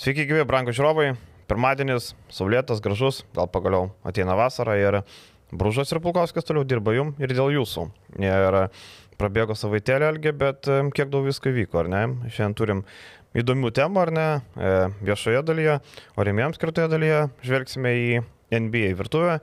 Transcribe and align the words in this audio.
Sveiki, 0.00 0.24
gyvi, 0.24 0.46
brangų 0.48 0.72
žiūrovai. 0.72 1.10
Pirmadienis, 1.44 2.14
saulėtas, 2.32 2.78
gražus, 2.80 3.18
gal 3.36 3.50
pagaliau 3.52 3.90
ateina 4.08 4.32
vasara 4.32 4.78
ir 4.80 4.96
Brūžas 5.52 5.92
ir 5.92 6.00
Pulkovskis 6.00 6.46
toliau 6.48 6.64
dirba 6.64 6.94
jum 6.96 7.10
ir 7.20 7.34
dėl 7.36 7.50
jūsų. 7.52 7.84
Ir 8.24 8.56
prabėgo 9.20 9.52
savaitėlį 9.60 10.08
ilgi, 10.14 10.32
bet 10.40 10.70
kiek 10.96 11.12
daug 11.12 11.28
visko 11.28 11.52
vyko, 11.52 11.82
ar 11.82 11.92
ne? 11.92 12.02
Šiandien 12.32 12.56
turim 12.56 12.82
įdomių 13.36 13.74
temų, 13.76 14.00
ar 14.00 14.14
ne? 14.16 14.26
E, 14.56 14.74
viešoje 15.04 15.44
dalyje, 15.44 15.76
o 16.16 16.24
remėjams 16.30 16.56
skirtoje 16.56 16.88
dalyje 16.94 17.22
žvelgsime 17.44 17.92
į 17.92 18.10
NBA 18.56 18.94
virtuvę, 19.02 19.42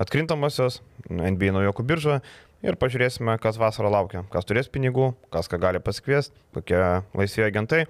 atkrintamosios, 0.00 0.80
NBA 1.12 1.52
naujokų 1.58 1.84
biržą 1.84 2.22
ir 2.64 2.80
pažiūrėsime, 2.80 3.36
kas 3.44 3.60
vasarą 3.60 3.92
laukia, 3.92 4.24
kas 4.32 4.48
turės 4.48 4.72
pinigų, 4.72 5.12
kas 5.36 5.52
ką 5.52 5.60
gali 5.68 5.84
pasikviesti, 5.84 6.32
kokie 6.56 6.80
laisvi 7.12 7.44
agentai. 7.44 7.84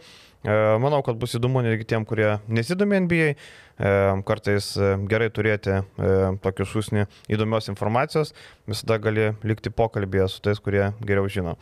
E, 0.46 0.54
manau, 0.78 1.00
kad 1.06 1.18
bus 1.18 1.34
įdomu 1.34 1.62
netgi 1.66 1.86
tiem, 1.92 2.06
kurie 2.08 2.36
nesidomi 2.46 3.00
NBA. 3.06 3.30
E, 3.78 3.94
kartais 4.26 4.72
e, 4.78 4.90
gerai 5.10 5.30
turėti 5.34 5.80
tokį 6.44 6.68
šūsnį 6.72 7.06
įdomios 7.34 7.70
informacijos, 7.72 8.34
visada 8.70 8.98
gali 9.02 9.32
likti 9.46 9.74
pokalbėje 9.74 10.28
su 10.34 10.44
tais, 10.44 10.62
kurie 10.62 10.90
geriau 11.02 11.30
žino 11.30 11.58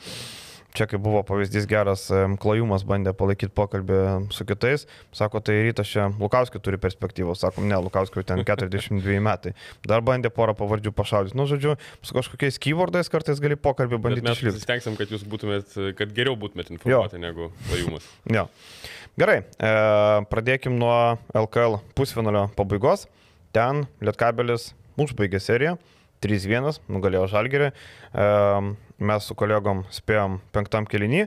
čia 0.77 0.87
kaip 0.91 1.03
buvo 1.03 1.23
pavyzdys 1.27 1.67
geras, 1.71 2.07
klajumas 2.43 2.85
bandė 2.87 3.15
palaikyti 3.17 3.55
pokalbį 3.57 4.01
su 4.35 4.47
kitais, 4.49 4.87
sako, 5.17 5.41
tai 5.45 5.59
rytas 5.67 5.91
čia 5.91 6.09
Lukauskis 6.21 6.63
turi 6.65 6.81
perspektyvos, 6.83 7.41
sakom, 7.43 7.69
ne, 7.71 7.79
Lukauskis 7.87 8.29
ten 8.29 8.45
42 8.49 9.19
metai, 9.25 9.55
dar 9.87 10.05
bandė 10.07 10.33
porą 10.35 10.57
pavardžių 10.59 10.93
pašaudyti, 10.97 11.39
nu, 11.39 11.49
žodžiu, 11.51 11.77
su 12.05 12.17
kažkokiais 12.17 12.61
keywordais 12.63 13.13
kartais 13.13 13.43
gali 13.43 13.59
pokalbį 13.59 14.03
bandyti 14.09 14.33
išlipti. 14.37 14.61
Mes 14.61 14.69
stengsim, 14.69 15.01
kad 15.01 15.13
jūs 15.13 15.27
būtumėt, 15.29 15.77
kad 15.99 16.15
geriau 16.17 16.37
būtumėt 16.41 16.73
informuoti 16.77 17.19
jo. 17.19 17.25
negu 17.25 17.51
klajumas. 17.71 18.09
jo. 18.39 18.47
Gerai, 19.17 19.39
e, 19.41 19.69
pradėkim 20.29 20.75
nuo 20.77 21.17
LKL 21.33 21.79
pusfinalio 21.97 22.51
pabaigos. 22.57 23.07
Ten 23.57 23.87
Lietkabelis 24.05 24.75
užbaigė 25.01 25.41
seriją. 25.41 25.79
3-1, 26.25 26.81
nugalėjo 26.93 27.27
Žalgerį. 27.33 27.71
Mes 28.97 29.27
su 29.29 29.35
kolegom 29.37 29.83
spėjom 29.93 30.39
penktam 30.57 30.87
kelinį. 30.89 31.27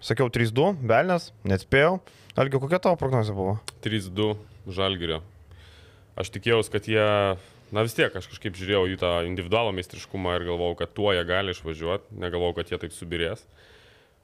Sakiau 0.00 0.30
3-2, 0.32 0.70
Belnes, 0.88 1.26
neatspėjau. 1.44 1.98
Algi, 2.40 2.56
kokia 2.62 2.78
tavo 2.80 2.96
prognozija 2.96 3.34
buvo? 3.36 3.58
3-2 3.84 4.30
Žalgerio. 4.72 5.18
Aš 6.16 6.30
tikėjausi, 6.32 6.72
kad 6.72 6.88
jie, 6.88 7.04
na 7.76 7.84
vis 7.84 7.96
tiek, 7.98 8.14
aš 8.16 8.30
kažkaip 8.30 8.56
žiūrėjau 8.56 8.86
į 8.88 8.96
tą 9.02 9.10
individualų 9.28 9.74
meistriškumą 9.76 10.38
ir 10.38 10.46
galvojau, 10.48 10.78
kad 10.80 10.94
tuo 10.96 11.12
jie 11.12 11.26
gali 11.28 11.52
išvažiuoti. 11.52 12.16
Negalvojau, 12.24 12.56
kad 12.56 12.72
jie 12.72 12.80
taip 12.80 12.96
subirės. 12.96 13.44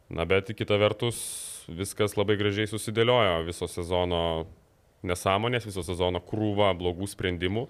Na 0.08 0.24
bet 0.24 0.48
kita 0.56 0.80
vertus, 0.80 1.20
viskas 1.68 2.16
labai 2.16 2.38
gražiai 2.40 2.70
susidėliojo. 2.70 3.42
Viso 3.44 3.68
sezono 3.68 4.22
nesąmonės, 5.04 5.68
viso 5.68 5.84
sezono 5.84 6.24
krūva 6.24 6.72
blogų 6.80 7.12
sprendimų 7.12 7.66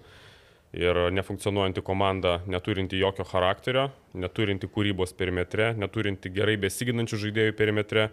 ir 0.75 0.99
nefunkcionuojanti 1.15 1.81
komanda, 1.85 2.41
neturinti 2.47 2.99
jokio 2.99 3.25
charakterio, 3.27 3.87
neturinti 4.13 4.67
kūrybos 4.67 5.13
perimetre, 5.17 5.71
neturinti 5.79 6.31
gerai 6.33 6.57
besiginančių 6.59 7.21
žaidėjų 7.23 7.55
perimetre, 7.57 8.09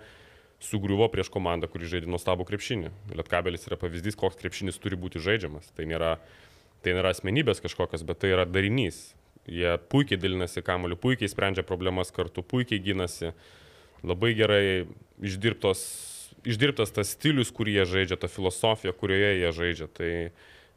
sugriuvo 0.65 1.09
prieš 1.13 1.29
komandą, 1.35 1.69
kuri 1.69 1.89
žaidė 1.91 2.09
nuostabų 2.09 2.47
krepšinį. 2.49 2.93
Lietkabelis 3.19 3.67
yra 3.69 3.79
pavyzdys, 3.81 4.17
koks 4.17 4.39
krepšinis 4.41 4.79
turi 4.81 4.97
būti 5.01 5.21
žaidžiamas. 5.23 5.67
Tai 5.77 5.89
nėra, 5.91 6.15
tai 6.85 6.95
nėra 6.97 7.13
asmenybės 7.13 7.61
kažkokios, 7.65 8.07
bet 8.07 8.23
tai 8.23 8.33
yra 8.37 8.47
darinys. 8.49 9.11
Jie 9.51 9.75
puikiai 9.93 10.17
dalinasi 10.21 10.63
kamoliu, 10.65 10.97
puikiai 10.97 11.29
sprendžia 11.29 11.67
problemas 11.67 12.15
kartu, 12.15 12.41
puikiai 12.41 12.81
gynasi, 12.81 13.35
labai 14.07 14.33
gerai 14.39 14.65
išdirbtos, 15.21 15.83
išdirbtas 16.49 16.95
tas 16.97 17.13
stilius, 17.13 17.53
kurį 17.53 17.81
jie 17.81 17.87
žaidžia, 17.91 18.21
ta 18.23 18.31
filosofija, 18.31 18.95
kurioje 18.97 19.35
jie 19.43 19.53
žaidžia. 19.59 19.91
Tai 19.93 20.13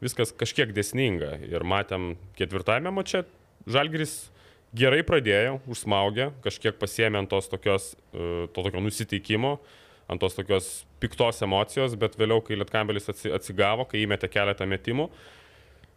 viskas 0.04 0.32
kažkiek 0.34 0.72
desninga. 0.76 1.36
Ir 1.46 1.66
matėm 1.66 2.14
ketvirtame 2.38 2.92
mače, 2.94 3.24
Žalgiris 3.68 4.30
gerai 4.76 5.02
pradėjo, 5.04 5.58
užsmaugė, 5.68 6.30
kažkiek 6.44 6.78
pasiemė 6.80 7.22
ant 7.22 7.32
tos 7.32 7.50
tokios, 7.50 7.92
e, 8.12 8.46
to 8.54 8.64
tokio 8.64 8.80
nusiteikimo, 8.84 9.58
ant 10.08 10.22
tos 10.22 10.38
tokios 10.38 10.70
piktos 11.02 11.42
emocijos, 11.44 11.96
bet 12.00 12.16
vėliau, 12.16 12.40
kai 12.44 12.56
Lietkambelis 12.56 13.10
atsigavo, 13.12 13.88
kai 13.88 14.06
įmetė 14.06 14.30
keletą 14.32 14.68
metimų 14.68 15.10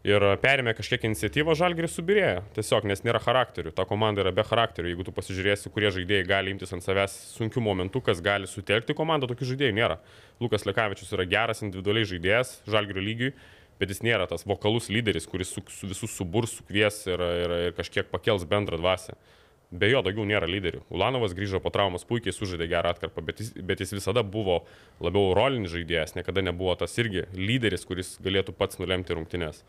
ir 0.07 0.23
perėmė 0.41 0.73
kažkiek 0.78 1.03
iniciatyvą, 1.06 1.53
Žalgiris 1.57 1.94
subirėjo. 1.97 2.41
Tiesiog, 2.56 2.88
nes 2.90 3.03
nėra 3.06 3.22
charakterių. 3.22 3.73
Ta 3.78 3.85
komanda 3.90 4.23
yra 4.23 4.34
be 4.34 4.44
charakterių. 4.47 4.90
Jeigu 4.91 5.06
tu 5.06 5.13
pasižiūrėsi, 5.13 5.69
kurie 5.73 5.91
žaidėjai 5.94 6.28
gali 6.29 6.53
imtis 6.56 6.73
ant 6.73 6.85
savęs 6.85 7.13
sunkių 7.35 7.61
momentų, 7.67 8.01
kas 8.07 8.22
gali 8.25 8.50
sutelkti 8.50 8.95
komandą, 8.97 9.29
tokių 9.29 9.51
žaidėjų 9.53 9.78
nėra. 9.78 10.00
Lukas 10.41 10.66
Lekavičius 10.66 11.13
yra 11.13 11.28
geras 11.29 11.61
individualiai 11.61 12.09
žaidėjas 12.09 12.57
Žalgirio 12.69 13.06
lygiui 13.06 13.34
bet 13.81 13.89
jis 13.89 14.03
nėra 14.05 14.27
tas 14.29 14.45
vokalus 14.45 14.91
lyderis, 14.93 15.25
kuris 15.29 15.51
su, 15.55 15.63
su 15.73 15.89
visus 15.89 16.13
suburs, 16.13 16.59
sukvies 16.59 17.01
ir, 17.09 17.21
ir, 17.43 17.53
ir 17.67 17.77
kažkiek 17.77 18.11
pakels 18.13 18.45
bendrą 18.49 18.77
dvasę. 18.77 19.17
Be 19.71 19.87
jo 19.87 20.01
daugiau 20.03 20.25
nėra 20.27 20.49
lyderių. 20.51 20.81
Ulanovas 20.91 21.31
grįžo 21.33 21.61
po 21.63 21.71
traumos, 21.71 22.03
puikiai 22.05 22.35
sužaidė 22.35 22.67
gerą 22.73 22.91
atkarpą, 22.91 23.23
bet 23.23 23.39
jis, 23.39 23.53
bet 23.55 23.79
jis 23.79 23.95
visada 23.95 24.21
buvo 24.21 24.59
labiau 24.99 25.31
rolinis 25.37 25.71
žaidėjas, 25.71 26.13
niekada 26.17 26.43
nebuvo 26.43 26.75
tas 26.77 26.93
irgi 26.99 27.23
lyderis, 27.37 27.87
kuris 27.87 28.17
galėtų 28.21 28.53
pats 28.57 28.81
nulemti 28.83 29.15
rungtynės. 29.15 29.63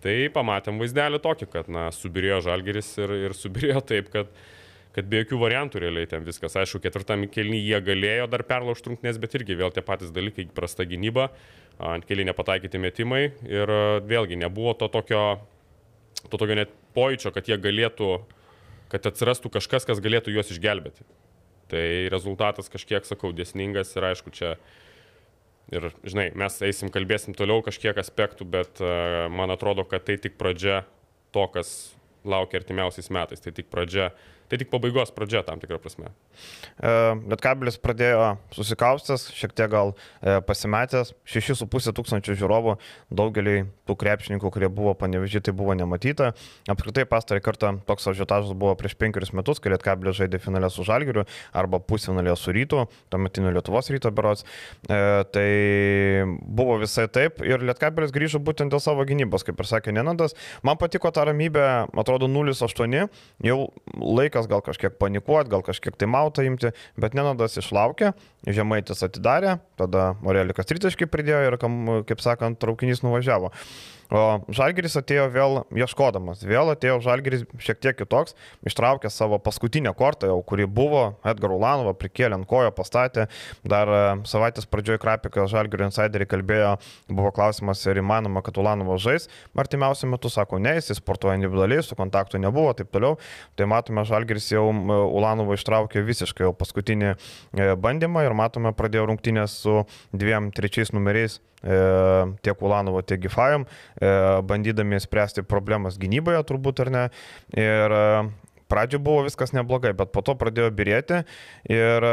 Tai 0.00 0.14
pamatėm 0.32 0.80
vaizdelį 0.80 1.20
tokį, 1.24 1.50
kad, 1.52 1.68
na, 1.72 1.90
subirėjo 1.92 2.40
žalgeris 2.48 2.88
ir, 3.02 3.12
ir 3.28 3.36
subirėjo 3.36 3.84
taip, 3.92 4.08
kad, 4.14 4.32
kad 4.96 5.08
be 5.10 5.20
jokių 5.20 5.38
variantų 5.42 5.82
realiai 5.82 6.08
ten 6.08 6.24
viskas. 6.24 6.56
Aišku, 6.56 6.80
ketvirtam 6.80 7.26
kelnyje 7.28 7.68
jie 7.68 7.80
galėjo 7.84 8.30
dar 8.32 8.46
perlaužti 8.48 8.88
rungtynės, 8.88 9.20
bet 9.20 9.36
irgi 9.36 9.58
vėl 9.58 9.74
tie 9.74 9.84
patys 9.84 10.12
dalykai, 10.14 10.48
prasta 10.56 10.86
gynyba 10.88 11.28
ant 11.76 12.06
keli 12.08 12.24
nepataikyti 12.24 12.80
metimai 12.80 13.26
ir 13.44 13.68
e, 13.68 13.82
vėlgi 14.08 14.38
nebuvo 14.40 14.72
to 14.80 14.88
tokio, 14.88 15.24
to 16.30 16.40
tokio 16.40 16.56
net 16.56 16.72
pojūčio, 16.96 17.34
kad 17.34 17.50
jie 17.50 17.58
galėtų, 17.60 18.08
kad 18.92 19.08
atsirastų 19.10 19.52
kažkas, 19.58 19.84
kas 19.84 20.00
galėtų 20.00 20.32
juos 20.32 20.54
išgelbėti. 20.54 21.04
Tai 21.68 21.84
rezultatas 22.14 22.72
kažkiek, 22.72 23.04
sakau, 23.04 23.34
dėsningas 23.36 23.92
ir 23.98 24.08
aišku, 24.08 24.32
čia 24.32 24.54
ir, 25.74 25.90
žinai, 26.06 26.30
mes 26.38 26.56
eisim, 26.64 26.88
kalbėsim 26.94 27.36
toliau 27.36 27.60
kažkiek 27.66 27.98
aspektų, 28.00 28.46
bet 28.48 28.80
uh, 28.80 29.26
man 29.34 29.50
atrodo, 29.52 29.84
kad 29.84 30.06
tai 30.06 30.14
tik 30.22 30.38
pradžia 30.38 30.84
to, 31.34 31.42
kas 31.50 31.74
laukia 32.24 32.60
artimiausiais 32.62 33.10
metais. 33.10 33.42
Tai 33.42 33.52
tik 33.54 33.66
pradžia 33.72 34.12
Tai 34.46 34.58
tik 34.60 34.70
pabaigos 34.70 35.10
pradžia 35.14 35.42
tam 35.46 35.60
tikrą 35.62 35.78
prasme. 35.82 36.12
E, 36.78 36.90
Lietkabelis 37.30 37.78
pradėjo 37.82 38.36
susikaustęs, 38.54 39.28
šiek 39.34 39.54
tiek 39.56 39.70
gal 39.72 39.94
e, 39.94 40.38
pasimetęs, 40.46 41.14
6,5 41.26 41.94
tūkstančių 41.96 42.36
žiūrovų, 42.38 42.76
daugelį 43.10 43.56
tų 43.88 43.96
krepšininkų, 43.98 44.50
kurie 44.54 44.70
buvo 44.72 44.94
panevežyti, 44.98 45.48
tai 45.48 45.56
buvo 45.56 45.74
nematyta. 45.78 46.32
Apskritai 46.70 47.06
pastarį 47.10 47.42
kartą 47.44 47.72
toks 47.88 48.06
ažiotažas 48.12 48.54
buvo 48.58 48.74
prieš 48.78 48.96
penkerius 48.98 49.32
metus, 49.36 49.60
kai 49.62 49.72
Lietkabelis 49.74 50.18
žaidė 50.20 50.40
finalę 50.42 50.70
su 50.70 50.86
Žalgiriu 50.86 51.26
arba 51.56 51.80
pusfinalė 51.82 52.36
su 52.38 52.54
Rytu, 52.54 52.86
tuometiniu 53.10 53.54
Lietuvos 53.54 53.90
ryto 53.94 54.12
berots. 54.14 54.46
E, 54.86 55.00
tai 55.34 55.48
buvo 56.46 56.78
visai 56.82 57.08
taip 57.10 57.42
ir 57.46 57.64
Lietkabelis 57.66 58.14
grįžo 58.14 58.42
būtent 58.42 58.74
dėl 58.74 58.82
savo 58.82 59.06
gynybos, 59.08 59.46
kaip 59.46 59.58
ir 59.62 59.70
sakė 59.70 59.94
Nenandas. 59.96 60.36
Man 60.66 60.78
patiko 60.80 61.10
ta 61.14 61.26
ramybė, 61.28 61.66
atrodo 61.96 62.28
0,8, 62.30 63.08
jau 63.46 63.58
laikas 63.96 64.35
laikas 64.36 64.48
gal 64.50 64.62
kažkiek 64.62 64.96
panikuoti, 65.00 65.50
gal 65.50 65.62
kažkiek 65.64 65.96
tai 65.96 66.08
mautą 66.10 66.44
imti, 66.44 66.72
bet 67.00 67.14
Nenadas 67.16 67.56
išlaukė, 67.56 68.12
Žemaitis 68.46 69.02
atidarė, 69.06 69.58
tada 69.80 70.14
Morelikas 70.22 70.68
tritaškai 70.68 71.08
pridėjo 71.08 71.42
ir, 71.48 71.58
kaip 72.06 72.20
sakant, 72.20 72.60
traukinys 72.60 73.02
nuvažiavo. 73.02 73.52
O 74.12 74.22
Žalgiris 74.54 74.94
atėjo 75.00 75.26
vėl 75.34 75.56
ieškodamas, 75.74 76.44
vėl 76.46 76.70
atėjo 76.70 77.00
Žalgiris 77.02 77.42
šiek 77.58 77.80
tiek 77.82 77.96
kitoks, 77.98 78.36
ištraukė 78.66 79.10
savo 79.10 79.38
paskutinę 79.42 79.90
kortą, 79.98 80.28
jau 80.30 80.38
kuri 80.46 80.68
buvo, 80.70 81.16
Edgar 81.26 81.54
Ulanovą 81.56 81.96
prikėlė 81.98 82.38
ant 82.38 82.46
kojo, 82.46 82.70
pastatė, 82.76 83.26
dar 83.66 83.90
e, 83.90 84.02
savaitės 84.28 84.68
pradžioje 84.70 85.00
Krapikas 85.02 85.50
Žalgirio 85.50 85.88
insideriai 85.90 86.30
kalbėjo, 86.30 86.76
buvo 87.10 87.32
klausimas, 87.34 87.82
ar 87.90 87.98
įmanoma, 87.98 88.44
kad 88.46 88.60
Ulanovas 88.62 89.02
žais, 89.02 89.26
artimiausiu 89.58 90.12
metu 90.12 90.30
sako, 90.30 90.62
ne, 90.62 90.76
jis 90.78 90.94
sportuoja 91.00 91.34
individualiai, 91.40 91.82
su 91.82 91.98
kontaktu 91.98 92.38
nebuvo, 92.42 92.70
taip 92.78 92.92
toliau, 92.94 93.18
tai 93.58 93.66
matome, 93.70 94.06
Žalgiris 94.06 94.52
jau 94.52 94.68
Ulanovą 94.70 95.58
ištraukė 95.58 96.04
visiškai 96.06 96.46
jau 96.46 96.54
paskutinį 96.54 97.10
e, 97.10 97.72
bandymą 97.74 98.22
ir 98.28 98.38
matome, 98.38 98.70
pradėjo 98.76 99.10
rungtynės 99.10 99.58
su 99.66 99.82
dviem 100.14 100.52
trečiais 100.54 100.94
numeriais 100.94 101.40
tiek 101.62 102.62
Ulanovo, 102.62 103.02
tiek 103.02 103.22
Gifajam, 103.24 103.64
bandydami 104.46 105.00
spręsti 105.02 105.46
problemas 105.48 105.96
gynyboje 105.98 106.42
turbūt 106.48 106.82
ar 106.84 106.92
ne. 106.94 107.04
Ir 107.56 107.96
pradžio 108.70 109.00
buvo 109.02 109.24
viskas 109.26 109.54
neblogai, 109.56 109.94
bet 109.96 110.12
po 110.14 110.22
to 110.26 110.36
pradėjo 110.38 110.72
birėti 110.74 111.22
ir 111.70 112.10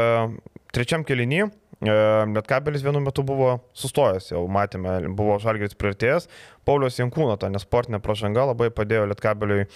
trečiam 0.74 1.04
kelinį 1.06 1.44
Lietkabelis 1.84 2.84
vienu 2.84 3.00
metu 3.02 3.24
buvo 3.26 3.58
sustojęs, 3.76 4.30
jau 4.32 4.44
matėme, 4.48 4.94
buvo 5.16 5.36
Žalgiris 5.42 5.76
prieartėjęs, 5.76 6.28
Paulius 6.64 6.98
Jankūno, 6.98 7.36
ta 7.40 7.50
nesportinė 7.52 8.00
pražanga 8.04 8.46
labai 8.50 8.70
padėjo 8.74 9.06
Lietkabeliui 9.10 9.64
e, 9.64 9.68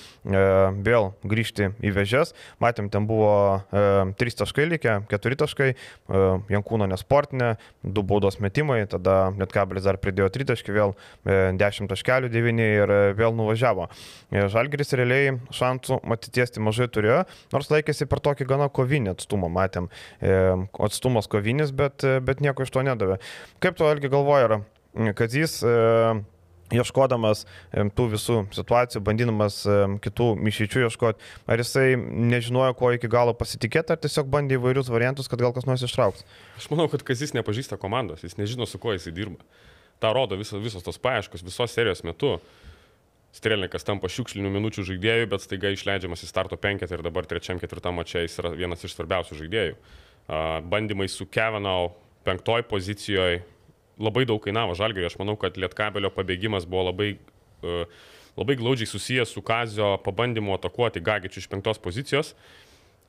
vėl 0.87 1.11
grįžti 1.29 1.71
į 1.85 1.93
vežės. 1.97 2.35
Matėm, 2.63 2.89
ten 2.93 3.07
buvo 3.09 3.33
e, 3.71 3.83
3 4.21 4.39
taškai 4.43 4.69
likę, 4.73 4.95
4 5.13 5.39
taškai, 5.45 5.69
e, 5.75 6.23
Jankūno 6.55 6.89
nesportinė, 6.91 7.55
2 7.85 8.07
baudos 8.09 8.41
metimai, 8.45 8.81
tada 8.91 9.35
Lietkabelis 9.39 9.87
dar 9.87 10.01
pridėjo 10.01 10.31
3 10.35 10.49
taškai, 10.53 10.77
vėl 10.77 10.95
e, 11.25 11.39
10 11.61 11.93
taškelių 11.93 12.33
9 12.33 12.65
ir 12.65 12.95
e, 12.95 13.01
vėl 13.19 13.37
nuvažiavo. 13.39 13.89
E, 14.33 14.47
Žalgiris 14.53 14.97
realiai 14.99 15.37
šansų 15.55 16.01
matitiesti 16.09 16.63
mažai 16.65 16.89
turėjo, 16.93 17.23
nors 17.55 17.71
laikėsi 17.73 18.09
per 18.09 18.23
tokį 18.25 18.49
gana 18.49 18.71
kovinį 18.73 19.15
atstumą, 19.17 19.51
matėm, 19.53 19.91
e, 20.21 20.35
atstumas 20.89 21.29
kovinis, 21.31 21.75
bet, 21.77 22.05
e, 22.05 22.19
bet 22.25 22.43
nieko 22.45 22.65
iš 22.65 22.75
to 22.75 22.85
nedavė. 22.87 23.21
Kaip 23.63 23.79
tu, 23.79 23.87
Algi, 23.89 24.11
galvoji, 24.13 24.63
kad 25.19 25.35
jis 25.35 25.61
e, 25.67 25.73
ieškodamas 26.75 27.45
tų 27.97 28.07
visų 28.13 28.39
situacijų, 28.57 29.03
bandydamas 29.07 29.61
kitų 30.05 30.29
mišyčių 30.45 30.85
ieškoti, 30.87 31.29
ar 31.49 31.63
jisai 31.63 31.97
nežinojo, 31.97 32.75
ko 32.79 32.93
iki 32.97 33.11
galo 33.13 33.35
pasitikėti, 33.37 33.95
ar 33.95 34.03
tiesiog 34.03 34.29
bandė 34.33 34.59
įvairius 34.59 34.91
variantus, 34.93 35.31
kad 35.31 35.41
gal 35.41 35.55
kas 35.57 35.69
nors 35.69 35.85
ištrauks? 35.87 36.25
Aš 36.61 36.69
manau, 36.73 36.89
kad 36.93 37.05
Kazis 37.07 37.35
nepažįsta 37.37 37.81
komandos, 37.81 38.25
jis 38.27 38.39
nežino, 38.41 38.69
su 38.69 38.81
kuo 38.83 38.93
jisai 38.97 39.15
dirba. 39.17 39.41
Ta 39.99 40.13
rodo 40.15 40.37
visos, 40.39 40.61
visos 40.63 40.85
tos 40.87 41.01
paieškos, 41.03 41.43
visos 41.47 41.75
serijos 41.75 42.05
metu. 42.07 42.37
Strelnikas 43.35 43.85
tampa 43.85 44.09
šiukšlinių 44.09 44.51
minučių 44.55 44.87
žaidėjų, 44.89 45.27
bet 45.29 45.43
staiga 45.45 45.69
išleidžiamas 45.75 46.23
į 46.25 46.29
starto 46.31 46.57
penketą 46.57 46.97
ir 46.97 47.03
dabar 47.05 47.27
trečiam, 47.29 47.59
ketvirtam 47.61 47.99
mačiai 48.01 48.25
jis 48.25 48.39
yra 48.41 48.55
vienas 48.57 48.85
iš 48.87 48.95
svarbiausių 48.97 49.37
žaidėjų. 49.43 49.75
Bandymai 50.73 51.11
su 51.13 51.27
Kevinau 51.29 51.91
penktoj 52.25 52.65
pozicijoje 52.71 53.43
labai 53.99 54.25
daug 54.29 54.41
kainavo 54.43 54.77
Žalgiriui. 54.79 55.09
Aš 55.11 55.19
manau, 55.21 55.37
kad 55.41 55.59
Lietkabelio 55.61 56.11
pabėgimas 56.15 56.67
buvo 56.69 56.89
labai, 56.91 57.13
uh, 57.63 57.85
labai 58.39 58.59
glaudžiai 58.61 58.91
susijęs 58.91 59.35
su 59.35 59.43
Kazio 59.45 59.97
pabandymu 60.05 60.57
atakuoti 60.57 61.03
Gagičių 61.05 61.43
iš 61.43 61.49
penktos 61.53 61.83
pozicijos. 61.83 62.35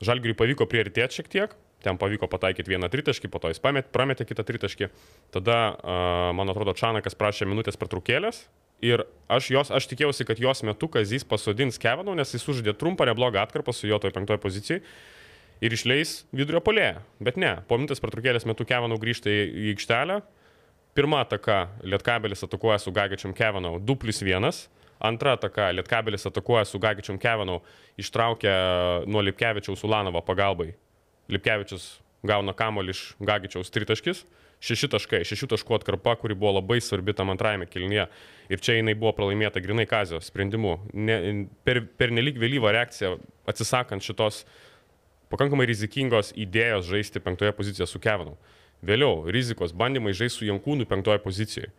Žalgiriui 0.04 0.38
pavyko 0.38 0.64
prioritėti 0.70 1.20
šiek 1.20 1.28
tiek, 1.32 1.54
ten 1.84 1.98
pavyko 2.00 2.28
pataikyti 2.30 2.72
vieną 2.72 2.88
tritaškį, 2.92 3.28
po 3.32 3.40
to 3.42 3.52
jis 3.52 3.60
pamet, 3.60 3.90
prametė 3.92 4.24
kitą 4.28 4.46
tritaškį. 4.48 4.88
Tada, 5.36 5.60
uh, 5.76 6.30
man 6.36 6.52
atrodo, 6.52 6.76
Čanakas 6.76 7.18
prašė 7.18 7.48
minutės 7.48 7.78
pertraukėlės. 7.80 8.46
Ir 8.80 9.02
aš, 9.28 9.50
jos, 9.52 9.68
aš 9.76 9.90
tikėjausi, 9.90 10.24
kad 10.24 10.38
jos 10.40 10.62
metu 10.64 10.88
Kazys 10.88 11.26
pasodins 11.28 11.76
Kevinau, 11.80 12.14
nes 12.16 12.30
jis 12.32 12.46
uždė 12.48 12.72
trumpą 12.80 13.04
neblogą 13.10 13.42
atkarpą 13.42 13.74
su 13.76 13.90
jo 13.90 13.98
toj 14.00 14.14
penktoje 14.14 14.40
pozicijoje 14.40 14.80
ir 15.60 15.76
išleis 15.76 16.22
vidurio 16.32 16.62
polėje. 16.64 17.00
Bet 17.20 17.36
ne, 17.40 17.58
po 17.68 17.76
minutės 17.76 18.00
pertraukėlės 18.00 18.48
metu 18.48 18.64
Kevinau 18.68 18.96
grįžta 19.00 19.28
į 19.32 19.74
aikštelę, 19.74 20.20
Pirma 20.94 21.20
ataka 21.20 21.68
Lietkabelis 21.82 22.44
atakuoja 22.44 22.78
su 22.78 22.92
Gagičiam 22.92 23.34
Kevinau 23.34 23.78
2 23.78 23.96
plus 23.96 24.22
1. 24.22 24.50
Antra 25.00 25.32
ataka 25.32 25.70
Lietkabelis 25.72 26.26
atakuoja 26.26 26.64
su 26.64 26.78
Gagičiam 26.78 27.18
Kevinau, 27.18 27.60
ištraukia 27.96 28.52
nuo 29.06 29.22
Lipkevičiaus 29.22 29.84
Ulanovo 29.84 30.20
pagalbai. 30.20 30.74
Lipkevičius 31.30 32.00
gauna 32.26 32.52
kamolį 32.52 32.94
iš 32.94 33.02
Gagičiaus 33.20 33.72
tritaškis. 33.72 34.24
Šeši 34.60 34.90
taškai, 34.92 35.22
šešių 35.24 35.46
taškų 35.54 35.78
atkarpa, 35.78 36.12
kuri 36.20 36.34
buvo 36.36 36.58
labai 36.58 36.82
svarbi 36.84 37.14
tam 37.16 37.30
antrajame 37.32 37.64
kilnyje. 37.64 38.04
Ir 38.52 38.60
čia 38.60 38.74
jinai 38.76 38.92
buvo 38.92 39.14
pralaimėta 39.16 39.62
grinai 39.64 39.86
Kazio 39.88 40.20
sprendimu. 40.20 40.74
Ne, 40.92 41.16
per, 41.64 41.80
per 41.96 42.12
nelik 42.12 42.36
vėlyvą 42.36 42.74
reakciją 42.76 43.14
atsisakant 43.48 44.04
šitos 44.04 44.42
pakankamai 45.32 45.64
rizikingos 45.70 46.34
idėjos 46.36 46.90
žaisti 46.90 47.24
penktoje 47.24 47.54
pozicijoje 47.56 47.88
su 47.88 48.02
Kevinau. 48.04 48.36
Vėliau, 48.86 49.26
rizikos 49.28 49.74
bandymai 49.76 50.14
žaisti 50.16 50.40
su 50.40 50.48
Jankūnu 50.48 50.86
penktoje 50.88 51.20
pozicijoje. 51.24 51.70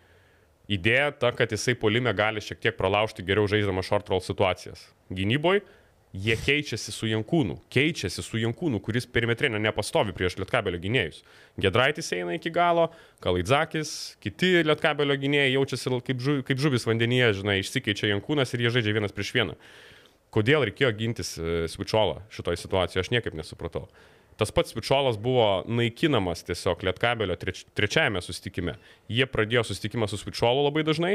Idėja 0.72 1.10
ta, 1.18 1.32
kad 1.36 1.52
jisai 1.52 1.74
polime 1.76 2.14
gali 2.16 2.44
šiek 2.44 2.62
tiek 2.62 2.78
pralaužti 2.78 3.26
geriau 3.28 3.50
žaidžiamą 3.50 3.84
short 3.84 4.12
roll 4.12 4.22
situacijas. 4.24 4.86
Gynyboje 5.12 5.64
jie 6.12 6.36
keičiasi 6.36 6.92
su 6.92 7.08
Jankūnu, 7.08 7.58
keičiasi 7.72 8.24
su 8.24 8.40
Jankūnu, 8.40 8.82
kuris 8.84 9.08
perimetrinė 9.08 9.60
nepastovi 9.64 10.14
prieš 10.16 10.38
Lietkabelio 10.42 10.80
gynėjus. 10.84 11.22
Gedraitis 11.62 12.12
eina 12.16 12.36
iki 12.36 12.52
galo, 12.54 12.90
Kalaidzakis, 13.24 14.18
kiti 14.24 14.60
Lietkabelio 14.68 15.16
gynėjai 15.20 15.54
jaučiasi 15.56 16.02
kaip, 16.08 16.24
žu, 16.24 16.38
kaip 16.48 16.62
žuvis 16.62 16.88
vandenyje, 16.88 17.32
žinai, 17.40 17.62
išsikeičia 17.64 18.12
Jankūnas 18.12 18.52
ir 18.54 18.66
jie 18.66 18.74
žaidžia 18.78 18.98
vienas 19.00 19.16
prieš 19.16 19.34
vieną. 19.38 19.58
Kodėl 20.32 20.68
reikėjo 20.68 20.92
gintis 20.96 21.34
e, 21.40 21.66
Svičiolą 21.72 22.22
šitoje 22.32 22.60
situacijoje, 22.60 23.04
aš 23.04 23.12
niekaip 23.12 23.36
nesupratau. 23.36 23.88
Tas 24.42 24.50
pats 24.50 24.74
Vičiolas 24.74 25.20
buvo 25.22 25.62
naikinamas 25.70 26.42
tiesiog 26.48 26.82
Lietkabelio 26.88 27.36
treč, 27.38 27.60
trečiajame 27.78 28.24
susitikime. 28.26 28.74
Jie 29.06 29.28
pradėjo 29.30 29.62
susitikimą 29.70 30.08
su 30.10 30.18
Vičiolu 30.26 30.64
labai 30.66 30.82
dažnai. 30.88 31.12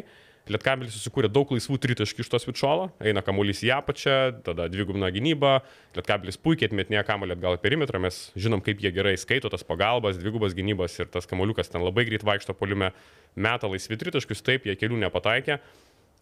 Lietkabelis 0.47 0.95
susikūrė 0.95 1.27
daug 1.35 1.51
laisvų 1.51 1.75
tritaškių 1.83 2.23
iš 2.23 2.29
tos 2.31 2.45
Vičiolo, 2.47 2.85
eina 3.03 3.25
kamuolys 3.27 3.65
į 3.67 3.73
apačią, 3.81 4.15
tada 4.47 4.69
dvigubina 4.71 5.09
gynybą, 5.11 5.57
Lietkabelis 5.97 6.39
puikiai 6.39 6.71
atmetinėja 6.71 7.03
kamuolį 7.09 7.35
atgal 7.35 7.59
į 7.59 7.61
perimetrą, 7.65 7.99
mes 8.05 8.21
žinom, 8.39 8.63
kaip 8.63 8.85
jie 8.85 8.93
gerai 8.95 9.17
skaito 9.19 9.51
tas 9.51 9.67
pagalbas, 9.67 10.21
dvigubas 10.23 10.55
gynybas 10.55 10.95
ir 11.03 11.11
tas 11.11 11.27
kamuoliukas 11.27 11.73
ten 11.73 11.83
labai 11.83 12.05
greit 12.07 12.23
vaikšto 12.23 12.55
poliume, 12.55 12.93
meta 13.35 13.67
laisvi 13.73 13.99
tritaškius, 14.05 14.45
taip, 14.47 14.71
jie 14.71 14.79
kelių 14.79 15.01
nepataikė, 15.03 15.59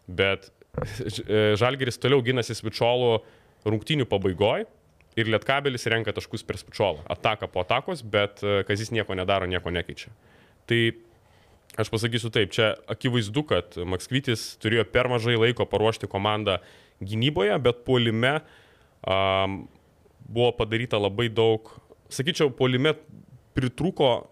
bet 0.09 0.49
Žalgeris 1.61 2.01
toliau 2.01 2.25
gynasi 2.25 2.57
Vičiolų 2.65 3.19
rungtynių 3.69 4.09
pabaigoje 4.09 4.65
ir 5.15 5.31
Lietkabelis 5.31 5.87
renka 5.91 6.13
taškus 6.15 6.43
per 6.43 6.59
Spučiolą. 6.59 7.03
Ataka 7.11 7.47
po 7.51 7.63
atakos, 7.63 8.03
bet 8.03 8.43
e, 8.43 8.61
Kazis 8.67 8.91
nieko 8.91 9.15
nedaro, 9.15 9.47
nieko 9.47 9.71
nekeičia. 9.71 10.11
Tai 10.67 10.79
aš 11.79 11.91
pasakysiu 11.91 12.31
taip, 12.35 12.51
čia 12.55 12.73
akivaizdu, 12.91 13.45
kad 13.47 13.79
Makskvitis 13.87 14.53
turėjo 14.63 14.85
per 14.91 15.09
mažai 15.11 15.37
laiko 15.39 15.67
paruošti 15.69 16.09
komandą 16.11 16.59
gynyboje, 17.03 17.55
bet 17.63 17.83
puolime 17.87 18.37
um, 19.03 19.65
buvo 20.27 20.51
padaryta 20.55 20.99
labai 20.99 21.27
daug, 21.31 21.67
sakyčiau, 22.11 22.51
puolime 22.55 22.95
pritruko 23.55 24.29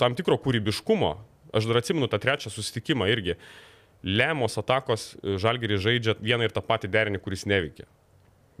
tam 0.00 0.16
tikro 0.16 0.38
kūrybiškumo. 0.40 1.12
Aš 1.56 1.68
dar 1.68 1.80
atsimenu 1.80 2.08
tą 2.12 2.20
trečią 2.20 2.52
susitikimą 2.52 3.06
irgi. 3.08 3.36
Lemos 4.04 4.58
atakos 4.60 5.14
Žalgerį 5.24 5.78
žaidžia 5.80 6.16
vieną 6.20 6.48
ir 6.48 6.52
tą 6.52 6.60
patį 6.64 6.90
derinį, 6.92 7.20
kuris 7.24 7.46
neveikia. 7.48 7.86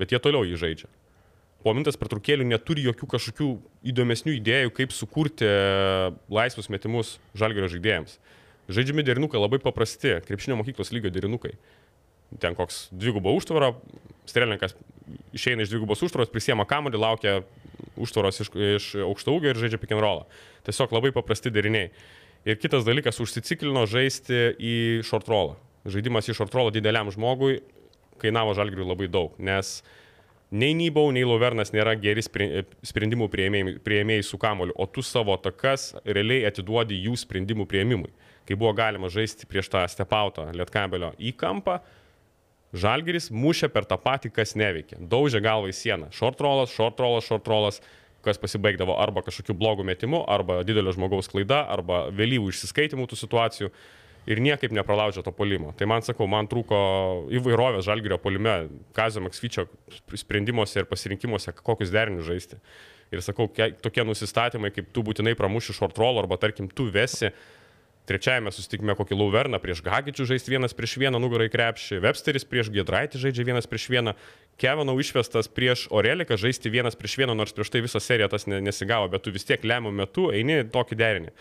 Bet 0.00 0.12
jie 0.12 0.20
toliau 0.22 0.46
jį 0.48 0.60
žaidžia 0.60 0.88
po 1.66 1.72
minutės 1.74 1.98
pertraukėlių 1.98 2.44
neturi 2.46 2.84
jokių 2.86 3.08
kažkokių 3.10 3.46
įdomesnių 3.90 4.36
idėjų, 4.36 4.70
kaip 4.76 4.92
sukurti 4.94 5.48
laisvus 6.30 6.70
metimus 6.70 7.16
žalgerio 7.34 7.66
žaidėjams. 7.72 8.20
Žaidžiami 8.70 9.02
derinukai 9.06 9.40
labai 9.40 9.58
paprasti, 9.62 10.20
krepšinio 10.28 10.60
mokyklos 10.60 10.92
lygio 10.94 11.10
derinukai. 11.10 11.56
Ten 12.42 12.54
koks 12.58 12.84
dvigubo 12.94 13.34
užtvaro, 13.34 13.72
strelininkas 14.30 14.76
išeina 15.34 15.66
iš 15.66 15.72
dvigubos 15.72 16.02
užtvaros, 16.06 16.30
prisiema 16.30 16.66
kamuolį, 16.70 17.02
laukia 17.02 17.34
užtvaros 17.98 18.42
iš, 18.46 18.52
iš 18.78 18.88
aukšto 19.08 19.34
ūgio 19.34 19.50
ir 19.50 19.62
žaidžia 19.62 19.82
pick 19.82 19.94
and 19.94 20.02
rollą. 20.06 20.26
Tiesiog 20.66 20.94
labai 20.94 21.10
paprasti 21.14 21.50
deriniai. 21.54 21.90
Ir 22.46 22.62
kitas 22.62 22.86
dalykas, 22.86 23.18
užsiciklino 23.22 23.88
žaisti 23.90 24.52
į 24.54 24.74
short 25.06 25.26
rollą. 25.30 25.58
Žaidimas 25.90 26.30
į 26.30 26.38
short 26.38 26.54
rollą 26.54 26.74
dideliam 26.74 27.10
žmogui 27.14 27.60
kainavo 28.22 28.54
žalgiriui 28.54 28.86
labai 28.86 29.10
daug, 29.10 29.34
nes 29.42 29.80
uh, 29.80 29.94
nei 30.56 30.76
Nybau, 30.76 31.10
nei 31.14 31.26
Lauvernas 31.26 31.72
nėra 31.74 31.94
geri 32.00 32.24
sprendimų 32.24 33.28
prieimėjai, 33.32 34.24
su 34.24 34.40
kamoliu, 34.40 34.74
o 34.76 34.86
tu 34.88 35.04
savo 35.04 35.36
takas 35.42 35.90
realiai 36.04 36.46
atiduodi 36.48 36.98
jų 37.04 37.16
sprendimų 37.20 37.68
prieimimui. 37.68 38.10
Kai 38.46 38.56
buvo 38.58 38.72
galima 38.78 39.10
žaisti 39.12 39.48
prieš 39.50 39.68
tą 39.72 39.84
stepautą 39.90 40.48
Lietkabelio 40.54 41.12
į 41.18 41.34
kampą, 41.38 41.80
Žalgeris 42.76 43.30
mušė 43.30 43.70
per 43.72 43.86
tą 43.88 43.96
patį, 44.00 44.32
kas 44.34 44.56
neveikia. 44.58 44.98
Daužė 45.00 45.40
galvą 45.40 45.70
į 45.70 45.76
sieną. 45.76 46.10
Rollas, 46.42 46.72
short 46.74 46.98
rollas, 47.00 47.80
kas 48.26 48.40
pasibaigdavo 48.42 48.96
arba 48.98 49.22
kažkokiu 49.22 49.54
blogu 49.56 49.86
metimu, 49.86 50.24
arba 50.28 50.60
didelio 50.66 50.92
žmogaus 50.96 51.30
klaida, 51.30 51.62
arba 51.70 52.06
vėlyvų 52.10 52.50
išsiskaitimų 52.50 53.06
tų 53.10 53.20
situacijų 53.22 53.70
ir 54.26 54.42
niekaip 54.42 54.74
nepralaužė 54.74 55.24
to 55.26 55.32
polimo. 55.34 55.72
Tai 55.78 55.88
man 55.90 56.04
sakau, 56.06 56.26
man 56.30 56.48
trūko 56.50 56.78
įvairovės 57.38 57.86
žalgerio 57.86 58.18
polime, 58.22 58.56
Kazio 58.96 59.22
Maksvyčio 59.24 59.68
sprendimuose 60.18 60.82
ir 60.82 60.90
pasirinkimuose, 60.90 61.54
kokius 61.62 61.94
derinius 61.94 62.26
žaisti. 62.28 62.60
Ir 63.14 63.22
sakau, 63.22 63.46
tokie 63.82 64.02
nusistatymai, 64.02 64.72
kaip 64.74 64.90
tu 64.94 65.04
būtinai 65.06 65.36
pramuši 65.38 65.76
short 65.76 65.98
roll 66.02 66.18
arba 66.18 66.40
tarkim 66.42 66.66
tu 66.66 66.88
vesi 66.90 67.30
trečiajame 68.06 68.52
susitikime 68.54 68.94
kokį 68.98 69.18
Lauverną 69.18 69.58
prieš 69.62 69.82
Gagičių 69.86 70.28
žaisti 70.30 70.52
vienas 70.54 70.74
prieš 70.78 70.96
vieną 71.02 71.18
nugarai 71.22 71.48
krepšį, 71.50 71.98
Websteris 72.04 72.46
prieš 72.46 72.70
Gedraitį 72.74 73.20
žaidžia 73.22 73.46
vienas 73.48 73.66
prieš 73.70 73.88
vieną, 73.90 74.14
Kevinau 74.62 74.94
išvestas 75.02 75.50
prieš 75.52 75.86
Oreliką 75.90 76.38
žaisti 76.38 76.70
vienas 76.72 76.98
prieš 76.98 77.18
vieną, 77.20 77.34
nors 77.38 77.54
prieš 77.56 77.72
tai 77.74 77.82
visą 77.84 78.02
seriją 78.02 78.30
tas 78.32 78.46
nesigavo, 78.46 79.10
bet 79.12 79.26
tu 79.26 79.34
vis 79.34 79.46
tiek 79.48 79.62
lemiamų 79.66 79.94
metų 80.04 80.28
eini 80.38 80.60
tokį 80.70 81.00
derinį 81.02 81.34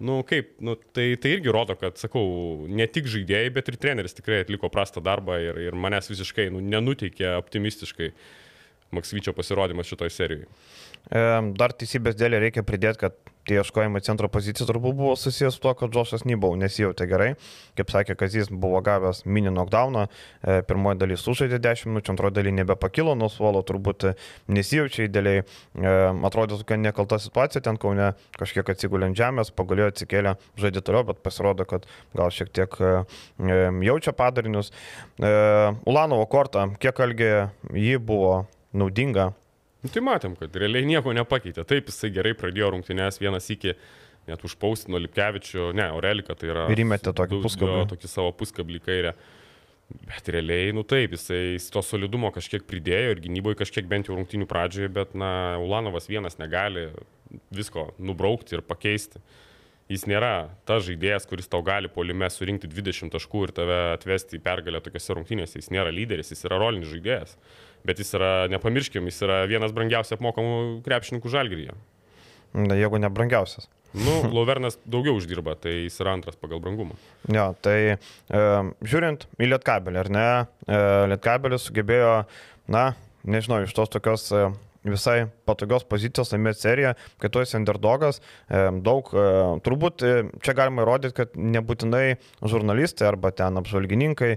nu 0.00 0.20
kaip, 0.26 0.54
nu, 0.64 0.76
tai, 0.96 1.14
tai 1.20 1.34
irgi 1.36 1.52
rodo, 1.52 1.76
kad, 1.80 1.98
sakau, 2.00 2.24
ne 2.68 2.86
tik 2.88 3.08
žaidėjai, 3.10 3.52
bet 3.56 3.68
ir 3.68 3.78
treneris 3.80 4.16
tikrai 4.16 4.42
atliko 4.44 4.70
prastą 4.72 5.02
darbą 5.04 5.36
ir, 5.44 5.60
ir 5.68 5.76
manęs 5.76 6.08
visiškai 6.10 6.48
nu, 6.54 6.62
nenuteikė 6.64 7.34
optimistiškai. 7.38 8.10
Maksvyčio 8.90 9.34
pasirodymas 9.36 9.86
šitoje 9.86 10.10
serijoje. 10.14 10.48
Dar 11.56 11.72
teisybės 11.72 12.18
dėlė 12.18 12.40
reikia 12.42 12.62
pridėti, 12.66 13.06
kad 13.06 13.30
tie 13.48 13.56
ieškojimai 13.60 14.02
centro 14.04 14.28
pozicijų 14.30 14.66
turbūt 14.68 14.96
buvo 14.98 15.14
susijęs 15.18 15.56
su 15.56 15.62
to, 15.64 15.72
kad 15.78 15.92
Džošas 15.94 16.26
Nybau 16.28 16.52
nesijautė 16.60 17.06
gerai. 17.10 17.30
Kaip 17.78 17.90
sakė, 17.92 18.16
kad 18.20 18.34
jis 18.36 18.50
buvo 18.52 18.78
gavęs 18.84 19.24
mini 19.24 19.50
knockdowną, 19.50 20.04
e, 20.06 20.60
pirmoji 20.68 21.00
dalis 21.00 21.24
sužaidė 21.24 21.58
10 21.62 21.90
minučių, 21.90 22.12
antroji 22.14 22.36
dalis 22.36 22.56
nebepakilo 22.58 23.16
nuo 23.18 23.30
suolo, 23.32 23.64
turbūt 23.66 24.10
nesijaučia 24.52 25.08
įdėliai. 25.08 25.42
E, 25.42 25.96
atrodė 26.28 26.60
tokia 26.60 26.78
nekalta 26.82 27.18
situacija, 27.22 27.64
ten 27.64 27.80
kaune 27.80 28.12
kažkiek 28.38 28.74
atsigulė 28.74 29.10
ant 29.10 29.18
žemės, 29.18 29.54
pagulėjo 29.56 29.90
atsikėlė, 29.94 30.36
žaidė 30.60 30.84
toliau, 30.84 31.08
bet 31.10 31.24
pasirodo, 31.24 31.66
kad 31.66 31.88
gal 32.14 32.30
šiek 32.34 32.52
tiek 32.54 32.78
e, 32.78 32.94
jaučia 33.88 34.14
padarinius. 34.16 34.70
Ulanovo 35.20 36.24
kortą, 36.30 36.70
kiek 36.80 37.00
algė 37.02 37.34
jį 37.74 37.98
buvo 38.04 38.34
naudinga 38.76 39.32
Nu, 39.80 39.88
tai 39.88 40.02
matėm, 40.04 40.36
kad 40.36 40.56
realiai 40.60 40.84
nieko 40.88 41.12
nepakeitė. 41.16 41.64
Taip, 41.68 41.88
jisai 41.88 42.10
gerai 42.12 42.34
pradėjo 42.36 42.68
rungtynės 42.74 43.20
vienas 43.20 43.46
iki, 43.52 43.74
net 44.28 44.42
užpaustino 44.44 45.00
Lipkevičių, 45.00 45.70
ne, 45.76 45.86
Aurelika 45.94 46.36
tai 46.36 46.50
yra. 46.52 46.66
Ir 46.72 46.82
įmetė 46.84 47.14
tokį 47.16 47.40
puskablį. 47.46 47.84
Tokį 47.94 48.10
savo 48.12 48.34
puskablį 48.36 48.82
kairę. 48.84 49.14
Bet 50.06 50.28
realiai, 50.30 50.74
nu 50.76 50.84
taip, 50.86 51.16
jisai 51.16 51.56
to 51.72 51.80
solidumo 51.82 52.28
kažkiek 52.30 52.62
pridėjo 52.68 53.16
ir 53.16 53.22
gynyboje 53.24 53.58
kažkiek 53.64 53.88
bent 53.90 54.06
jau 54.06 54.14
rungtynių 54.14 54.46
pradžioje, 54.50 54.90
bet, 55.00 55.16
na, 55.18 55.32
Ulanovas 55.58 56.06
vienas 56.06 56.38
negali 56.38 56.90
visko 57.50 57.88
nubraukti 57.98 58.54
ir 58.54 58.62
pakeisti. 58.66 59.18
Jis 59.90 60.04
nėra 60.06 60.52
tas 60.68 60.84
žaidėjas, 60.86 61.24
kuris 61.26 61.50
tau 61.50 61.64
gali 61.66 61.90
polime 61.90 62.28
surinkti 62.30 62.70
20 62.70 63.10
taškų 63.10 63.48
ir 63.48 63.52
tave 63.56 63.78
atvesti 63.96 64.38
į 64.38 64.44
pergalę 64.44 64.78
tokiuose 64.84 65.16
rungtynėse. 65.18 65.58
Jis 65.58 65.72
nėra 65.74 65.90
lyderis, 65.90 66.30
jis 66.30 66.46
yra 66.46 66.60
rolinis 66.62 66.92
žaidėjas 66.92 67.34
bet 67.86 68.00
jis 68.00 68.14
yra, 68.16 68.30
nepamirškim, 68.52 69.08
jis 69.08 69.22
yra 69.26 69.42
vienas 69.50 69.74
brangiausiai 69.76 70.18
apmokamų 70.18 70.80
krepšininkų 70.86 71.32
žalgyryje. 71.32 71.76
Na, 72.56 72.76
jeigu 72.78 73.00
ne 73.00 73.10
brangiausias. 73.12 73.68
Nu, 73.90 74.20
Lauvernas 74.30 74.76
daugiau 74.86 75.16
uždirba, 75.18 75.56
tai 75.58 75.86
jis 75.86 75.96
yra 76.02 76.14
antras 76.14 76.38
pagal 76.38 76.60
brangumą. 76.62 76.94
Jo, 77.32 77.48
tai 77.64 77.78
e, 77.90 78.42
žiūrint 78.86 79.26
į 79.40 79.48
Lietkabelį, 79.50 79.98
ar 80.02 80.10
ne, 80.14 80.26
e, 80.66 80.80
Lietkabelis 81.10 81.66
sugebėjo, 81.66 82.12
na, 82.70 82.84
nežinau, 83.26 83.64
iš 83.66 83.74
tos 83.74 83.90
tokios 83.90 84.28
e, 84.30 84.44
visai 84.86 85.26
patogios 85.48 85.84
pozicijos 85.88 86.32
laimėti 86.32 86.64
seriją, 86.64 86.94
kai 87.20 87.30
tu 87.32 87.42
esi 87.42 87.58
underdogas, 87.58 88.20
e, 88.48 88.62
daug, 88.84 89.10
e, 89.12 89.26
turbūt 89.66 90.04
e, 90.06 90.14
čia 90.44 90.54
galima 90.56 90.84
įrodyti, 90.86 91.16
kad 91.20 91.36
nebūtinai 91.36 92.16
žurnalistai 92.40 93.10
arba 93.10 93.32
ten 93.36 93.60
apžvalgininkai 93.60 94.32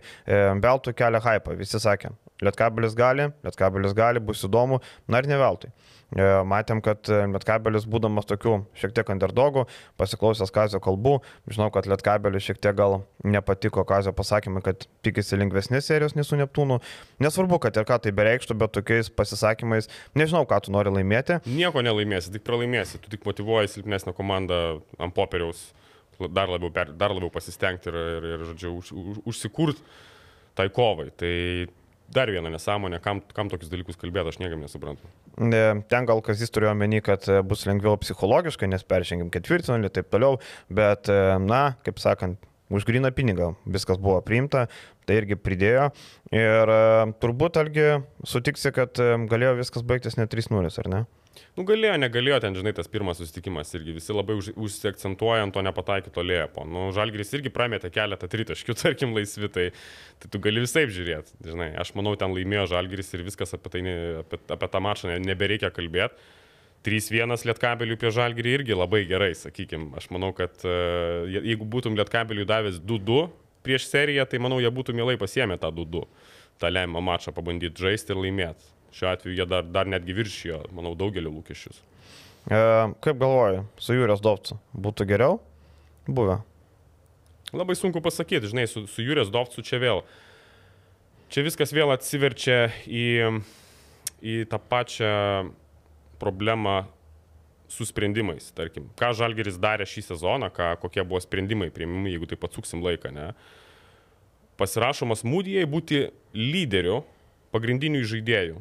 beltų 0.64 0.94
kelią 0.98 1.24
hypą, 1.24 1.58
visi 1.60 1.80
sakė, 1.80 2.14
Lietkabelis 2.44 2.96
gali, 2.98 3.30
Lietkabelis 3.46 3.94
gali, 3.96 4.20
bus 4.24 4.44
įdomu, 4.44 4.82
na 5.08 5.22
ir 5.22 5.30
ne 5.32 5.40
veltui. 5.40 5.70
E, 6.14 6.26
matėm, 6.46 6.82
kad 6.86 7.10
Lietkabelis, 7.10 7.88
būdamas 7.90 8.28
tokių 8.30 8.60
šiek 8.78 8.94
tiek 8.94 9.10
underdogų, 9.14 9.66
pasiklausęs 9.98 10.54
Kazio 10.54 10.82
kalbų, 10.84 11.18
žinau, 11.50 11.70
kad 11.74 11.90
Lietkabelis 11.90 12.46
šiek 12.46 12.62
tiek 12.62 12.78
gal 12.78 13.00
nepatiko 13.26 13.86
Kazio 13.90 14.14
pasakymai, 14.16 14.64
kad 14.66 14.88
tikisi 15.06 15.40
lengvesnės 15.40 15.90
serijos 15.90 16.18
nei 16.18 16.28
su 16.28 16.38
Neptūnu. 16.40 16.80
Nesvarbu, 17.24 17.60
kad 17.64 17.78
ir 17.80 17.88
ką 17.90 18.00
tai 18.04 18.14
bereikštų, 18.16 18.58
bet 18.62 18.76
tokiais 18.78 19.10
pasisakymais 19.14 19.90
nežinau, 20.20 20.46
ką 20.50 20.62
tu 20.66 20.76
nori 20.76 20.94
laimėti. 20.94 21.42
Nieko 21.50 21.82
nelaimėsi, 21.86 22.34
tik 22.36 22.46
pralaimėsi, 22.46 23.02
tu 23.02 23.14
tik 23.14 23.26
motivuoji 23.26 23.74
silpnesnę 23.74 24.14
komandą 24.18 24.64
ant 25.02 25.18
popieriaus 25.18 25.72
dar 26.30 26.50
labiau, 26.50 26.72
per, 26.72 26.92
dar 26.94 27.14
labiau 27.14 27.32
pasistengti 27.34 27.90
ir, 27.90 27.98
ir, 27.98 28.28
ir 28.36 28.44
žodžiu, 28.52 28.74
už, 28.78 28.92
už, 28.94 29.22
užsikurti 29.34 29.82
tai 30.56 30.70
kovai. 30.70 31.10
Tai 31.18 31.34
dar 32.16 32.32
viena 32.34 32.52
nesąmonė, 32.54 33.00
kam, 33.04 33.22
kam 33.36 33.50
tokius 33.52 33.72
dalykus 33.72 34.00
kalbėti, 34.00 34.34
aš 34.34 34.40
niekam 34.42 34.64
nesuprantu. 34.64 35.10
Ten 35.90 36.10
gal 36.10 36.22
kas 36.26 36.42
jis 36.44 36.54
turėjo 36.54 36.74
meni, 36.78 37.02
kad 37.06 37.26
e, 37.32 37.42
bus 37.46 37.66
lengviau 37.70 37.98
psichologiškai, 38.02 38.70
nes 38.72 38.86
peržengim 38.88 39.32
ketvirtinalį 39.34 39.90
ir 39.90 39.96
taip 39.98 40.12
toliau, 40.14 40.40
bet, 40.70 41.10
e, 41.12 41.38
na, 41.44 41.64
kaip 41.86 42.02
sakant, 42.04 42.42
už 42.74 42.88
griną 42.90 43.12
pinigą 43.14 43.54
viskas 43.70 44.00
buvo 44.02 44.20
priimta, 44.26 44.68
tai 45.08 45.20
irgi 45.22 45.38
pridėjo. 45.38 45.90
Ir 46.34 46.74
e, 46.78 46.86
turbūt, 47.24 47.60
algi, 47.62 47.90
sutiksi, 48.30 48.72
kad 48.76 49.02
galėjo 49.30 49.58
viskas 49.60 49.86
baigtis 49.86 50.20
ne 50.20 50.30
3-0, 50.30 50.74
ar 50.84 50.92
ne? 50.94 51.04
Nu, 51.58 51.64
galėjo, 51.66 51.96
negalėjo 52.02 52.38
ten, 52.44 52.56
žinai, 52.58 52.74
tas 52.78 52.90
pirmas 52.90 53.20
susitikimas 53.22 53.74
irgi 53.78 53.96
visi 53.96 54.14
labai 54.14 54.36
už, 54.38 54.52
užsiakcentuoja 54.58 55.46
ant 55.46 55.54
to 55.56 55.64
nepataikyto 55.66 56.22
lėpo. 56.26 56.66
Nu, 56.70 56.88
Žalgris 56.94 57.34
irgi 57.38 57.52
pramėtė 57.54 57.90
keletą 57.94 58.30
tritaškių, 58.30 58.76
tarkim, 58.82 59.16
laisvi, 59.18 59.50
tai, 59.54 59.66
tai 60.22 60.32
tu 60.34 60.42
gali 60.44 60.64
visai 60.64 60.86
žiūrėti. 60.90 61.38
Žinai, 61.50 61.72
aš 61.82 61.94
manau, 61.98 62.16
ten 62.20 62.34
laimėjo 62.34 62.68
Žalgris 62.76 63.14
ir 63.18 63.26
viskas 63.26 63.54
apie, 63.58 63.74
tai, 63.74 63.84
apie, 64.22 64.42
apie 64.58 64.70
tą 64.74 64.82
mačą 64.86 65.18
nebereikia 65.22 65.74
kalbėti. 65.74 66.30
3-1 66.84 67.46
Lietkabeliui 67.48 67.96
prie 67.96 68.12
Žalgirį 68.12 68.58
irgi 68.58 68.76
labai 68.76 69.06
gerai, 69.08 69.32
sakykime. 69.40 69.94
Aš 69.96 70.10
manau, 70.12 70.34
kad 70.36 70.66
uh, 70.68 71.24
jeigu 71.32 71.64
būtum 71.64 71.96
Lietkabeliui 71.96 72.44
davęs 72.50 72.82
2-2 72.84 73.24
prieš 73.64 73.88
seriją, 73.88 74.28
tai 74.28 74.42
manau, 74.44 74.60
jie 74.60 74.74
būtų 74.74 74.92
mielai 74.98 75.16
pasiemę 75.22 75.56
tą 75.62 75.72
2-2. 75.72 76.04
tą 76.60 76.70
lemiamą 76.70 77.02
mačą 77.14 77.32
pabandyti 77.32 77.88
žaisti 77.88 78.12
ir 78.12 78.20
laimėti 78.20 78.73
šiuo 78.94 79.10
atveju 79.12 79.36
jie 79.38 79.48
dar, 79.50 79.66
dar 79.66 79.90
netgi 79.90 80.16
viršijo, 80.16 80.62
manau, 80.76 80.94
daugelį 80.98 81.32
lūkesčius. 81.32 81.82
E, 82.44 82.60
kaip 83.04 83.20
galvoji, 83.22 83.64
su 83.82 83.96
Jūrijos 83.96 84.24
Dovcu 84.24 84.60
būtų 84.76 85.08
geriau 85.10 85.40
buvę? 86.08 86.42
Labai 87.54 87.76
sunku 87.78 88.02
pasakyti, 88.04 88.50
žinai, 88.52 88.66
su, 88.70 88.86
su 88.90 89.06
Jūrijos 89.06 89.32
Dovcu 89.34 89.64
čia 89.66 89.80
vėl. 89.82 90.04
Čia 91.34 91.46
viskas 91.46 91.74
vėl 91.74 91.94
atsiverčia 91.94 92.68
į, 92.86 93.06
į 94.22 94.36
tą 94.52 94.60
pačią 94.70 95.14
problemą 96.22 96.84
su 97.74 97.88
sprendimais, 97.90 98.52
tarkim. 98.54 98.90
Ką 99.00 99.14
Žalgeris 99.18 99.58
darė 99.62 99.88
šį 99.90 100.04
sezoną, 100.12 100.52
ką, 100.54 100.76
kokie 100.84 101.02
buvo 101.06 101.22
sprendimai 101.24 101.72
priimami, 101.74 102.12
jeigu 102.14 102.30
taip 102.30 102.46
atsuksim 102.46 102.84
laiką, 102.86 103.10
ne. 103.16 103.32
Pasirašomas 104.62 105.24
mūdijai 105.26 105.66
būti 105.70 106.04
lyderiu, 106.38 107.02
pagrindinių 107.54 108.04
žaidėjų 108.10 108.60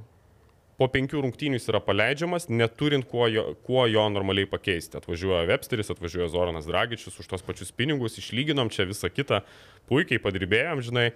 po 0.82 0.88
penkių 0.90 1.22
rungtynių 1.22 1.60
jis 1.60 1.68
yra 1.70 1.80
paleidžiamas, 1.84 2.48
neturint 2.50 3.06
kuo 3.08 3.28
jo, 3.30 3.52
kuo 3.66 3.84
jo 3.86 4.02
normaliai 4.10 4.48
pakeisti. 4.50 4.98
Atvažiuoja 4.98 5.46
Websteris, 5.50 5.92
atvažiuoja 5.94 6.32
Zoranas 6.32 6.66
Dragičius 6.66 7.20
už 7.22 7.28
tos 7.30 7.46
pačius 7.46 7.70
pinigus, 7.76 8.18
išlyginom 8.18 8.72
čia 8.74 8.88
visą 8.90 9.10
kitą, 9.12 9.44
puikiai 9.90 10.22
padirbėjom, 10.22 10.82
žinai. 10.88 11.12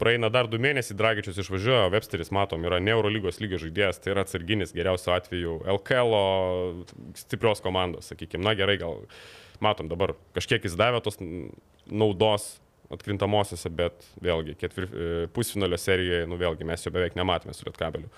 Praeina 0.00 0.30
dar 0.32 0.46
du 0.48 0.56
mėnesiai, 0.56 0.96
Dragičius 0.96 1.42
išvažiuoja, 1.42 1.90
Websteris, 1.92 2.30
matom, 2.32 2.62
yra 2.64 2.78
ne 2.80 2.94
Eurolygos 2.94 3.42
lygio 3.42 3.58
žaidėjas, 3.60 3.98
tai 4.00 4.14
yra 4.14 4.24
atsarginis 4.24 4.72
geriausiu 4.72 5.12
atveju 5.12 5.58
LKL 5.74 6.14
stiprios 7.20 7.60
komandos, 7.60 8.08
sakykime. 8.08 8.46
Na 8.46 8.54
gerai, 8.56 8.78
gal 8.80 9.02
matom 9.60 9.90
dabar 9.90 10.14
kažkiek 10.38 10.64
jis 10.64 10.78
davė 10.80 11.02
tos 11.04 11.20
naudos 11.84 12.54
atkrintamosiose, 12.90 13.70
bet 13.76 14.06
vėlgi 14.24 14.56
ketvir, 14.58 14.88
pusfinalio 15.36 15.78
serijoje, 15.78 16.24
nu 16.30 16.40
vėlgi 16.40 16.66
mes 16.66 16.86
jo 16.86 16.94
beveik 16.94 17.18
nematėme 17.18 17.52
su 17.54 17.68
Lietkabeliu. 17.68 18.08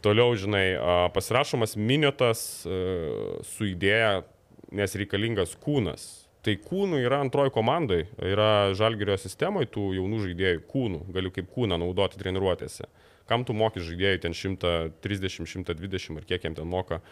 Toliau, 0.00 0.32
žinai, 0.32 0.78
pasirašomas 1.12 1.76
minėtas 1.76 2.64
su 2.64 3.68
idėja, 3.68 4.22
nes 4.72 4.96
reikalingas 4.96 5.56
kūnas. 5.60 6.08
Tai 6.40 6.54
kūnų 6.56 7.02
yra 7.04 7.18
antroji 7.20 7.52
komandai, 7.52 8.06
yra 8.16 8.72
žalgerio 8.72 9.18
sistemoje 9.20 9.68
tų 9.74 9.90
jaunų 9.98 10.22
žaidėjų 10.22 10.62
kūnų, 10.70 11.00
galiu 11.12 11.32
kaip 11.36 11.50
kūną 11.52 11.76
naudoti 11.82 12.16
treniruotėse. 12.22 12.86
Kam 13.28 13.44
tu 13.44 13.52
moki 13.52 13.82
žaidėjų 13.84 14.22
ten 14.22 14.32
130, 14.32 15.44
120 15.44 16.16
ar 16.22 16.24
kiek 16.30 16.46
jiem 16.48 16.56
ten 16.56 16.70
moka, 16.70 17.02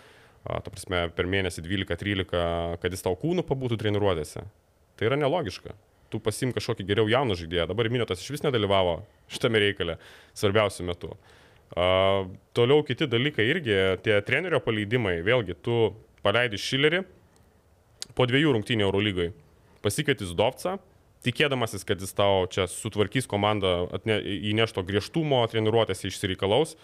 ta 0.48 0.64
prasme, 0.64 1.02
per 1.12 1.28
mėnesį 1.28 1.66
12-13, 1.66 2.32
kad 2.80 2.96
jis 2.96 3.04
tau 3.04 3.18
kūnų 3.20 3.44
pabūtų 3.44 3.76
treniruotėse. 3.82 4.46
Tai 4.96 5.10
yra 5.10 5.20
nelogiška. 5.20 5.76
Tu 6.08 6.22
pasim 6.24 6.54
kažkokį 6.56 6.88
geriau 6.88 7.10
jauną 7.12 7.36
žaidėją, 7.36 7.68
dabar 7.68 7.90
minėtas 7.92 8.24
iš 8.24 8.32
vis 8.32 8.46
nedalyvavo 8.46 9.02
šitame 9.28 9.60
reikale 9.60 9.98
svarbiausiu 10.32 10.88
metu. 10.88 11.12
A, 11.76 12.24
toliau 12.56 12.84
kiti 12.86 13.08
dalykai 13.10 13.48
irgi, 13.50 13.74
tie 14.04 14.20
trenerio 14.24 14.60
paleidimai, 14.64 15.18
vėlgi, 15.26 15.56
tu 15.60 15.90
paleidi 16.24 16.60
Šilerį 16.60 17.02
po 18.16 18.26
dviejų 18.28 18.54
rungtynių 18.56 18.86
Eurolygai, 18.86 19.32
pasikėtis 19.84 20.32
Dovca, 20.38 20.78
tikėdamasis, 21.26 21.84
kad 21.86 22.00
jis 22.02 22.14
tau 22.16 22.46
čia 22.50 22.68
sutvarkys 22.70 23.28
komandą, 23.30 23.82
atne, 23.94 24.20
įnešto 24.52 24.84
griežtumo, 24.86 25.42
treniruotėse 25.50 26.08
išsireikalaus, 26.08 26.76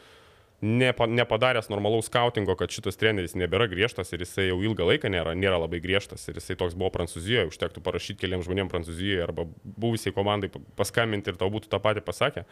nepa, 0.64 1.06
nepadaręs 1.10 1.68
normalaus 1.72 2.08
skautingo, 2.10 2.56
kad 2.58 2.72
šitas 2.72 2.98
treneris 3.00 3.36
nebėra 3.38 3.66
griežtas 3.70 4.12
ir 4.12 4.24
jisai 4.24 4.48
jau 4.48 4.60
ilgą 4.64 4.86
laiką 4.88 5.10
nėra, 5.12 5.34
nėra 5.38 5.58
labai 5.64 5.80
griežtas 5.84 6.26
ir 6.28 6.38
jisai 6.40 6.56
toks 6.60 6.76
buvo 6.78 6.90
Prancūzijoje, 6.94 7.50
užtektų 7.50 7.82
parašyti 7.84 8.24
keliams 8.24 8.48
žmonėms 8.48 8.72
Prancūzijoje 8.72 9.26
arba 9.26 9.46
buvusiai 9.64 10.14
komandai 10.16 10.50
paskambinti 10.78 11.32
ir 11.32 11.40
tau 11.40 11.50
būtų 11.54 11.70
tą 11.72 11.82
patį 11.84 12.04
pasakę. 12.06 12.46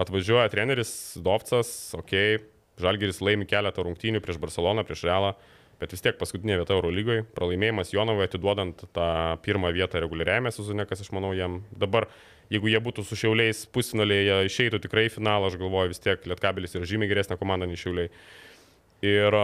Atvažiuoja 0.00 0.50
treneris 0.52 0.92
Dovcas, 1.22 1.70
ok, 1.98 2.12
Žalgeris 2.80 3.18
laimi 3.24 3.48
keletą 3.48 3.84
rungtynių 3.84 4.22
prieš 4.24 4.38
Barceloną, 4.40 4.86
prieš 4.86 5.02
Realą, 5.08 5.34
Bet 5.80 5.94
vis 5.94 6.02
tiek 6.04 6.18
paskutinė 6.20 6.58
vieta 6.60 6.74
Eurolygoje, 6.76 7.22
pralaimėjimas 7.32 7.94
Jonovai 7.94 8.26
atiduodant 8.28 8.82
tą 8.92 9.06
pirmą 9.40 9.70
vietą 9.72 10.02
reguliariajame 10.04 10.52
sezone, 10.52 10.84
kas 10.88 11.00
aš 11.00 11.08
manau 11.16 11.30
jam 11.32 11.62
dabar, 11.72 12.04
jeigu 12.52 12.68
jie 12.68 12.82
būtų 12.84 13.04
su 13.08 13.16
šiauliais 13.16 13.62
pusfinalėje, 13.72 14.42
išeitų 14.50 14.82
tikrai 14.84 15.06
į 15.08 15.14
finalą, 15.14 15.48
aš 15.48 15.56
galvoju 15.62 15.94
vis 15.94 16.04
tiek 16.04 16.28
Lietkabelis 16.28 16.76
yra 16.76 16.88
žymiai 16.90 17.08
geresnė 17.08 17.40
komanda 17.40 17.68
nei 17.70 17.80
šiauliai. 17.80 18.12
Ir, 19.08 19.38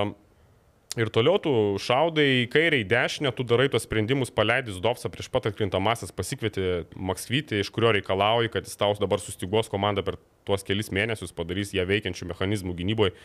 ir 0.96 1.10
toliau 1.12 1.38
tu 1.42 1.52
šaudai 1.82 2.26
į 2.42 2.44
kairę, 2.52 2.82
į 2.82 2.88
dešinę, 2.90 3.32
tu 3.36 3.44
darai 3.46 3.68
tos 3.72 3.84
sprendimus, 3.86 4.32
paleidai 4.34 4.74
Zdovsą 4.76 5.10
prieš 5.12 5.30
pat 5.32 5.50
atkrintamasis, 5.50 6.14
pasikvieti 6.16 6.86
Maksvitį, 6.96 7.62
iš 7.62 7.72
kurio 7.74 7.94
reikalauji, 7.96 8.52
kad 8.54 8.68
jis 8.68 8.78
tau 8.80 8.94
dabar 9.00 9.22
sustygos 9.22 9.70
komandą 9.72 10.04
per 10.06 10.20
tuos 10.48 10.64
kelis 10.66 10.92
mėnesius, 10.94 11.34
padarys 11.36 11.74
ją 11.76 11.84
veikiančių 11.88 12.32
mechanizmų 12.32 12.76
gynyboje 12.80 13.16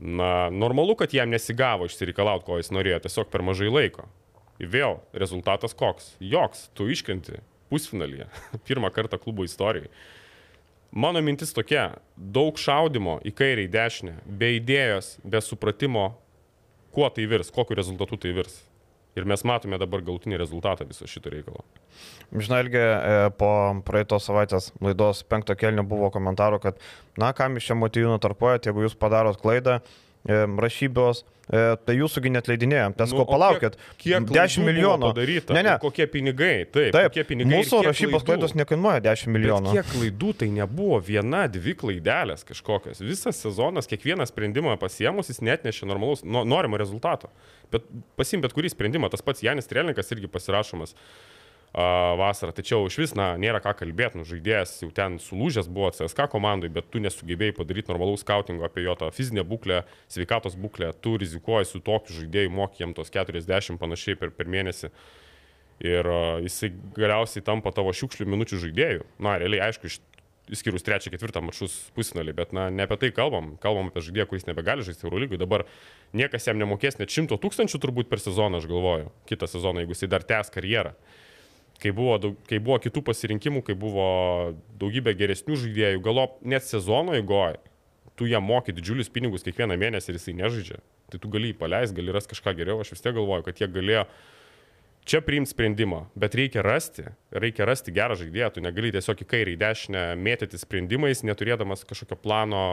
Na, 0.00 0.50
normalu, 0.50 0.94
kad 0.96 1.12
jam 1.14 1.28
nesigavo 1.28 1.84
išsireikalauti, 1.84 2.46
ko 2.46 2.56
jis 2.56 2.70
norėjo, 2.72 3.02
tiesiog 3.04 3.28
per 3.28 3.44
mažai 3.44 3.68
laiko. 3.68 4.06
Ir 4.60 4.70
vėl, 4.72 4.96
rezultatas 5.12 5.76
koks? 5.76 6.14
Joks, 6.24 6.70
tu 6.76 6.86
iškrenti 6.88 7.42
pusfinalyje, 7.68 8.30
pirmą 8.68 8.88
kartą 8.96 9.20
klubo 9.20 9.44
istorijoje. 9.44 9.92
Mano 10.90 11.20
mintis 11.22 11.52
tokia, 11.54 12.00
daug 12.16 12.56
šaudimo 12.58 13.18
į 13.28 13.34
kairę, 13.36 13.66
į 13.68 13.70
dešinę, 13.76 14.14
be 14.24 14.54
idėjos, 14.56 15.18
be 15.22 15.42
supratimo, 15.44 16.06
kuo 16.94 17.08
tai 17.14 17.26
virs, 17.30 17.52
kokiu 17.54 17.78
rezultatu 17.78 18.18
tai 18.20 18.34
virs. 18.36 18.60
Ir 19.18 19.26
mes 19.26 19.42
matome 19.42 19.78
dabar 19.80 20.04
galutinį 20.06 20.38
rezultatą 20.38 20.84
viso 20.86 21.06
šito 21.10 21.32
reikalo. 21.32 21.64
Žinai, 22.30 22.60
irgi 22.62 22.78
e, 22.78 23.16
po 23.40 23.48
praeitos 23.86 24.28
savaitės 24.28 24.68
laidos 24.78 25.24
penkto 25.26 25.56
kelnio 25.58 25.82
buvo 25.82 26.12
komentarų, 26.14 26.60
kad, 26.62 26.78
na, 27.18 27.32
kam 27.34 27.58
iš 27.58 27.72
čia 27.72 27.76
motyvų 27.78 28.20
tarpuojat, 28.22 28.68
jeigu 28.70 28.84
jūs 28.86 28.94
padarot 28.94 29.40
klaidą, 29.42 29.80
e, 29.80 30.09
rašybos, 30.28 31.22
e, 31.48 31.62
tai 31.86 31.94
jūsųgi 31.96 32.30
net 32.32 32.48
leidinėjom. 32.50 32.94
Tas, 32.98 33.12
nu, 33.12 33.20
ko 33.20 33.24
palaukit, 33.30 33.76
kiek 34.00 34.26
10 34.28 34.66
milijonų. 34.66 35.10
Padaryta, 35.14 35.54
ne, 35.56 35.62
ne. 35.64 35.76
Kokie 35.82 36.06
pinigai, 36.10 36.66
taip. 36.66 36.92
Taip, 36.94 37.08
kokie 37.10 37.24
pinigai 37.30 37.60
mūsų 37.60 37.80
rašybos 37.86 38.24
klaidų. 38.26 38.44
klaidos 38.44 38.56
nekainuoja 38.60 39.00
10 39.08 39.32
milijonų. 39.32 39.72
Bet 39.72 39.80
kiek 39.80 39.90
klaidų 39.94 40.34
tai 40.42 40.50
nebuvo, 40.54 41.00
viena, 41.04 41.46
dvi 41.50 41.74
klaidelės 41.80 42.44
kažkokios. 42.48 43.02
Visas 43.04 43.40
sezonas, 43.40 43.88
kiekvieną 43.90 44.28
sprendimą 44.28 44.76
pasiemus, 44.80 45.32
jis 45.32 45.42
net 45.46 45.64
nešė 45.66 45.88
normalus, 45.88 46.24
no, 46.24 46.44
norimo 46.44 46.80
rezultato. 46.80 47.32
Bet 47.72 47.88
pasim 48.20 48.44
bet 48.44 48.54
kurį 48.56 48.72
sprendimą, 48.74 49.10
tas 49.10 49.24
pats 49.24 49.42
Janis 49.46 49.70
Trelininkas 49.70 50.12
irgi 50.12 50.30
pasirašomas 50.30 50.96
vasarą. 51.72 52.52
Tačiau 52.54 52.88
iš 52.88 52.98
vis, 52.98 53.14
na, 53.14 53.36
nėra 53.38 53.60
ką 53.62 53.76
kalbėti, 53.78 54.18
nu, 54.18 54.26
žaidėjas 54.26 54.80
jau 54.82 54.90
ten 54.94 55.20
sulūžęs 55.22 55.70
buvo 55.70 55.92
CSK 55.94 56.26
komandai, 56.32 56.70
bet 56.72 56.90
tu 56.90 57.02
nesugebėjai 57.02 57.54
padaryti 57.60 57.92
normalaus 57.92 58.24
skautingo 58.24 58.66
apie 58.66 58.82
jo 58.86 58.96
tą 58.98 59.12
fizinę 59.14 59.44
būklę, 59.46 59.84
sveikatos 60.10 60.58
būklę, 60.58 60.90
tu 61.02 61.14
rizikuoji 61.20 61.70
su 61.70 61.82
tokiu 61.86 62.18
žaidėju, 62.18 62.50
mokėjim 62.58 62.94
tos 62.98 63.12
40 63.14 63.78
panašiai 63.78 64.18
per, 64.18 64.34
per 64.34 64.50
mėnesį. 64.50 64.90
Ir 65.80 66.04
uh, 66.10 66.36
jisai 66.44 66.74
galiausiai 66.92 67.40
tampa 67.40 67.70
tavo 67.72 67.94
šiukšlių 67.96 68.26
minučių 68.28 68.58
žaidėjų. 68.66 69.06
Na, 69.24 69.38
realiai, 69.40 69.70
aišku, 69.70 69.88
iš 69.88 70.02
išskyrus 70.50 70.82
trečią, 70.82 71.12
ketvirtą 71.14 71.38
mačius 71.44 71.76
pusfinalį, 71.94 72.34
bet 72.34 72.54
na, 72.56 72.64
ne 72.74 72.82
apie 72.82 72.96
tai 72.98 73.12
kalbam, 73.14 73.52
kalbam 73.62 73.86
apie 73.90 74.02
žaidėją, 74.02 74.26
kuris 74.32 74.48
nebegali 74.48 74.82
žaisti 74.82 75.06
Eurolygui, 75.06 75.38
dabar 75.38 75.62
niekas 76.16 76.48
jam 76.48 76.58
nemokės 76.58 76.98
net 76.98 77.14
šimto 77.14 77.38
tūkstančių 77.38 77.78
turbūt 77.78 78.10
per 78.10 78.18
sezoną, 78.18 78.58
aš 78.58 78.66
galvoju, 78.66 79.12
kitą 79.30 79.46
sezoną, 79.50 79.84
jeigu 79.84 79.94
jisai 79.94 80.10
dar 80.10 80.26
tęs 80.26 80.50
karjerą 80.50 80.96
kai 81.80 81.92
buvo, 81.96 82.16
daug, 82.20 82.38
kai 82.48 82.60
buvo 82.62 82.78
kitų 82.82 83.02
pasirinkimų, 83.06 83.62
kai 83.66 83.76
buvo 83.78 84.06
daugybė 84.80 85.14
geresnių 85.18 85.58
žaidėjų, 85.64 86.02
galop 86.04 86.38
net 86.44 86.66
sezono 86.66 87.16
įgoje, 87.18 87.60
tu 88.18 88.28
jam 88.28 88.44
moki 88.44 88.74
didžiulius 88.76 89.12
pinigus 89.12 89.46
kiekvieną 89.46 89.78
mėnesį 89.80 90.12
ir 90.12 90.18
jisai 90.18 90.36
nežaidžia, 90.42 90.82
tai 91.12 91.22
tu 91.22 91.30
gali 91.32 91.52
jį 91.52 91.56
paleisti, 91.60 91.96
gali 91.96 92.12
rasti 92.14 92.34
kažką 92.34 92.54
geriau, 92.58 92.82
aš 92.82 92.92
vis 92.94 93.04
tiek 93.04 93.16
galvoju, 93.16 93.46
kad 93.46 93.62
jie 93.62 93.70
galėjo 93.72 94.04
čia 95.08 95.22
priimti 95.24 95.54
sprendimą, 95.54 96.04
bet 96.20 96.36
reikia 96.36 96.62
rasti, 96.66 97.06
reikia 97.32 97.66
rasti 97.68 97.94
gerą 97.96 98.18
žaidėją, 98.20 98.50
tu 98.54 98.64
negali 98.64 98.92
tiesiog 98.94 99.24
į 99.24 99.28
kairę, 99.30 99.54
į 99.54 99.60
dešinę 99.60 100.02
mėtyti 100.20 100.60
sprendimais, 100.60 101.24
neturėdamas 101.26 101.86
kažkokio 101.88 102.18
plano, 102.20 102.64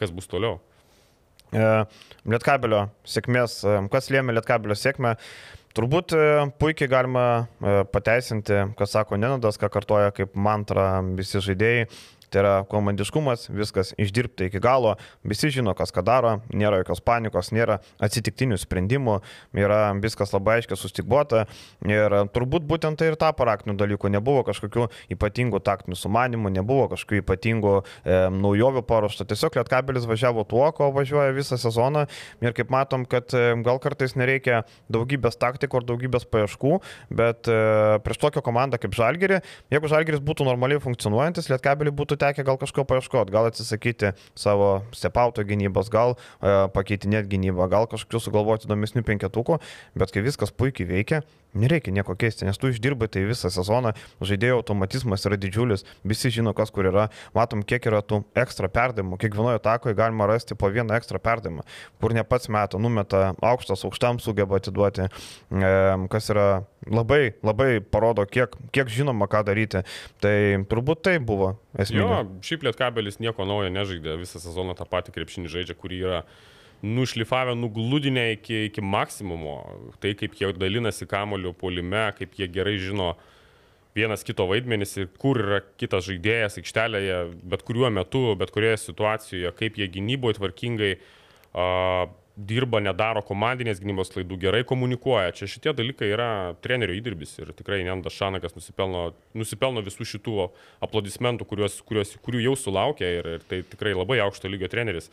kas 0.00 0.10
bus 0.14 0.26
toliau. 0.30 0.58
E, 1.54 1.66
Lietkabelio 2.26 2.88
sėkmės, 3.06 3.60
e, 3.62 3.78
kas 3.92 4.10
lėmė 4.10 4.34
Lietkabelio 4.36 4.76
sėkmę, 4.76 5.14
Turbūt 5.76 6.14
e, 6.16 6.26
puikiai 6.56 6.88
galima 6.88 7.22
e, 7.36 7.72
pateisinti, 7.92 8.62
kas 8.78 8.94
sako 8.96 9.18
Nenadas, 9.20 9.58
ką 9.60 9.68
kartoja 9.74 10.14
kaip 10.16 10.32
mantra 10.32 11.02
visi 11.18 11.42
žaidėjai. 11.44 11.88
Tai 12.32 12.40
yra 12.42 12.54
komandiškumas, 12.70 13.46
viskas 13.54 13.92
išdirbta 14.00 14.48
iki 14.48 14.60
galo, 14.62 14.96
visi 15.26 15.50
žino, 15.54 15.74
kas 15.78 15.92
ką 15.94 16.02
daro, 16.06 16.32
nėra 16.50 16.80
jokios 16.80 17.02
panikos, 17.06 17.52
nėra 17.54 17.78
atsitiktinių 18.02 18.58
sprendimų, 18.58 19.20
yra 19.56 19.80
viskas 20.02 20.34
labai 20.34 20.58
aiškiai 20.60 20.78
sustikbuota 20.80 21.44
ir 21.86 22.16
turbūt 22.34 22.66
būtent 22.66 22.98
tai 22.98 23.12
ir 23.12 23.18
tapo 23.20 23.46
raktinių 23.46 23.76
dalykų, 23.78 24.10
nebuvo 24.16 24.42
kažkokių 24.48 24.88
ypatingų 25.14 25.60
taktinių 25.66 25.98
sumanimų, 26.00 26.52
nebuvo 26.56 26.88
kažkokių 26.92 27.22
ypatingų 27.22 27.74
e, 27.78 28.18
naujovių 28.34 28.82
paruošta, 28.88 29.28
tiesiog 29.30 29.60
Lietkabelis 29.60 30.08
važiavo 30.10 30.46
tuo, 30.48 30.64
ko 30.76 30.90
važiuoja 30.96 31.34
visą 31.36 31.60
sezoną 31.60 32.06
ir 32.42 32.56
kaip 32.56 32.74
matom, 32.74 33.06
kad 33.08 33.30
e, 33.36 33.54
gal 33.66 33.80
kartais 33.82 34.16
nereikia 34.18 34.64
daugybės 34.92 35.38
taktikų 35.38 35.80
ar 35.80 35.88
daugybės 35.92 36.26
paieškų, 36.32 36.74
bet 37.22 37.50
e, 37.50 37.60
prieš 38.02 38.22
tokią 38.26 38.42
komandą 38.46 38.82
kaip 38.82 38.96
Žalgiri, 38.96 39.40
jeigu 39.72 39.90
Žalgiris 39.92 40.24
būtų 40.26 40.46
normaliai 40.48 40.82
funkcionuojantis, 40.82 41.50
Lietkabelį 41.52 41.94
būtų 41.96 42.15
būtų 42.16 42.24
tekę 42.24 42.44
gal 42.44 42.56
kažko 42.58 42.84
paieškoti, 42.84 43.32
gal 43.32 43.46
atsisakyti 43.46 44.14
savo 44.34 44.82
stepauto 44.92 45.44
gynybos, 45.44 45.90
gal 45.90 46.16
e, 46.40 46.68
pakeitinėti 46.72 47.28
gynybą, 47.36 47.68
gal 47.68 47.86
kažkokių 47.86 48.20
sugalvoti 48.20 48.66
įdomesnių 48.66 49.04
penketukų, 49.04 49.60
bet 49.94 50.12
kai 50.12 50.22
viskas 50.24 50.50
puikiai 50.50 50.88
veikia, 50.88 51.22
nereikia 51.54 51.92
nieko 51.92 52.16
keisti, 52.16 52.46
nes 52.46 52.58
tu 52.58 52.68
išdirbai 52.68 53.08
tai 53.08 53.24
visą 53.28 53.50
sezoną, 53.50 53.92
žaidėjo 54.20 54.60
automatizmas 54.60 55.24
yra 55.26 55.36
didžiulis, 55.36 55.84
visi 56.04 56.30
žino, 56.30 56.54
kas 56.56 56.70
kur 56.70 56.88
yra, 56.88 57.08
matom, 57.34 57.62
kiek 57.62 57.86
yra 57.86 58.02
tų 58.02 58.24
ekstra 58.36 58.68
perdavimų, 58.68 59.18
kiekvienoje 59.20 59.60
atakoje 59.60 59.96
galima 59.96 60.28
rasti 60.28 60.56
po 60.56 60.70
vieną 60.72 60.96
ekstra 60.96 61.20
perdavimą, 61.22 61.64
kur 62.00 62.16
ne 62.16 62.24
pats 62.24 62.48
metų 62.52 62.80
numeta 62.80 63.34
aukštas, 63.40 63.84
aukštam 63.88 64.20
sugeba 64.20 64.60
atiduoti, 64.60 65.08
e, 65.08 65.76
kas 66.12 66.32
yra 66.32 66.48
labai, 66.90 67.34
labai 67.46 67.80
parodo, 67.80 68.24
kiek, 68.28 68.56
kiek 68.74 68.90
žinoma, 68.92 69.28
ką 69.30 69.42
daryti. 69.46 69.82
Tai 70.22 70.36
turbūt 70.70 71.04
tai 71.06 71.16
buvo 71.22 71.54
esmė. 71.78 72.02
Jo, 72.02 72.18
šiaip 72.46 72.66
Lietkabelis 72.66 73.20
nieko 73.22 73.46
naujo 73.48 73.70
nežaidė, 73.74 74.18
visą 74.20 74.42
sezoną 74.42 74.76
tą 74.78 74.86
patį 74.88 75.16
krepšinį 75.16 75.52
žaidžia, 75.52 75.78
kurį 75.78 76.02
yra 76.08 76.20
nušlifavę, 76.86 77.56
nugludinę 77.58 78.28
iki, 78.36 78.66
iki 78.70 78.84
maksimumo. 78.84 79.56
Tai 80.02 80.12
kaip 80.18 80.36
jie 80.38 80.52
dalinasi 80.56 81.08
kamoliu 81.10 81.54
polime, 81.56 82.10
kaip 82.18 82.36
jie 82.38 82.50
gerai 82.52 82.76
žino 82.82 83.14
vienas 83.96 84.26
kito 84.26 84.44
vaidmenis 84.44 84.92
ir 85.00 85.08
kur 85.16 85.40
yra 85.40 85.62
kitas 85.80 86.04
žaidėjas 86.04 86.58
aikštelėje, 86.60 87.20
bet 87.48 87.64
kuriuo 87.64 87.88
metu, 87.96 88.28
bet 88.36 88.52
kurioje 88.52 88.82
situacijoje, 88.82 89.54
kaip 89.56 89.80
jie 89.80 89.88
gynyboje 89.94 90.36
tvarkingai 90.36 90.92
uh, 90.98 92.04
dirba, 92.36 92.82
nedaro 92.84 93.22
komandinės 93.24 93.80
gynybos 93.80 94.12
klaidų, 94.12 94.36
gerai 94.44 94.60
komunikuoja. 94.68 95.32
Čia 95.36 95.48
šitie 95.48 95.72
dalykai 95.76 96.10
yra 96.12 96.28
trenerio 96.64 96.96
įdirbis 96.98 97.32
ir 97.40 97.54
tikrai 97.56 97.80
Nendas 97.86 98.16
Šanakas 98.18 98.56
nusipelno, 98.58 99.08
nusipelno 99.36 99.82
visų 99.86 100.06
šitų 100.12 100.36
aplodismentų, 100.84 101.48
kuriuos, 101.48 101.80
kuriuos, 101.88 102.12
kurių 102.24 102.44
jau 102.50 102.54
sulaukė 102.60 103.10
ir, 103.20 103.32
ir 103.38 103.48
tai 103.48 103.62
tikrai 103.64 103.96
labai 103.96 104.20
aukšto 104.26 104.52
lygio 104.52 104.68
treneris. 104.72 105.08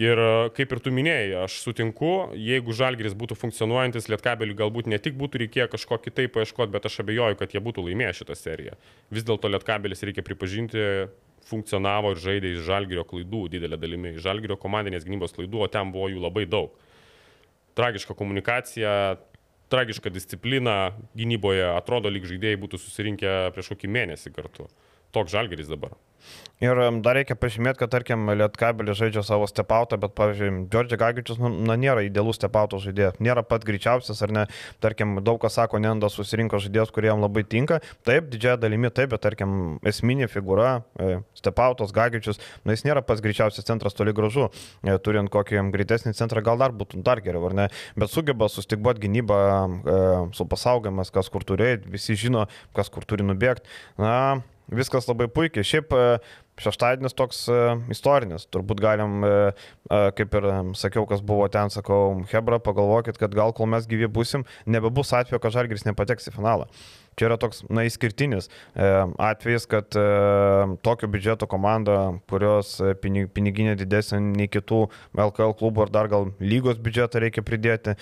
Ir 0.00 0.16
kaip 0.56 0.70
ir 0.72 0.80
tu 0.80 0.88
minėjai, 0.94 1.42
aš 1.42 1.58
sutinku, 1.66 2.30
jeigu 2.38 2.72
Žalgiris 2.72 3.12
būtų 3.18 3.36
funkcionuojantis, 3.36 4.08
Lietkabeliui 4.08 4.56
galbūt 4.56 4.88
ne 4.88 4.96
tik 5.02 5.18
būtų 5.20 5.42
reikėję 5.42 5.66
kažko 5.74 5.98
kitaip 6.00 6.32
paieškoti, 6.32 6.72
bet 6.72 6.86
aš 6.88 7.02
abejoju, 7.02 7.36
kad 7.36 7.52
jie 7.52 7.60
būtų 7.60 7.84
laimėję 7.90 8.14
šitą 8.22 8.38
seriją. 8.38 8.78
Vis 9.12 9.26
dėlto 9.28 9.50
Lietkabelis, 9.52 10.00
reikia 10.08 10.24
pripažinti, 10.24 10.86
funkcionavo 11.48 12.12
ir 12.14 12.22
žaidė 12.22 12.54
iš 12.54 12.64
Žalgirio 12.68 13.04
klaidų 13.08 13.46
didelė 13.52 13.78
dalimi, 13.80 14.14
iš 14.16 14.24
Žalgirio 14.26 14.58
komandinės 14.60 15.06
gynybos 15.06 15.34
klaidų, 15.36 15.64
o 15.64 15.68
ten 15.72 15.92
buvo 15.94 16.08
jų 16.12 16.22
labai 16.22 16.46
daug. 16.50 16.74
Tragiška 17.78 18.14
komunikacija, 18.18 19.16
tragiška 19.72 20.12
disciplina 20.12 20.92
gynyboje, 21.16 21.64
atrodo, 21.72 22.12
lyg 22.12 22.26
žaidėjai 22.28 22.60
būtų 22.60 22.80
susirinkę 22.82 23.36
prieš 23.54 23.72
kokį 23.72 23.92
mėnesį 23.96 24.34
kartu. 24.36 24.68
Toks 25.12 25.34
Žalgiris 25.34 25.70
dabar. 25.70 25.92
Ir 26.62 26.78
dar 27.02 27.16
reikia 27.18 27.34
pažymėti, 27.34 27.80
kad, 27.80 27.90
tarkim, 27.90 28.28
Lietkabelis 28.38 28.94
žaidžia 28.94 29.24
savo 29.26 29.48
stepautą, 29.50 29.96
bet, 29.98 30.12
pavyzdžiui, 30.14 30.50
Džordžiai 30.70 31.00
Gagičius, 31.00 31.40
nu, 31.42 31.48
na, 31.66 31.74
nėra 31.74 32.04
idealus 32.06 32.38
stepauto 32.38 32.78
žaidėjas, 32.78 33.16
nėra 33.18 33.42
pat 33.42 33.66
greičiausias, 33.66 34.20
ar 34.22 34.30
ne, 34.30 34.44
tarkim, 34.84 35.16
daug 35.26 35.40
kas 35.42 35.58
sako, 35.58 35.80
Nendas 35.82 36.14
susirinko 36.14 36.60
žaidėjas, 36.62 36.92
kurie 36.94 37.10
jam 37.10 37.24
labai 37.24 37.42
tinka, 37.42 37.80
taip, 38.06 38.28
didžiąją 38.30 38.60
dalimi 38.62 38.92
taip, 38.94 39.10
bet, 39.10 39.24
tarkim, 39.26 39.56
esminė 39.90 40.30
figūra, 40.30 40.70
e, 41.02 41.18
stepautos 41.40 41.90
Gagičius, 41.96 42.38
na, 42.62 42.78
jis 42.78 42.86
nėra 42.86 43.02
pats 43.02 43.26
greičiausias 43.26 43.66
centras 43.66 43.98
toli 43.98 44.14
gražu, 44.14 44.46
e, 44.86 44.94
turint 45.02 45.34
kokį 45.34 45.66
greitesnį 45.74 46.14
centrą, 46.14 46.46
gal 46.46 46.62
dar 46.62 46.70
būtų 46.70 47.02
dar 47.02 47.24
geriau, 47.26 47.48
ar 47.50 47.58
ne, 47.58 47.68
bet 47.98 48.14
sugeba 48.14 48.46
sustikbuoti 48.46 49.08
gynybą 49.08 49.42
e, 49.42 50.00
su 50.38 50.46
pasaugiamas, 50.46 51.10
kas 51.10 51.26
kur 51.26 51.42
turi, 51.42 51.74
visi 51.90 52.14
žino, 52.14 52.46
kas 52.78 52.94
kur 52.94 53.02
turi 53.02 53.26
nubėgti. 53.26 53.66
Na, 53.98 54.44
viskas 54.70 55.08
labai 55.08 55.28
puikiai. 55.32 55.66
Šiaip 55.66 55.92
e, 55.96 56.06
šeštadienis 56.62 57.16
toks 57.18 57.44
e, 57.50 57.60
istorinis. 57.92 58.46
Turbūt 58.52 58.82
galim, 58.82 59.20
e, 59.26 59.52
kaip 60.18 60.38
ir 60.38 60.48
sakiau, 60.78 61.06
kas 61.10 61.24
buvo 61.24 61.48
ten, 61.52 61.72
sakau, 61.72 62.22
Hebra, 62.32 62.60
pagalvokit, 62.62 63.20
kad 63.20 63.34
gal 63.36 63.54
kol 63.56 63.70
mes 63.70 63.88
gyvi 63.90 64.10
busim, 64.10 64.46
nebebus 64.66 65.14
atveju, 65.16 65.42
kad 65.42 65.56
Žalgris 65.56 65.86
nepateks 65.88 66.30
į 66.30 66.36
finalą. 66.36 66.68
Čia 67.12 67.26
yra 67.28 67.36
toks, 67.36 67.58
na, 67.68 67.82
išskirtinis 67.84 68.46
atvejis, 68.72 69.66
kad 69.68 69.92
tokio 70.80 71.10
biudžeto 71.12 71.44
komanda, 71.44 72.14
kurios 72.32 72.78
pinig, 73.02 73.28
piniginė 73.36 73.74
didesnė 73.76 74.22
nei 74.30 74.48
kitų 74.48 74.86
LKL 75.12 75.52
klubų 75.60 75.84
ar 75.84 75.92
dar 75.92 76.08
gal 76.08 76.30
lygos 76.40 76.80
biudžetą 76.80 77.20
reikia 77.20 77.44
pridėti, 77.44 77.98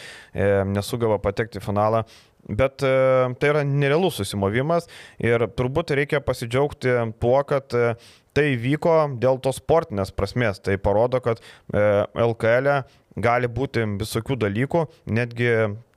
nesugeba 0.71 1.19
patekti 1.19 1.59
į 1.59 1.65
finalą, 1.65 2.05
Bet 2.49 2.83
e, 2.87 2.93
tai 3.41 3.51
yra 3.53 3.65
nerealus 3.67 4.21
susimovimas 4.21 4.89
ir 5.23 5.45
turbūt 5.59 5.93
reikia 5.99 6.23
pasidžiaugti 6.25 6.97
tuo, 7.21 7.37
kad 7.49 7.77
e, 7.77 7.93
tai 8.37 8.47
vyko 8.61 8.97
dėl 9.21 9.41
tos 9.45 9.61
sportinės 9.61 10.15
prasmės. 10.17 10.63
Tai 10.65 10.79
parodo, 10.83 11.21
kad 11.25 11.43
e, 11.43 11.85
LKL 12.31 12.73
e 12.73 12.81
gali 13.21 13.51
būti 13.51 13.85
visokių 14.01 14.39
dalykų, 14.47 14.85
netgi 15.11 15.51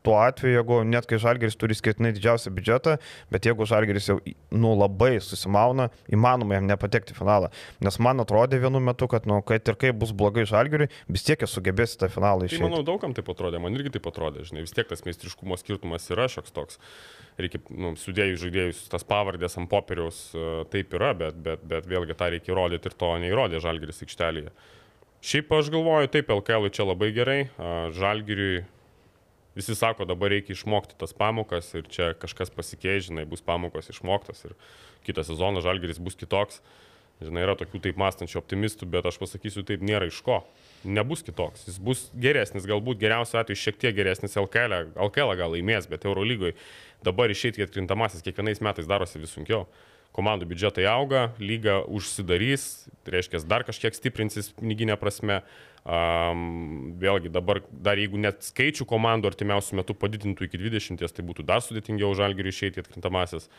tuo 0.03 0.17
atveju, 0.19 0.57
jeigu 0.57 0.79
net 0.87 1.07
kai 1.09 1.19
Žalgeris 1.21 1.55
turi 1.59 1.75
skirtinai 1.77 2.11
didžiausią 2.15 2.51
biudžetą, 2.53 2.97
bet 3.33 3.47
jeigu 3.47 3.67
Žalgeris 3.69 4.09
jau 4.11 4.17
nu, 4.51 4.73
labai 4.77 5.15
susimauna, 5.23 5.89
įmanoma 6.13 6.59
jam 6.59 6.67
nepatekti 6.69 7.15
finalą. 7.17 7.49
Nes 7.83 7.99
man 8.03 8.23
atrodė 8.23 8.59
vienu 8.63 8.81
metu, 8.83 9.07
kad, 9.11 9.27
nu, 9.29 9.39
kad 9.47 9.71
ir 9.71 9.79
kaip 9.79 9.99
bus 10.01 10.13
blogai 10.15 10.45
Žalgeriui, 10.49 10.89
vis 11.07 11.25
tiek 11.27 11.41
jis 11.43 11.55
sugebės 11.55 11.95
tą 11.99 12.11
finalą 12.11 12.47
išeiti. 12.47 12.61
Tai 12.61 12.69
manau, 12.69 12.83
daugam 12.87 13.15
taip 13.15 13.31
atrodė, 13.33 13.61
man 13.63 13.79
irgi 13.79 13.95
taip 13.95 14.11
atrodė, 14.11 14.45
žinai, 14.49 14.65
vis 14.67 14.75
tiek 14.75 14.89
tas 14.89 15.05
meistriškumo 15.07 15.57
skirtumas 15.61 16.09
yra 16.13 16.27
šioks 16.31 16.55
toks. 16.55 16.79
Reikia, 17.39 17.63
nu, 17.73 17.95
sudėjus 17.97 18.43
žaidėjus, 18.43 18.83
tas 18.91 19.07
pavardės 19.09 19.57
ant 19.57 19.71
popieriaus 19.71 20.19
uh, 20.37 20.61
taip 20.69 20.93
yra, 20.93 21.15
bet, 21.17 21.39
bet, 21.41 21.63
bet 21.65 21.89
vėlgi 21.89 22.17
tą 22.19 22.29
reikia 22.35 22.53
įrodyti 22.53 22.91
ir 22.91 22.97
to 22.99 23.09
neįrodė 23.23 23.63
Žalgeris 23.63 24.03
aikštelėje. 24.05 24.53
Šiaip 25.23 25.53
aš 25.55 25.71
galvoju, 25.71 26.09
taip, 26.11 26.29
LKL 26.35 26.67
čia 26.75 26.83
labai 26.83 27.07
gerai, 27.15 27.37
Žalgeriui 27.95 28.65
visi 29.57 29.75
sako, 29.77 30.07
dabar 30.09 30.33
reikia 30.33 30.55
išmokti 30.55 30.97
tas 30.99 31.13
pamokas 31.17 31.69
ir 31.77 31.89
čia 31.91 32.13
kažkas 32.19 32.53
pasikeis, 32.53 33.09
žinai, 33.09 33.27
bus 33.29 33.43
pamokos 33.45 33.91
išmoktos 33.93 34.47
ir 34.49 34.57
kitą 35.07 35.25
sezoną 35.27 35.63
žalgeris 35.65 36.01
bus 36.01 36.17
kitoks. 36.19 36.61
Žinai, 37.23 37.43
yra 37.45 37.53
tokių 37.55 37.79
taip 37.79 37.99
mąstančių 38.01 38.39
optimistų, 38.41 38.87
bet 38.89 39.05
aš 39.07 39.19
pasakysiu, 39.21 39.61
taip 39.67 39.83
nėra 39.85 40.09
iš 40.09 40.17
ko. 40.25 40.41
Nebus 40.83 41.21
kitoks. 41.23 41.67
Jis 41.69 41.77
bus 41.79 42.07
geresnis, 42.19 42.65
galbūt 42.67 42.99
geriausiu 42.99 43.37
atveju 43.39 43.61
šiek 43.61 43.77
tiek 43.79 43.95
geresnis 43.95 44.35
LKL, 44.41 44.89
LKL 45.07 45.37
gal 45.39 45.53
laimės, 45.53 45.87
bet 45.87 46.07
Eurolygoje 46.09 46.57
dabar 47.05 47.31
išeiti 47.31 47.61
į 47.61 47.67
atkrintamasis 47.67 48.25
kiekvienais 48.25 48.63
metais 48.65 48.89
darosi 48.89 49.21
vis 49.21 49.31
sunkiau 49.37 49.67
komandų 50.13 50.47
biudžetai 50.51 50.85
auga, 50.89 51.27
lyga 51.41 51.81
užsidarys, 51.89 52.85
tai 53.03 53.17
reiškia, 53.17 53.43
dar 53.49 53.65
kažkiek 53.67 53.95
stiprinsis 53.97 54.51
piniginė 54.57 54.97
prasme. 55.01 55.41
Um, 55.83 56.93
vėlgi 56.95 57.27
dabar, 57.27 57.59
dar 57.67 57.99
jeigu 57.99 58.15
net 58.15 58.45
skaičių 58.45 58.85
komandų 58.87 59.27
artimiausių 59.27 59.81
metų 59.81 59.97
padidintų 59.99 60.45
iki 60.47 60.61
20, 60.61 61.01
tai 61.03 61.25
būtų 61.27 61.43
dar 61.43 61.59
sudėtingiau 61.59 62.13
žalgiriui 62.15 62.53
išeiti 62.55 62.79
atkrintamasis. 62.79 63.49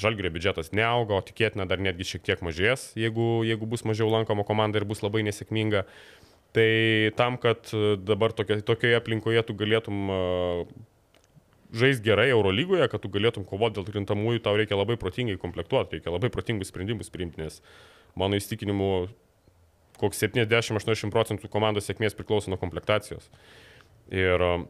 Žalgirio 0.00 0.28
biudžetas 0.34 0.74
neauga, 0.76 1.16
o 1.16 1.24
tikėtina 1.24 1.64
dar 1.68 1.80
netgi 1.80 2.04
šiek 2.10 2.26
tiek 2.26 2.44
mažės, 2.44 2.90
jeigu, 3.00 3.40
jeigu 3.48 3.68
bus 3.68 3.84
mažiau 3.88 4.10
lankoma 4.12 4.44
komanda 4.44 4.80
ir 4.80 4.84
bus 4.88 5.00
labai 5.04 5.24
nesėkminga. 5.24 5.86
Tai 6.54 6.68
tam, 7.16 7.40
kad 7.40 7.72
dabar 8.04 8.36
tokia, 8.36 8.60
tokioje 8.60 9.00
aplinkoje 9.00 9.42
tu 9.48 9.56
galėtum 9.56 10.04
žais 11.74 12.00
gerai 12.04 12.28
Eurolygoje, 12.32 12.86
kad 12.90 13.02
tu 13.02 13.10
galėtum 13.12 13.44
kovoti 13.48 13.80
dėl 13.80 13.88
krintamųjų, 13.88 14.42
tau 14.44 14.54
reikia 14.58 14.78
labai 14.78 14.96
protingai 15.00 15.36
komplektuoti, 15.40 15.98
reikia 15.98 16.14
labai 16.14 16.30
protingus 16.32 16.70
sprendimus 16.70 17.12
priimti, 17.12 17.42
nes 17.42 17.60
mano 18.18 18.38
įstikinimu 18.38 18.88
koks 20.00 20.22
70-80 20.24 21.12
procentų 21.14 21.50
komandos 21.50 21.86
sėkmės 21.88 22.16
priklauso 22.18 22.50
nuo 22.50 22.58
komplektacijos. 22.60 23.28
Ir 24.14 24.42
um, 24.42 24.66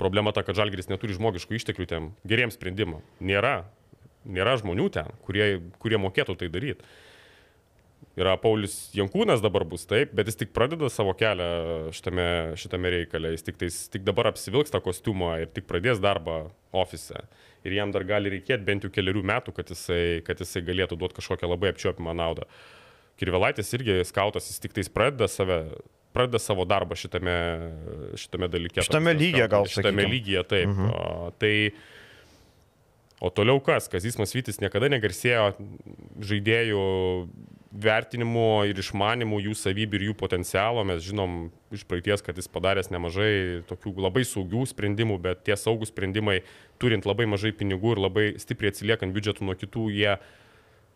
problema 0.00 0.32
ta, 0.34 0.44
kad 0.46 0.58
Žalgiris 0.58 0.90
neturi 0.90 1.16
žmogiškų 1.16 1.58
išteklių 1.58 1.88
tiem 1.90 2.10
geriems 2.28 2.58
sprendimam. 2.58 3.02
Nėra, 3.22 3.62
nėra 4.26 4.56
žmonių 4.60 4.90
ten, 4.94 5.14
kurie, 5.26 5.56
kurie 5.82 6.00
mokėtų 6.02 6.38
tai 6.42 6.50
daryti 6.52 6.86
yra 8.18 8.34
Paulius 8.40 8.74
Jankūnas 8.96 9.42
dabar 9.44 9.64
bus 9.68 9.86
taip, 9.88 10.12
bet 10.16 10.28
jis 10.28 10.38
tik 10.42 10.52
pradeda 10.56 10.90
savo 10.92 11.14
kelią 11.16 11.92
šitame, 11.96 12.26
šitame 12.60 12.92
reikale, 12.96 13.32
jis 13.36 13.46
tik, 13.46 13.58
tais, 13.62 13.78
tik 13.92 14.04
dabar 14.06 14.32
apsivilks 14.32 14.74
tą 14.74 14.82
kostiumą 14.84 15.36
ir 15.44 15.52
tik 15.54 15.68
pradės 15.70 16.02
darbą 16.02 16.44
ofise. 16.76 17.24
Ir 17.62 17.76
jam 17.78 17.94
dar 17.94 18.04
gali 18.08 18.32
reikėti 18.34 18.66
bent 18.66 18.84
jau 18.84 18.92
keliarių 18.92 19.22
metų, 19.32 19.54
kad 19.56 19.70
jisai, 19.70 20.20
kad 20.26 20.40
jisai 20.42 20.64
galėtų 20.66 20.98
duoti 20.98 21.20
kažkokią 21.20 21.50
labai 21.50 21.72
apčiopimą 21.72 22.14
naudą. 22.18 22.48
Kirvelaitis 23.20 23.70
irgi 23.76 24.00
skautas, 24.08 24.50
jis 24.50 24.60
tik 24.62 24.76
tais 24.76 24.90
pradeda 24.92 25.28
save 25.30 25.64
pradeda 26.12 26.36
savo 26.42 26.66
darbą 26.68 26.96
šitame, 26.98 27.34
šitame 28.20 28.48
dalyke. 28.52 28.84
Šitame 28.84 29.14
lygyje 29.16 29.48
gal. 29.48 29.68
Šitame 29.70 30.04
lygyje, 30.10 30.44
taip. 30.44 30.68
Mhm. 30.68 30.90
O, 30.92 31.32
tai 31.40 31.54
O 33.22 33.30
toliau 33.30 33.60
kas? 33.62 33.86
Kazis 33.86 34.16
Masvytis 34.18 34.58
niekada 34.58 34.88
negarsėjo 34.90 35.52
žaidėjų 36.26 36.80
vertinimu 37.72 38.66
ir 38.68 38.76
išmanimu 38.78 39.38
jų 39.46 39.54
savybių 39.56 39.98
ir 39.98 40.04
jų 40.10 40.14
potencialo. 40.20 40.84
Mes 40.84 41.00
žinom 41.06 41.46
iš 41.72 41.86
praeities, 41.88 42.22
kad 42.24 42.36
jis 42.36 42.50
padaręs 42.52 42.92
nemažai 42.92 43.64
tokių 43.70 43.94
labai 44.04 44.26
saugių 44.28 44.66
sprendimų, 44.68 45.16
bet 45.24 45.42
tie 45.48 45.56
saugus 45.56 45.92
sprendimai, 45.92 46.42
turint 46.82 47.08
labai 47.08 47.26
mažai 47.30 47.54
pinigų 47.56 47.96
ir 47.96 48.02
labai 48.04 48.26
stipriai 48.42 48.74
atsiliekant 48.74 49.16
biudžetų 49.16 49.48
nuo 49.48 49.56
kitų, 49.56 49.88
jie 49.96 50.18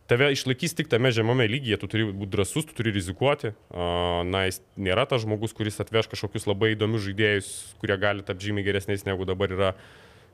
tave 0.07 0.29
išlaikys 0.35 0.77
tik 0.77 0.91
tame 0.93 1.11
žemame 1.15 1.49
lygyje, 1.49 1.81
tu 1.81 1.89
turi 1.91 2.11
būti 2.11 2.33
drasus, 2.35 2.69
tu 2.69 2.77
turi 2.77 2.93
rizikuoti. 2.95 3.55
Na, 3.73 4.45
jis 4.47 4.61
nėra 4.77 5.07
tas 5.09 5.25
žmogus, 5.25 5.57
kuris 5.57 5.81
atveš 5.83 6.13
kažkokius 6.13 6.47
labai 6.47 6.75
įdomius 6.75 7.09
žaidėjus, 7.09 7.55
kurie 7.81 7.97
gali 8.01 8.27
tapti 8.27 8.51
žymiai 8.51 8.69
geresniais 8.69 9.09
negu 9.09 9.27
dabar 9.29 9.57
yra 9.57 9.73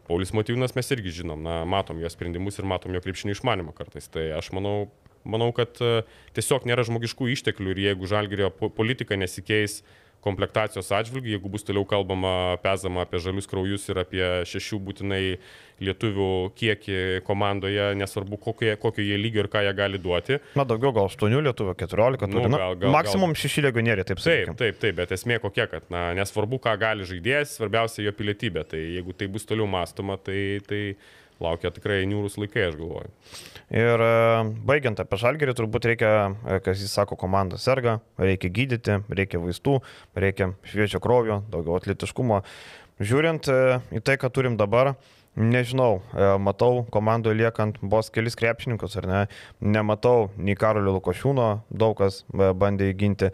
Paulius 0.09 0.35
Motyvinas 0.35 0.74
mes 0.74 0.90
irgi 0.90 1.12
žinom, 1.22 1.38
na, 1.46 1.61
matom 1.62 2.00
jo 2.02 2.11
sprendimus 2.11 2.59
ir 2.59 2.66
matom 2.66 2.92
jo 2.92 3.00
krepšinį 3.05 3.37
išmanimą 3.37 3.72
kartais. 3.78 4.11
Tai 4.11 4.24
aš 4.35 4.50
manau, 4.57 4.90
manau, 5.24 5.50
kad 5.56 5.80
e, 5.82 6.04
tiesiog 6.37 6.68
nėra 6.68 6.87
žmogiškų 6.88 7.32
išteklių 7.35 7.74
ir 7.74 7.82
jeigu 7.88 8.11
žalgerio 8.11 8.52
politika 8.52 9.18
nesikeis, 9.18 9.80
komplektacijos 10.22 10.90
atžvilgių, 10.94 11.35
jeigu 11.35 11.50
bus 11.50 11.64
toliau 11.66 11.85
kalbama, 11.88 12.56
pezama 12.62 13.02
apie 13.02 13.18
žalius 13.22 13.48
kraujus 13.50 13.88
ir 13.90 14.00
apie 14.04 14.22
šešių 14.48 14.78
būtinai 14.87 15.22
lietuvių 15.82 16.28
kiekį 16.58 16.98
komandoje, 17.26 17.88
nesvarbu 17.98 18.38
kokio, 18.42 18.76
kokio 18.80 19.02
jie 19.02 19.18
lygio 19.18 19.42
ir 19.42 19.48
ką 19.50 19.64
jie 19.66 19.72
gali 19.74 19.98
duoti. 20.02 20.38
Na, 20.58 20.66
daugiau 20.68 20.94
gal 20.94 21.11
8 21.11 21.26
lietuvių, 21.48 21.74
14, 21.80 22.28
nu, 22.30 22.44
na, 22.46 22.61
gal, 22.62 22.76
gal, 22.85 22.94
maksimum 22.94 23.35
6 23.38 23.64
legionieriai, 23.66 24.06
taip 24.06 24.22
sakyti. 24.22 24.52
Taip, 24.52 24.61
taip, 24.61 24.78
taip, 24.85 24.98
bet 25.00 25.16
esmė 25.18 25.40
kokia, 25.42 25.66
kad 25.72 25.90
na, 25.92 26.04
nesvarbu, 26.20 26.62
ką 26.62 26.76
gali 26.78 27.08
žaidėjas, 27.08 27.56
svarbiausia 27.58 28.06
jo 28.06 28.14
pilietybė. 28.14 28.62
Tai 28.70 28.78
jeigu 28.78 29.16
tai 29.18 29.30
bus 29.32 29.48
toliau 29.48 29.66
mąstoma, 29.70 30.20
tai, 30.22 30.62
tai 30.68 30.85
laukia 31.42 31.72
tikrai 31.74 32.02
niūrus 32.09 32.38
laikai, 32.40 32.68
aš 32.70 32.76
galvoju. 32.81 33.12
Ir 33.72 34.05
e, 34.05 34.12
baigiant 34.68 35.00
apie 35.00 35.18
žalgerį, 35.20 35.57
turbūt 35.57 35.88
reikia, 35.92 36.12
e, 36.44 36.61
kas 36.64 36.83
jis 36.83 36.92
sako, 36.92 37.16
komanda 37.20 37.61
serga, 37.61 37.98
reikia 38.20 38.52
gydyti, 38.52 39.00
reikia 39.09 39.40
vaistų, 39.42 39.78
reikia 40.18 40.52
šviečio 40.68 41.00
kraujo, 41.02 41.40
daugiau 41.52 41.78
atletiškumo. 41.78 42.42
Žiūrint 43.02 43.48
e, 43.48 43.59
į 43.96 44.05
tai, 44.05 44.20
ką 44.20 44.33
turim 44.35 44.61
dabar, 44.61 44.94
Nežinau, 45.33 46.02
matau 46.44 46.83
komandoje 46.92 47.38
liekant 47.38 47.78
vos 47.81 48.11
kelis 48.12 48.35
krepšininkus 48.37 48.98
ar 49.00 49.07
ne, 49.09 49.20
nematau 49.64 50.26
nei 50.37 50.52
Karolio 50.61 50.92
Lukošiūno, 50.98 51.46
daug 51.72 51.94
kas 51.96 52.18
bandė 52.28 52.90
įginti, 52.92 53.31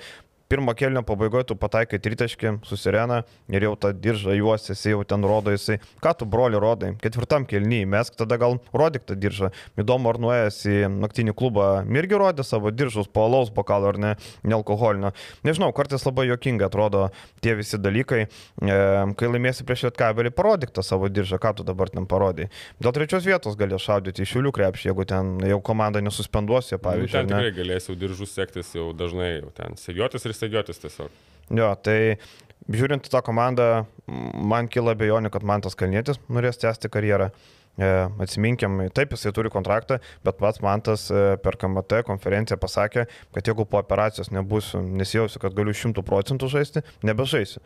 pirmo 0.48 0.72
kelnio 0.74 1.02
pabaigoje 1.04 1.50
tu 1.50 1.56
pataikai 1.60 1.98
tritaškį, 2.00 2.54
susirena 2.64 3.20
ir 3.52 3.66
jau 3.66 3.74
tą 3.80 3.90
diržą 3.92 4.32
juos 4.38 4.70
esi, 4.72 4.94
jau 4.94 5.02
ten 5.04 5.24
rodo 5.28 5.52
jisai. 5.52 5.76
Ką 6.04 6.14
tu, 6.16 6.28
broli, 6.28 6.56
rodai? 6.60 6.94
Ketvirtam 7.02 7.44
kelnyje, 7.48 7.88
mes 7.88 8.10
tada 8.16 8.38
gal 8.40 8.56
rodyk 8.72 9.04
tą 9.08 9.16
diržą. 9.20 9.50
Įdomu, 9.78 10.08
ar 10.08 10.20
nuėjęs 10.22 10.60
į 10.72 10.78
naktinį 10.94 11.34
klubą 11.36 11.68
irgi 11.98 12.20
rodė 12.20 12.46
savo 12.46 12.72
diržus 12.72 13.10
po 13.12 13.26
alaus 13.28 13.52
bokalą 13.52 13.92
ar 13.92 14.00
ne, 14.00 14.14
nealkoholinio. 14.48 15.12
Nežinau, 15.44 15.68
kartais 15.76 16.06
labai 16.08 16.28
jokingai 16.30 16.68
atrodo 16.70 17.08
tie 17.44 17.52
visi 17.58 17.80
dalykai. 17.80 18.24
E, 18.24 18.78
kai 19.20 19.30
laimėsi 19.30 19.68
prieš 19.68 19.88
Lietkabelį, 19.88 20.32
parodyk 20.36 20.72
tą 20.72 20.84
savo 20.86 21.10
diržą, 21.12 21.40
ką 21.42 21.58
tu 21.60 21.68
dabar 21.68 21.92
ten 21.92 22.08
parodai. 22.08 22.48
Dėl 22.80 22.96
trečios 22.96 23.26
vietos 23.28 23.58
gali 23.58 23.76
šaudyti 23.76 24.24
iš 24.24 24.32
šiulių 24.36 24.54
krepšį, 24.56 24.88
jeigu 24.90 25.08
ten 25.08 25.36
jau 25.44 25.60
komanda 25.64 26.00
nesuspenduosi, 26.04 26.78
pavyzdžiui. 26.80 27.12
Nu, 27.12 27.28
ten 27.28 27.32
tikrai 27.34 27.54
galėsiu 27.56 27.98
diržus 27.98 28.32
sektis 28.32 28.72
jau 28.76 28.90
dažnai, 28.96 29.30
jau 29.42 29.52
ten 29.56 29.76
segiotis 29.80 30.24
ir 30.24 30.37
stagiotis 30.38 30.80
tiesiog. 30.82 31.12
Jo, 31.58 31.72
tai 31.82 32.16
žiūrint 32.68 33.08
tą 33.08 33.22
komandą, 33.24 33.86
man 34.08 34.68
kila 34.72 34.94
bejonių, 34.98 35.32
kad 35.34 35.46
man 35.46 35.64
tas 35.64 35.76
kalnėtis 35.78 36.20
norės 36.28 36.60
tęsti 36.60 36.90
karjerą. 36.92 37.30
Atsiminkim, 37.78 38.80
taip 38.94 39.14
jisai 39.14 39.32
turi 39.36 39.52
kontraktą, 39.54 40.00
bet 40.26 40.38
pats 40.40 40.62
Mantas 40.64 41.06
per 41.44 41.58
KMT 41.60 42.02
konferenciją 42.08 42.58
pasakė, 42.60 43.06
kad 43.34 43.48
jeigu 43.48 43.66
po 43.68 43.80
operacijos 43.80 44.32
nebūsiu, 44.34 44.82
nesijausiu, 44.82 45.40
kad 45.42 45.54
galiu 45.56 45.74
šimtų 45.76 46.04
procentų 46.06 46.50
žaisti, 46.50 46.82
nebežaisiu. 47.06 47.62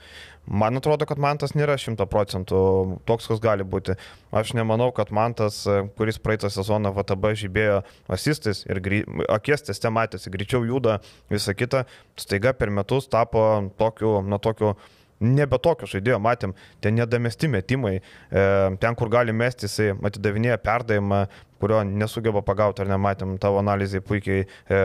Man 0.47 0.77
atrodo, 0.77 1.07
kad 1.07 1.21
Mantas 1.23 1.55
nėra 1.55 1.77
šimta 1.79 2.05
procentų 2.11 2.63
toks, 3.07 3.29
koks 3.31 3.43
gali 3.43 3.65
būti. 3.65 3.95
Aš 4.35 4.57
nemanau, 4.59 4.91
kad 4.95 5.13
Mantas, 5.15 5.63
kuris 5.97 6.19
praeitą 6.19 6.51
sezoną 6.51 6.91
VTB 6.97 7.35
žibėjo 7.45 7.83
asistais 8.13 8.65
ir 8.67 8.81
gry... 8.83 9.03
akies 9.31 9.63
teste 9.69 9.93
matėsi, 9.93 10.33
greičiau 10.35 10.67
juda, 10.67 10.99
visa 11.31 11.55
kita, 11.55 11.85
staiga 12.19 12.53
per 12.59 12.75
metus 12.75 13.07
tapo 13.13 13.45
tokiu, 13.79 14.19
na 14.27 14.41
tokiu 14.43 14.75
nebe 15.23 15.59
tokio 15.63 15.89
žaidėjo, 15.89 16.19
matėm, 16.23 16.55
ten 16.83 16.97
nedamesti 16.99 17.49
metimai, 17.51 17.97
e, 17.99 18.45
ten, 18.83 18.97
kur 18.99 19.11
gali 19.13 19.35
mesti, 19.37 19.69
jisai 19.69 19.93
atidavinėja 19.95 20.59
perdavimą, 20.63 21.23
kurio 21.63 21.83
nesugeba 21.87 22.43
pagauti, 22.45 22.83
ar 22.83 22.91
nematėm 22.91 23.37
tavo 23.43 23.61
analizai 23.63 24.03
puikiai 24.05 24.45
e, 24.45 24.81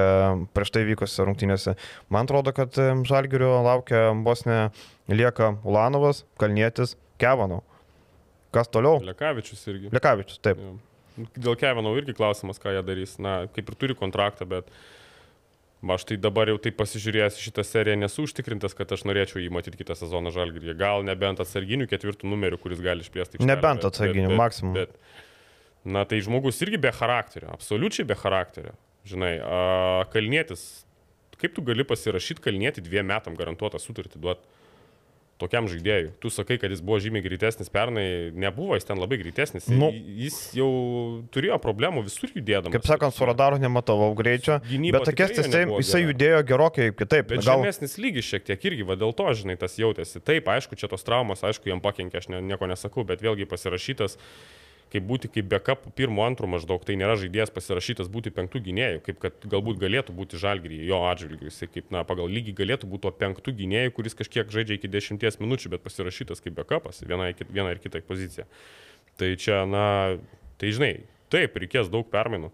prieš 0.53 0.73
tai 0.75 0.83
vykusiose 0.87 1.25
rungtynėse. 1.27 1.73
Man 2.13 2.29
atrodo, 2.29 2.53
kad 2.55 2.77
e, 2.77 2.91
Žalgirio 3.09 3.55
laukia 3.65 4.11
Bosnė 4.25 4.67
lieka 5.09 5.55
Ulanovas, 5.65 6.23
Kalnietis, 6.41 6.95
Kevanau. 7.21 7.63
Kas 8.53 8.69
toliau? 8.71 9.01
Lekavičius 9.03 9.65
irgi. 9.71 9.89
Lekavičius, 9.93 10.41
taip. 10.45 10.61
Jo. 10.61 10.77
Dėl 11.33 11.57
Kevinau 11.57 11.95
irgi 11.97 12.13
klausimas, 12.13 12.61
ką 12.61 12.75
jie 12.75 12.85
darys. 12.85 13.17
Na, 13.21 13.39
kaip 13.53 13.73
ir 13.73 13.77
turi 13.81 13.95
kontraktą, 13.97 14.45
bet 14.49 14.69
uh, 14.69 14.96
Aš 15.85 16.07
tai 16.09 16.17
dabar 16.17 16.49
jau 16.49 16.57
taip 16.57 16.73
pasižiūrėjęs 16.79 17.37
šitą 17.37 17.61
seriją 17.61 17.99
nesu 18.01 18.25
užtikrintas, 18.25 18.73
kad 18.77 18.89
aš 18.95 19.03
norėčiau 19.05 19.43
jį 19.43 19.51
matyti 19.53 19.77
kitą 19.77 19.93
sezoną 19.99 20.31
žalgirį. 20.33 20.73
Gal 20.77 21.05
nebent 21.05 21.41
atsarginių 21.43 21.85
ketvirtų 21.91 22.29
numerių, 22.31 22.57
kuris 22.63 22.81
gali 22.81 23.05
išplėsti. 23.05 23.43
Nebent 23.45 23.85
atsarginių, 23.85 24.33
maksimum. 24.39 24.73
Bet, 24.73 24.97
na 25.85 26.01
tai 26.09 26.23
žmogus 26.25 26.63
irgi 26.65 26.81
be 26.81 26.91
charakterio, 26.97 27.51
absoliučiai 27.53 28.07
be 28.09 28.17
charakterio. 28.17 28.73
Žinai, 29.07 29.35
a, 29.37 29.61
kalnėtis, 30.11 30.65
kaip 31.37 31.53
tu 31.53 31.63
gali 31.63 31.85
pasirašyti 31.87 32.43
kalnėti 32.43 32.83
dviem 32.83 33.07
metam 33.13 33.37
garantuotą 33.37 33.79
sutartį 33.79 34.23
duoti? 34.23 34.56
Tokiam 35.41 35.67
žaidėjui. 35.69 36.11
Tu 36.21 36.31
sakai, 36.33 36.57
kad 36.61 36.73
jis 36.73 36.81
buvo 36.85 36.97
žymiai 37.01 37.23
greitesnis 37.25 37.69
pernai, 37.73 38.33
nebuvo 38.33 38.77
jis 38.77 38.87
ten 38.87 38.99
labai 38.99 39.19
greitesnis. 39.21 39.69
Nu, 39.69 39.89
jis 39.93 40.37
jau 40.57 40.69
turėjo 41.33 41.59
problemų 41.63 42.03
visur 42.07 42.33
judėdamas. 42.33 42.73
Kaip 42.73 42.89
sakant, 42.89 43.15
su 43.15 43.27
radaru 43.27 43.61
nematau 43.61 44.11
greičio. 44.17 44.59
Gynyba 44.67 45.01
bet 45.01 45.11
tokias 45.11 45.35
jisai, 45.37 45.63
jisai 45.77 46.03
judėjo 46.07 46.43
gerokai 46.51 46.89
kitaip. 46.97 47.29
Bet 47.31 47.43
gal... 47.45 47.61
žemesnis 47.61 47.97
lygis 48.01 48.29
šiek 48.31 48.47
tiek 48.49 48.69
irgi, 48.71 48.87
va 48.87 48.97
dėl 48.99 49.13
to, 49.17 49.29
žinai, 49.37 49.57
tas 49.61 49.77
jautėsi. 49.79 50.23
Taip, 50.25 50.49
aišku, 50.57 50.79
čia 50.79 50.89
tos 50.91 51.05
traumas, 51.07 51.45
aišku, 51.45 51.69
jam 51.69 51.83
pakenkė, 51.83 52.23
aš 52.23 52.31
ne, 52.33 52.41
nieko 52.45 52.69
nesakau, 52.69 53.05
bet 53.07 53.21
vėlgi 53.25 53.49
pasirašytas 53.49 54.17
kaip 54.93 55.03
būti 55.07 55.29
kaip 55.31 55.47
backup 55.51 55.83
pirmo, 55.97 56.23
antro 56.23 56.47
maždaug, 56.49 56.83
tai 56.87 56.95
nėra 56.99 57.17
žaidėjas 57.19 57.51
pasirašytas 57.55 58.09
būti 58.11 58.31
penktų 58.35 58.61
gynėjų, 58.67 59.01
kaip 59.07 59.19
kad 59.23 59.47
galbūt 59.51 59.81
galėtų 59.81 60.15
būti 60.15 60.39
žalgrį, 60.39 60.79
jo 60.87 61.01
atžvilgiu, 61.09 61.49
jisai 61.49 61.67
kaip, 61.71 61.89
na, 61.93 62.05
pagal 62.07 62.31
lygį 62.31 62.55
galėtų 62.57 62.89
būti 62.91 63.07
to 63.07 63.11
penktų 63.19 63.55
gynėjų, 63.59 63.95
kuris 63.97 64.15
kažkiek 64.17 64.53
žaidžia 64.53 64.77
iki 64.79 64.91
dešimties 64.91 65.41
minučių, 65.43 65.73
bet 65.75 65.83
pasirašytas 65.83 66.43
kaip 66.43 66.55
backupas 66.59 67.03
vieną, 67.03 67.33
vieną 67.49 67.75
ir 67.75 67.83
kitą 67.83 68.03
poziciją. 68.07 68.47
Tai 69.19 69.33
čia, 69.41 69.61
na, 69.67 69.83
tai 70.61 70.71
žinai, 70.77 70.93
taip, 71.33 71.59
reikės 71.59 71.91
daug 71.91 72.07
permainų, 72.13 72.53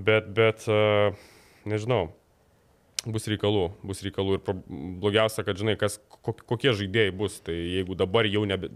bet, 0.00 0.32
bet, 0.32 0.64
nežinau, 1.68 2.06
bus 3.04 3.26
reikalų, 3.30 3.66
bus 3.86 4.02
reikalų 4.06 4.38
ir 4.38 4.56
blogiausia, 5.02 5.44
kad 5.46 5.58
žinai, 5.58 5.76
kas, 5.80 5.98
kokie 6.22 6.72
žaidėjai 6.78 7.14
bus, 7.16 7.40
tai 7.44 7.56
jeigu 7.56 7.96
dabar 7.98 8.28
jau 8.30 8.44
nebe, 8.48 8.70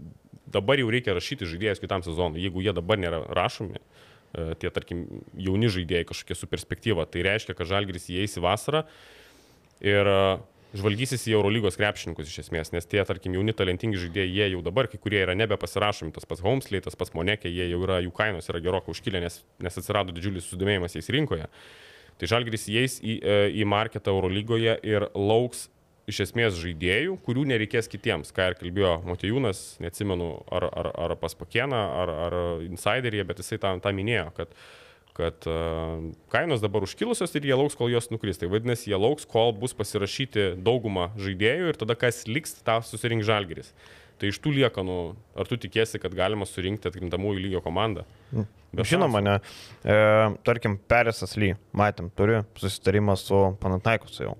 dabar 0.51 0.79
jau 0.79 0.89
reikia 0.91 1.15
rašyti 1.17 1.47
žaidėjus 1.49 1.81
kitam 1.83 2.03
sezonui. 2.05 2.41
Jeigu 2.45 2.63
jie 2.65 2.73
dabar 2.75 2.99
nėra 3.01 3.21
rašomi, 3.35 3.79
e, 3.79 4.51
tie, 4.61 4.71
tarkim, 4.73 5.05
jauni 5.37 5.71
žaidėjai 5.73 6.07
kažkokie 6.11 6.37
su 6.37 6.49
perspektyva, 6.49 7.07
tai 7.09 7.25
reiškia, 7.27 7.55
kad 7.57 7.69
Žalgris 7.69 8.09
įeis 8.13 8.37
į 8.39 8.45
vasarą 8.45 8.85
ir 9.83 10.11
e, 10.11 10.19
žvalgysis 10.77 11.27
į 11.29 11.35
Eurolygos 11.37 11.77
krepšininkus 11.79 12.29
iš 12.31 12.41
esmės, 12.45 12.71
nes 12.75 12.87
tie, 12.89 12.99
tarkim, 13.07 13.35
jauni 13.37 13.55
talentingi 13.55 13.99
žaidėjai, 14.01 14.33
jie 14.33 14.49
jau 14.55 14.63
dabar, 14.65 14.89
kai 14.91 14.99
kurie 15.01 15.21
yra 15.23 15.35
nebepasirašomi, 15.37 16.13
tas 16.15 16.27
pats 16.27 16.43
Homesley, 16.45 16.83
tas 16.83 16.97
pats 16.99 17.13
Monekė, 17.15 17.51
jie 17.51 17.69
jau 17.71 17.81
yra, 17.85 18.01
jų 18.03 18.13
kainos 18.15 18.49
yra 18.51 18.63
gerokai 18.63 18.93
užkilę, 18.95 19.21
nes, 19.23 19.41
nes 19.63 19.79
atsirado 19.79 20.15
didžiulis 20.15 20.47
susidomėjimas 20.47 20.97
jais 20.97 21.11
rinkoje. 21.13 21.47
Tai 22.17 22.29
Žalgris 22.33 22.67
įeis 22.71 22.97
į, 22.99 23.19
e, 23.21 23.39
į 23.61 23.67
marketą 23.69 24.15
Eurolygoje 24.15 24.79
ir 24.85 25.07
lauks 25.13 25.67
iš 26.07 26.21
esmės 26.23 26.55
žaidėjų, 26.55 27.17
kurių 27.25 27.43
nereikės 27.51 27.89
kitiems, 27.91 28.31
ką 28.35 28.51
ir 28.51 28.57
kalbėjo 28.61 28.93
Motijūnas, 29.07 29.63
neatsimenu, 29.83 30.31
ar, 30.55 30.69
ar, 30.71 30.91
ar 31.03 31.15
pas 31.19 31.35
Pakieną, 31.35 31.79
ar, 32.01 32.11
ar 32.27 32.35
Insideryje, 32.63 33.25
bet 33.27 33.41
jisai 33.43 33.59
tą, 33.63 33.73
tą 33.83 33.91
minėjo, 33.95 34.29
kad, 34.37 34.53
kad 35.17 35.47
uh, 35.51 35.99
kainos 36.31 36.63
dabar 36.63 36.85
užkilusios 36.87 37.35
ir 37.35 37.49
jie 37.49 37.57
lauks, 37.59 37.75
kol 37.75 37.91
jos 37.91 38.07
nukris. 38.13 38.39
Tai 38.39 38.47
vadinasi, 38.53 38.87
jie 38.93 38.99
lauks, 38.99 39.27
kol 39.27 39.51
bus 39.59 39.75
pasirašyti 39.75 40.53
dauguma 40.63 41.09
žaidėjų 41.19 41.73
ir 41.73 41.79
tada 41.81 41.97
kas 41.99 42.23
liks, 42.29 42.55
tą 42.63 42.79
susirink 42.87 43.27
žalgeris. 43.27 43.73
Tai 44.17 44.31
iš 44.31 44.39
tų 44.41 44.55
liekanų, 44.55 45.01
ar 45.37 45.49
tu 45.49 45.59
tikėsi, 45.61 45.99
kad 46.01 46.15
galima 46.17 46.47
surinkti 46.49 46.89
atkrintamųjų 46.89 47.43
lygio 47.43 47.59
komandą? 47.61 48.07
Mm. 48.31 48.47
Žinoma, 48.87 49.21
ne. 49.23 49.35
E, 49.85 49.97
tarkim, 50.45 50.79
Peresas 50.89 51.35
Ly, 51.37 51.53
matėm, 51.77 52.09
turi 52.17 52.41
susitarimą 52.57 53.15
su 53.19 53.43
Panataikus 53.61 54.17
jau. 54.23 54.33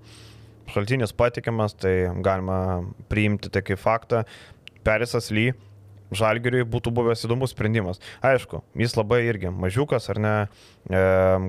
Šaltinis 0.68 1.14
patikimas, 1.16 1.76
tai 1.78 2.10
galima 2.24 2.82
priimti 3.08 3.52
tai 3.52 3.64
kaip 3.64 3.80
faktą. 3.80 4.24
Perisas 4.84 5.32
Ly 5.34 5.50
Žalgiriui 6.14 6.64
būtų 6.68 6.92
buvęs 6.96 7.26
įdomus 7.26 7.52
sprendimas. 7.52 8.00
Aišku, 8.24 8.62
jis 8.80 8.94
labai 8.96 9.20
irgi 9.28 9.50
mažiukas, 9.52 10.08
ar 10.08 10.20
ne, 10.22 10.34
e, 10.88 11.00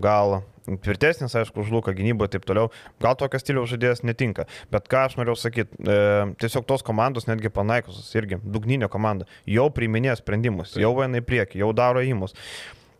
gal 0.03 0.41
tvirtesnis, 0.83 1.33
aišku, 1.39 1.63
už 1.63 1.71
Luką 1.73 1.93
gynybą 1.95 2.27
ir 2.27 2.33
taip 2.33 2.47
toliau. 2.47 2.71
Gal 3.01 3.15
tokio 3.19 3.39
stiliaus 3.39 3.71
žaidėjas 3.71 4.03
netinka. 4.03 4.45
Bet 4.73 4.89
ką 4.91 5.05
aš 5.07 5.15
norėjau 5.19 5.37
sakyti, 5.39 5.79
e, 5.79 6.01
tiesiog 6.43 6.67
tos 6.67 6.83
komandos, 6.85 7.29
netgi 7.29 7.51
panaikusios, 7.53 8.11
irgi 8.19 8.41
dugninio 8.43 8.91
komanda, 8.91 9.29
jau 9.47 9.69
priiminėja 9.71 10.19
sprendimus, 10.19 10.75
jau 10.75 10.91
eina 11.05 11.23
į 11.23 11.25
priekį, 11.29 11.63
jau 11.63 11.71
daro 11.73 12.03
įmus. 12.03 12.35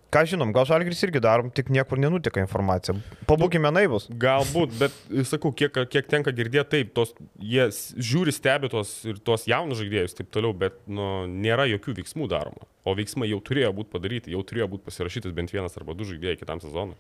Ką 0.10 0.24
žinom, 0.26 0.50
gal 0.50 0.66
Žalgris 0.66 1.04
irgi 1.06 1.20
darom, 1.22 1.52
tik 1.54 1.68
niekur 1.70 2.00
nenutika 2.02 2.42
informacija. 2.42 2.96
Pabūkime 3.30 3.70
naivus. 3.70 4.08
Galbūt, 4.10 4.72
bet 4.80 4.96
sakau, 5.30 5.52
kiek, 5.54 5.76
kiek 5.94 6.08
tenka 6.10 6.34
girdėti, 6.34 6.70
taip, 6.72 6.96
tos, 6.98 7.12
jie 7.38 7.68
žiūri, 7.70 8.34
stebi 8.34 8.72
tos 8.74 8.96
ir 9.06 9.20
tos 9.22 9.46
jaunus 9.50 9.78
žaidėjus, 9.84 10.18
taip 10.18 10.32
toliau, 10.34 10.56
bet 10.58 10.80
nu, 10.90 11.28
nėra 11.30 11.68
jokių 11.70 12.00
veiksmų 12.00 12.30
daroma. 12.32 12.66
O 12.90 12.96
veiksmai 12.98 13.30
jau 13.30 13.38
turėjo 13.46 13.70
būti 13.78 13.94
padaryti, 13.94 14.34
jau 14.34 14.42
turėjo 14.42 14.72
būti 14.74 14.88
pasirašytas 14.90 15.36
bent 15.38 15.54
vienas 15.54 15.78
arba 15.78 15.94
du 15.94 16.10
žaidėjai 16.10 16.42
kitam 16.42 16.64
sezonui. 16.64 16.98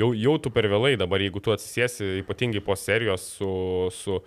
Jau, 0.00 0.10
jau 0.10 0.34
tu 0.42 0.50
per 0.50 0.66
vėlai 0.72 0.96
dabar, 0.98 1.22
jeigu 1.22 1.38
tu 1.44 1.54
atsisėsi 1.54 2.24
ypatingai 2.24 2.64
po 2.66 2.74
serijos 2.74 3.28
su, 3.36 3.52
su, 3.94 4.18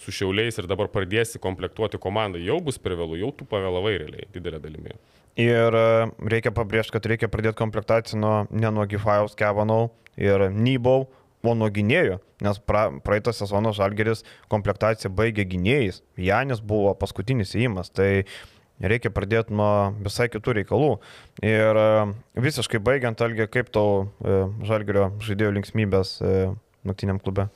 su 0.00 0.18
šiauliais 0.22 0.56
ir 0.56 0.70
dabar 0.70 0.88
pradėsi 0.94 1.42
komplektuoti 1.42 2.00
komandą, 2.00 2.40
jau 2.40 2.62
bus 2.64 2.80
per 2.80 2.96
vėlų, 2.96 3.20
jau 3.26 3.32
tu 3.36 3.48
pavėlavai 3.50 3.96
realiai, 3.98 4.32
didelė 4.32 4.64
dalimi. 4.64 4.96
Ir 5.38 5.76
e, 5.78 5.86
reikia 6.34 6.50
pabrėžti, 6.50 6.96
kad 6.96 7.06
reikia 7.06 7.30
pradėti 7.30 7.60
komplektaciją 7.60 8.18
nuo, 8.18 8.34
ne 8.50 8.72
nuo 8.74 8.86
Gifajaus, 8.90 9.36
Kevanau 9.38 9.92
ir 10.18 10.48
Nybau, 10.50 11.06
o 11.46 11.54
nuo 11.54 11.68
gynėjų, 11.70 12.18
nes 12.44 12.58
pra, 12.66 12.88
praeitą 13.06 13.30
sezoną 13.32 13.70
Žalgeris 13.76 14.24
komplektaciją 14.50 15.12
baigė 15.14 15.46
gynėjais, 15.48 16.02
Janis 16.18 16.58
buvo 16.60 16.90
paskutinis 16.98 17.54
įimas, 17.56 17.92
tai 17.94 18.26
reikia 18.82 19.14
pradėti 19.14 19.54
nuo 19.54 19.94
visai 20.02 20.26
kitų 20.32 20.58
reikalų. 20.58 20.90
Ir 21.46 21.82
e, 21.84 21.88
visiškai 22.42 22.82
baigiant, 22.82 23.22
Algė, 23.22 23.46
kaip 23.46 23.70
tau 23.74 24.08
e, 24.18 24.40
Žalgerio 24.66 25.12
žaidėjų 25.22 25.54
linksmybės 25.60 26.16
naktiniam 26.82 27.22
klube? 27.22 27.46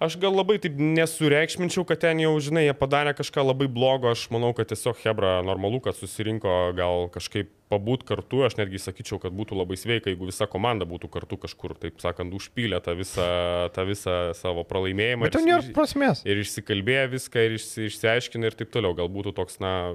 Aš 0.00 0.14
gal 0.16 0.32
labai 0.32 0.56
taip 0.56 0.78
nesureikšminčiau, 0.80 1.82
kad 1.84 2.00
ten 2.00 2.22
jau, 2.22 2.30
žinai, 2.40 2.62
jie 2.64 2.72
padarė 2.72 3.12
kažką 3.18 3.42
labai 3.44 3.66
blogo, 3.68 4.08
aš 4.14 4.22
manau, 4.32 4.54
kad 4.56 4.70
tiesiog 4.70 4.96
Hebra 5.02 5.34
normalu, 5.44 5.82
kad 5.84 5.98
susirinko 5.98 6.54
gal 6.78 7.10
kažkaip 7.12 7.50
pabūt 7.68 8.06
kartu, 8.08 8.40
aš 8.46 8.56
netgi 8.56 8.80
sakyčiau, 8.80 9.18
kad 9.20 9.34
būtų 9.36 9.58
labai 9.58 9.76
sveika, 9.76 10.08
jeigu 10.08 10.30
visa 10.30 10.48
komanda 10.48 10.88
būtų 10.88 11.10
kartu 11.12 11.36
kažkur, 11.44 11.76
taip 11.82 12.00
sakant, 12.00 12.32
užpylę 12.32 12.80
tą 12.80 12.96
visą, 12.96 13.28
tą 13.76 13.84
visą 13.90 14.16
savo 14.40 14.64
pralaimėjimą. 14.72 15.28
Bet 15.28 15.36
ten 15.36 15.46
nėra 15.50 15.68
prasmės. 15.76 16.24
Ir 16.24 16.40
išsikalbėję 16.46 17.04
viską, 17.18 17.44
ir 17.44 17.58
išsi, 17.60 17.86
išsiaiškinę 17.92 18.48
ir 18.48 18.56
taip 18.56 18.72
toliau. 18.72 18.96
Gal 18.96 19.12
būtų 19.12 19.36
toks, 19.36 19.60
na, 19.60 19.92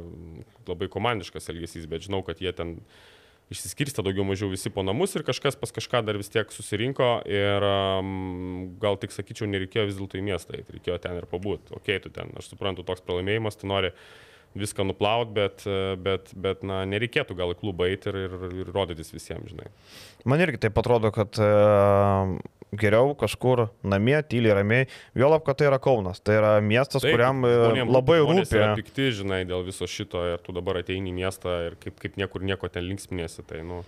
labai 0.69 0.85
komandiškas 0.93 1.49
elgesys, 1.49 1.89
bet 1.89 2.05
žinau, 2.05 2.21
kad 2.29 2.45
jie 2.45 2.53
ten 2.53 2.77
išsiskirstė 3.53 4.03
daugiau 4.05 4.25
mažiau 4.27 4.49
visi 4.49 4.71
po 4.73 4.83
namus 4.85 5.13
ir 5.17 5.25
kažkas 5.27 5.57
pas 5.59 5.73
kažką 5.75 6.01
dar 6.05 6.17
vis 6.17 6.31
tiek 6.33 6.49
susirinko 6.53 7.09
ir 7.29 7.65
gal 8.81 8.99
tik 9.01 9.13
sakyčiau, 9.13 9.49
nereikėjo 9.51 9.89
vis 9.89 9.99
dėlto 9.99 10.19
į 10.19 10.25
miestą, 10.31 10.61
reikėjo 10.65 10.97
ten 11.03 11.19
ir 11.21 11.27
pabūti. 11.29 11.75
Ok, 11.77 11.91
tu 12.03 12.13
ten, 12.13 12.33
aš 12.39 12.49
suprantu, 12.53 12.85
toks 12.87 13.05
pralaimėjimas, 13.05 13.59
tu 13.61 13.69
nori 13.69 13.93
viską 14.55 14.85
nuplaut, 14.87 15.33
bet, 15.35 15.65
bet, 15.99 16.31
bet 16.31 16.63
na, 16.63 16.81
nereikėtų 16.87 17.35
gal 17.37 17.51
į 17.51 17.57
klubą 17.59 17.89
eiti 17.91 18.07
ir, 18.11 18.19
ir, 18.25 18.35
ir 18.63 18.71
rodytis 18.71 19.11
visiems, 19.11 19.51
žinai. 19.51 19.67
Man 20.23 20.41
irgi 20.41 20.61
taip 20.65 20.79
atrodo, 20.79 21.11
kad 21.15 21.35
geriau 22.79 23.13
kažkur 23.17 23.65
namie, 23.85 24.17
tyliai 24.29 24.57
ramiai, 24.59 24.89
vėlap, 25.17 25.45
kad 25.47 25.59
tai 25.59 25.69
yra 25.69 25.79
Kaunas, 25.81 26.21
tai 26.23 26.39
yra 26.39 26.53
miestas, 26.63 27.03
Taip, 27.05 27.15
kuriam 27.15 27.45
e, 27.47 27.53
žmonėm 27.55 27.93
labai 27.93 28.19
rūpi. 28.23 28.45
Yra 28.57 28.73
pikti, 28.79 29.09
žinai, 29.21 29.43
dėl 29.49 29.65
viso 29.67 29.87
šito 29.89 30.23
ir 30.33 30.43
tu 30.45 30.55
dabar 30.55 30.81
ateini 30.81 31.13
į 31.13 31.17
miestą 31.21 31.55
ir 31.69 31.79
kaip, 31.81 31.97
kaip 32.01 32.19
niekur 32.21 32.45
nieko 32.45 32.69
ten 32.71 32.87
linksminėsi. 32.89 33.45
Tai, 33.47 33.63
nu, 33.67 33.81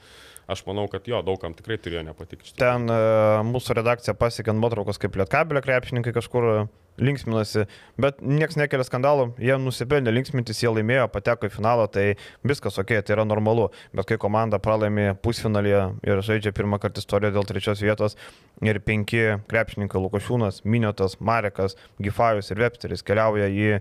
aš 0.51 0.63
manau, 0.67 0.87
kad 0.91 1.07
jo, 1.09 1.21
daugam 1.25 1.55
tikrai 1.57 1.79
turėjo 1.81 2.05
nepatikti. 2.07 2.55
Ten 2.59 2.89
e, 2.91 2.99
mūsų 3.47 3.79
redakcija 3.81 4.17
pasiekė 4.17 4.55
nuotraukos, 4.57 4.99
kaip 5.01 5.17
Lietkabelio 5.19 5.63
krepšininkai 5.65 6.15
kažkur 6.15 6.67
linksminasi, 6.97 7.65
bet 8.01 8.21
niekas 8.25 8.57
nekelia 8.59 8.85
skandalų, 8.87 9.29
jie 9.41 9.57
nusipelnė 9.61 10.13
linksmintis, 10.15 10.63
jie 10.63 10.71
laimėjo, 10.73 11.07
pateko 11.13 11.49
į 11.49 11.53
finalą, 11.53 11.87
tai 11.91 12.07
viskas 12.47 12.79
ok, 12.81 12.97
tai 13.05 13.17
yra 13.17 13.27
normalu, 13.27 13.69
bet 13.95 14.09
kai 14.09 14.19
komanda 14.21 14.59
pralaimi 14.63 15.11
pusfinalį 15.23 15.75
ir 16.07 16.23
žaidžia 16.25 16.55
pirmą 16.57 16.81
kartą 16.81 17.03
istoriją 17.03 17.35
dėl 17.37 17.49
trečios 17.49 17.83
vietos 17.85 18.17
ir 18.65 18.79
penki 18.81 19.21
krepšininkai 19.49 19.99
Lukošiūnas, 20.01 20.63
Miniotas, 20.65 21.17
Marekas, 21.21 21.75
Gifajus 22.01 22.49
ir 22.51 22.61
Websteris 22.63 23.03
keliauja 23.05 23.49
į 23.51 23.67
e, 23.77 23.79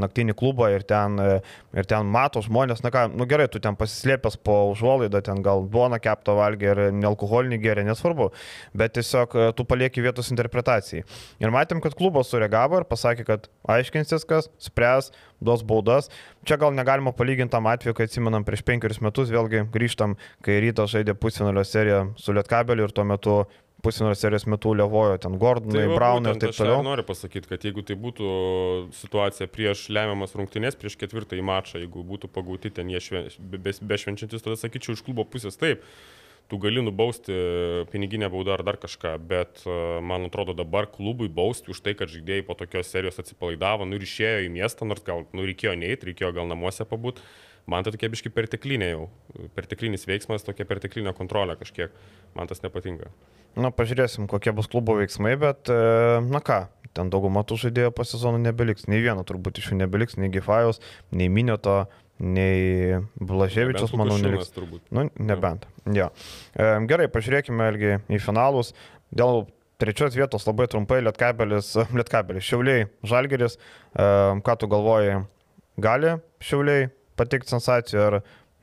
naktinį 0.00 0.36
klubą 0.38 0.68
ir 0.74 0.84
ten, 0.88 1.16
e, 1.20 1.38
ir 1.76 1.88
ten 1.88 2.08
mato 2.12 2.42
žmonės, 2.44 2.82
na 2.84 2.92
ką, 2.92 3.06
nu 3.16 3.26
gerai, 3.28 3.48
tu 3.52 3.60
ten 3.62 3.76
pasislėpęs 3.78 4.38
po 4.44 4.58
užuolaidą, 4.72 5.22
ten 5.24 5.40
gal 5.44 5.64
duona 5.72 6.00
kepto 6.02 6.36
valgė 6.38 6.68
ir 6.72 6.82
nealkoholinį 6.98 7.60
gėrė, 7.62 7.86
nesvarbu, 7.88 8.30
bet 8.76 8.96
tiesiog 8.98 9.36
e, 9.36 9.48
tu 9.56 9.66
palieki 9.68 10.04
vietos 10.04 10.32
interpretacijai. 10.34 11.06
Ir 11.42 11.54
matėm, 11.54 11.80
kad 11.84 11.96
klubas 11.96 12.32
sureagavo 12.42 12.80
ir 12.80 12.86
pasakė, 12.88 13.24
kad 13.26 13.48
aiškinsis 13.70 14.26
kas, 14.26 14.50
spręs, 14.58 15.12
duos 15.40 15.62
baudas. 15.62 16.10
Čia 16.44 16.58
gal 16.58 16.74
negalima 16.74 17.12
palyginti 17.12 17.52
tam 17.52 17.66
atveju, 17.70 17.94
kai 17.94 18.08
atsimenam 18.08 18.44
prieš 18.44 18.64
penkerius 18.66 19.00
metus, 19.00 19.30
vėlgi 19.30 19.66
grįžtam, 19.72 20.16
kai 20.42 20.60
rytas 20.60 20.92
žaidė 20.92 21.14
pusfinalio 21.14 21.64
seriją 21.64 22.12
su 22.18 22.32
Lietkabeliu 22.32 22.88
ir 22.88 22.92
tuo 22.92 23.04
metu 23.04 23.42
pusfinalio 23.82 24.14
serijos 24.14 24.46
metu 24.46 24.74
levojo 24.78 25.16
ten 25.18 25.34
Gordonai, 25.42 25.88
va 25.90 25.96
Brownai 25.98 26.36
ir 26.36 26.38
taip 26.38 26.52
aš 26.52 26.60
toliau. 26.60 26.84
Noriu 26.86 27.02
pasakyti, 27.02 27.48
kad 27.50 27.64
jeigu 27.66 27.82
tai 27.82 27.96
būtų 27.98 28.28
situacija 28.94 29.48
prieš 29.50 29.88
lemiamas 29.90 30.36
rungtynės, 30.38 30.78
prieš 30.78 30.94
ketvirtąjį 31.00 31.42
mačą, 31.48 31.80
jeigu 31.82 32.04
būtų 32.06 32.30
pagauti 32.30 32.70
ten 32.70 32.92
jie 32.94 33.02
šven, 33.02 33.26
be, 33.42 33.58
be, 33.58 33.74
bešvenčiantis, 33.90 34.44
tada 34.44 34.54
sakyčiau, 34.60 34.94
iš 34.94 35.02
klubo 35.02 35.26
pusės 35.26 35.58
taip. 35.58 35.82
Tu 36.52 36.58
gali 36.60 36.82
nubausti 36.84 37.32
piniginę 37.88 38.28
baudą 38.28 38.52
ar 38.52 38.62
dar 38.66 38.76
kažką, 38.76 39.14
bet 39.24 39.62
e, 39.64 39.76
man 40.04 40.26
atrodo 40.28 40.52
dabar 40.52 40.84
klubui 40.84 41.30
bausti 41.32 41.72
už 41.72 41.80
tai, 41.80 41.94
kad 41.96 42.12
žaidėjai 42.12 42.44
po 42.44 42.52
tokios 42.52 42.90
serijos 42.92 43.16
atsipalaidavo, 43.22 43.86
nu 43.88 43.96
ir 43.96 44.04
išėjo 44.04 44.42
į 44.44 44.50
miestą, 44.52 44.84
nors 44.84 45.00
gal 45.06 45.24
nu, 45.32 45.46
reikėjo 45.48 45.72
neiti, 45.80 46.10
reikėjo 46.10 46.34
gal 46.36 46.50
namuose 46.50 46.84
pabūt. 46.84 47.22
Man 47.64 47.86
tai 47.86 47.94
tokia 47.94 48.10
biški 48.12 48.34
perteklinė 48.36 48.90
jau, 48.90 49.06
perteklinis 49.56 50.04
veiksmas, 50.04 50.44
tokia 50.44 50.68
perteklinė 50.68 51.16
kontrolė 51.16 51.56
kažkiek. 51.56 51.96
Man 52.36 52.52
tas 52.52 52.60
nepatinka. 52.60 53.08
Na, 53.56 53.72
pažiūrėsim, 53.72 54.28
kokie 54.28 54.52
bus 54.52 54.68
klubo 54.68 54.98
veiksmai, 55.00 55.32
bet, 55.40 55.72
e, 55.72 56.20
na 56.28 56.44
ką, 56.44 56.66
ten 56.92 57.08
dauguma 57.12 57.46
tų 57.48 57.62
žaidėjų 57.66 57.96
po 57.96 58.04
sezono 58.04 58.40
nebeliks. 58.40 58.90
Nei 58.92 59.00
vieno 59.04 59.24
turbūt 59.28 59.60
iš 59.60 59.72
jų 59.72 59.80
nebeliks, 59.86 60.20
nei 60.20 60.28
Gifajos, 60.32 60.80
nei 61.16 61.32
Minioto, 61.32 61.86
nei 62.22 63.00
Blaževičius, 63.18 63.94
manau, 63.98 64.16
neliks. 64.22 64.52
Nu, 64.94 65.08
nebent. 65.18 65.66
Jo. 65.90 66.10
E, 66.54 66.68
gerai, 66.90 67.08
pažiūrėkime 67.10 67.66
ilgi 67.72 67.96
į 68.14 68.20
finalus. 68.22 68.70
Dėl 69.12 69.44
trečios 69.82 70.14
vietos 70.16 70.46
labai 70.46 70.68
trumpai 70.70 71.00
Lietkabelis, 71.02 71.74
Lietkabelis, 71.98 72.46
Šiauliai, 72.46 72.86
Žalgeris. 73.08 73.58
E, 73.58 74.06
ką 74.46 74.56
tu 74.60 74.70
galvoji, 74.70 75.18
gali 75.82 76.16
Šiauliai 76.44 76.88
pateikti 77.18 77.52
sensacijų 77.56 78.06
ar 78.06 78.18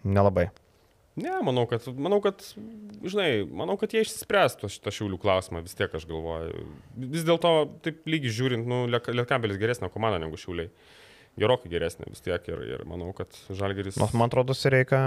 nelabai? 0.08 0.48
Ne, 1.20 1.34
manau, 1.44 1.66
kad, 1.68 1.84
manau, 2.00 2.22
kad, 2.24 2.44
žinai, 3.04 3.44
manau, 3.44 3.76
kad 3.82 3.92
jie 3.92 4.06
išspręs 4.06 4.56
to 4.62 4.70
šitą 4.72 4.94
šiaulių 4.94 5.18
klausimą, 5.20 5.60
vis 5.66 5.76
tiek 5.76 5.92
aš 5.98 6.06
galvoju. 6.08 6.64
Vis 7.12 7.26
dėlto, 7.28 7.52
taip 7.84 8.08
lygiai 8.08 8.32
žiūrint, 8.38 8.70
nu, 8.70 8.86
Lietkabelis 8.88 9.60
geresnė 9.60 9.92
komanda 9.92 10.22
negu 10.22 10.40
šiauliai. 10.40 10.72
Gerokai 11.40 11.72
geresnė 11.72 12.10
vis 12.10 12.24
tiek 12.26 12.46
ir, 12.52 12.62
ir 12.68 12.84
manau, 12.90 13.10
kad 13.18 13.34
Žalgeris... 13.48 13.98
Nors 14.02 14.14
man 14.18 14.30
atrodo, 14.30 14.56
Sireika 14.58 15.00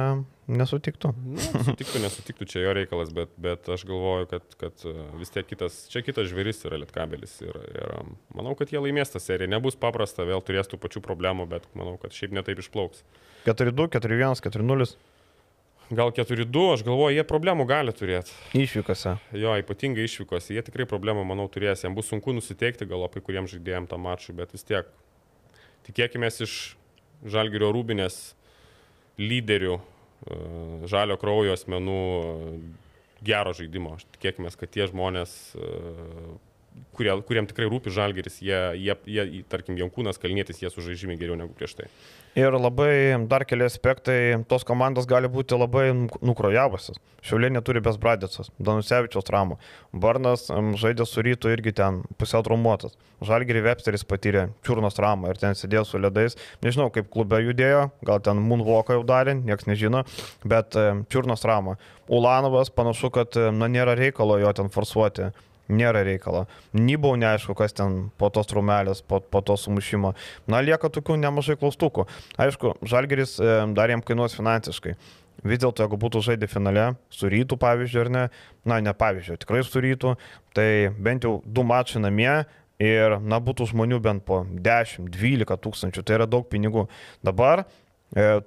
nesutiktų. 0.50 1.12
Nu, 1.34 1.38
sutiktų, 1.42 2.02
nesutiktų, 2.02 2.48
čia 2.50 2.64
jo 2.64 2.74
reikalas, 2.78 3.12
bet, 3.14 3.32
bet 3.42 3.68
aš 3.72 3.86
galvoju, 3.88 4.28
kad, 4.32 4.58
kad 4.60 4.86
e, 4.88 4.94
vis 5.20 5.32
tiek 5.34 5.48
kitas, 5.48 5.82
čia 5.92 6.04
kitas 6.06 6.30
žvėris 6.32 6.64
yra 6.68 6.80
Lietkabelis. 6.82 7.38
Ir, 7.44 7.58
ir 7.72 7.96
um, 8.00 8.16
manau, 8.36 8.56
kad 8.58 8.72
jie 8.72 8.82
laimės 8.82 9.14
tą 9.14 9.22
seriją. 9.22 9.52
Nebus 9.52 9.78
paprasta, 9.80 10.26
vėl 10.28 10.44
turės 10.44 10.70
tų 10.70 10.80
pačių 10.82 11.04
problemų, 11.04 11.48
bet 11.52 11.68
manau, 11.78 11.98
kad 12.02 12.16
šiaip 12.16 12.34
netaip 12.38 12.64
išplauks. 12.64 13.04
4-2, 13.48 13.90
4-1, 13.98 14.42
4-0 14.48 14.92
Gal 15.92 16.08
4-2, 16.08 16.60
aš 16.72 16.82
galvoju, 16.86 17.12
jie 17.18 17.24
problemų 17.28 17.66
gali 17.68 17.92
turėti. 17.92 18.32
išvykose. 18.56 19.18
Jo, 19.36 19.58
ypatingai 19.60 20.06
išvykos, 20.08 20.48
jie 20.54 20.62
tikrai 20.64 20.86
problemų, 20.88 21.26
manau, 21.28 21.44
turės. 21.52 21.82
Jiems 21.84 21.98
bus 21.98 22.08
sunku 22.08 22.32
nusiteikti 22.32 22.88
gal 22.88 23.04
apie 23.04 23.20
kuriems 23.20 23.52
žaidėjams 23.52 23.90
tą 23.90 23.98
mačą, 24.00 24.32
bet 24.38 24.54
vis 24.56 24.64
tiek 24.64 24.88
tikėkime 25.88 26.30
iš 26.30 26.76
Žalgirio 27.22 27.68
rūbinės 27.70 28.16
lyderių, 29.22 29.76
e, 29.78 30.38
žalio 30.90 31.16
kraujo 31.20 31.54
asmenų 31.54 31.98
e, 32.02 32.56
gero 33.22 33.52
žaidimo. 33.54 33.94
Tikėkime, 34.16 34.50
kad 34.58 34.72
tie 34.74 34.88
žmonės, 34.90 35.54
e, 35.54 35.68
kurie, 36.96 37.12
kuriem 37.28 37.46
tikrai 37.50 37.68
rūpi 37.70 37.92
Žalgiris, 37.92 38.40
jie, 38.44 38.58
jie, 38.78 38.96
jie 39.06 39.44
tarkim, 39.50 39.76
Jankūnas 39.80 40.20
Kalnietis, 40.22 40.60
jie 40.62 40.70
sužaidžia 40.72 41.16
geriau 41.20 41.38
negu 41.38 41.54
prieš 41.56 41.76
tai. 41.78 41.88
Ir 42.38 42.54
labai 42.56 43.12
dar 43.28 43.44
keli 43.44 43.66
aspektai, 43.66 44.38
tos 44.48 44.64
komandos 44.64 45.04
gali 45.04 45.28
būti 45.28 45.52
labai 45.58 45.90
nuk- 45.92 46.16
nukrojavusios. 46.24 46.96
Šiaulė 47.22 47.50
neturi 47.52 47.82
Besbradėcas, 47.84 48.48
Danusevičiaus 48.56 49.28
ramų. 49.30 49.58
Barnas 49.92 50.46
žaidė 50.80 51.04
su 51.06 51.20
rytu 51.22 51.52
irgi 51.52 51.74
ten 51.76 52.00
pusiau 52.16 52.40
traumuotas. 52.42 52.96
Žalgiri 53.22 53.60
Websteris 53.62 54.02
patyrė 54.08 54.46
čiurnos 54.64 54.96
ramą 54.98 55.28
ir 55.30 55.38
ten 55.38 55.52
sėdėjo 55.54 55.84
su 55.86 56.00
ledais. 56.00 56.38
Nežinau, 56.64 56.88
kaip 56.90 57.12
klube 57.12 57.38
judėjo, 57.44 57.90
gal 58.02 58.18
ten 58.24 58.40
Moonwalką 58.42 58.96
jau 58.96 59.04
darė, 59.06 59.36
niekas 59.38 59.68
nežino, 59.68 60.02
bet 60.42 60.74
čiurnos 61.12 61.44
ramą. 61.46 61.76
Ulanovas 62.08 62.72
panašu, 62.74 63.12
kad 63.14 63.36
na, 63.52 63.68
nėra 63.68 63.94
reikalo 63.94 64.40
jo 64.40 64.50
ten 64.56 64.72
forsuoti. 64.72 65.30
Nėra 65.70 66.02
reikalo. 66.06 66.46
Nybau 66.74 67.14
neaišku, 67.20 67.54
kas 67.58 67.74
ten 67.76 68.10
po 68.18 68.28
tos 68.34 68.50
trumelės, 68.50 69.02
po, 69.06 69.20
po 69.22 69.42
to 69.46 69.56
sumušimo. 69.56 70.12
Na, 70.50 70.60
lieka 70.64 70.90
tokių 70.92 71.16
nemažai 71.22 71.56
klaustukų. 71.60 72.08
Aišku, 72.42 72.74
Žalgeris 72.82 73.38
e, 73.38 73.52
dar 73.76 73.92
jam 73.94 74.02
kainuos 74.02 74.34
finansiškai. 74.36 74.96
Vis 75.42 75.58
dėlto, 75.62 75.82
jeigu 75.82 75.98
būtų 75.98 76.20
žaidę 76.22 76.46
finale, 76.50 76.92
su 77.10 77.30
rytų 77.30 77.56
pavyzdžiui 77.62 78.02
ar 78.04 78.10
ne, 78.14 78.24
na, 78.68 78.78
ne 78.84 78.92
pavyzdžiui, 78.94 79.40
tikrai 79.42 79.62
su 79.66 79.80
rytų, 79.82 80.12
tai 80.54 80.66
bent 81.02 81.24
jau 81.26 81.40
du 81.42 81.64
mačai 81.66 82.02
namie 82.04 82.34
ir, 82.82 83.16
na, 83.18 83.40
būtų 83.42 83.70
žmonių 83.72 83.98
bent 84.04 84.26
po 84.28 84.42
10-12 84.44 85.58
tūkstančių, 85.64 86.04
tai 86.06 86.20
yra 86.20 86.28
daug 86.30 86.46
pinigų. 86.52 86.86
Dabar 87.26 87.64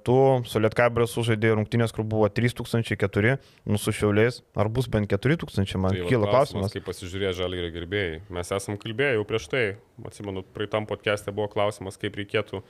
tu 0.06 0.16
su 0.46 0.60
Lietkabelė 0.62 1.08
sužaidė 1.10 1.54
rungtynės, 1.56 1.94
kur 1.94 2.06
buvo 2.06 2.28
3004, 2.30 3.36
nu 3.66 3.80
su 3.82 3.94
šiauliais, 3.94 4.42
ar 4.54 4.70
bus 4.70 4.86
bent 4.90 5.10
4000, 5.10 5.80
man 5.82 5.96
Tai 5.96 6.04
kyla 6.06 6.28
klausimas. 6.30 6.74
Kaip 6.74 6.86
pasižiūrėjo 6.86 7.32
Žalgirio 7.40 7.72
gerbėjai. 7.74 8.20
Mes 8.36 8.52
esam 8.54 8.78
kalbėję 8.78 9.16
jau 9.16 9.24
prieš 9.26 9.48
tai, 9.50 9.64
atsimenu, 10.06 10.44
praeitam 10.54 10.86
podcast'e 10.86 11.34
buvo 11.34 11.48
klausimas, 11.50 11.98
kaip 11.98 12.14
reikėtų 12.20 12.62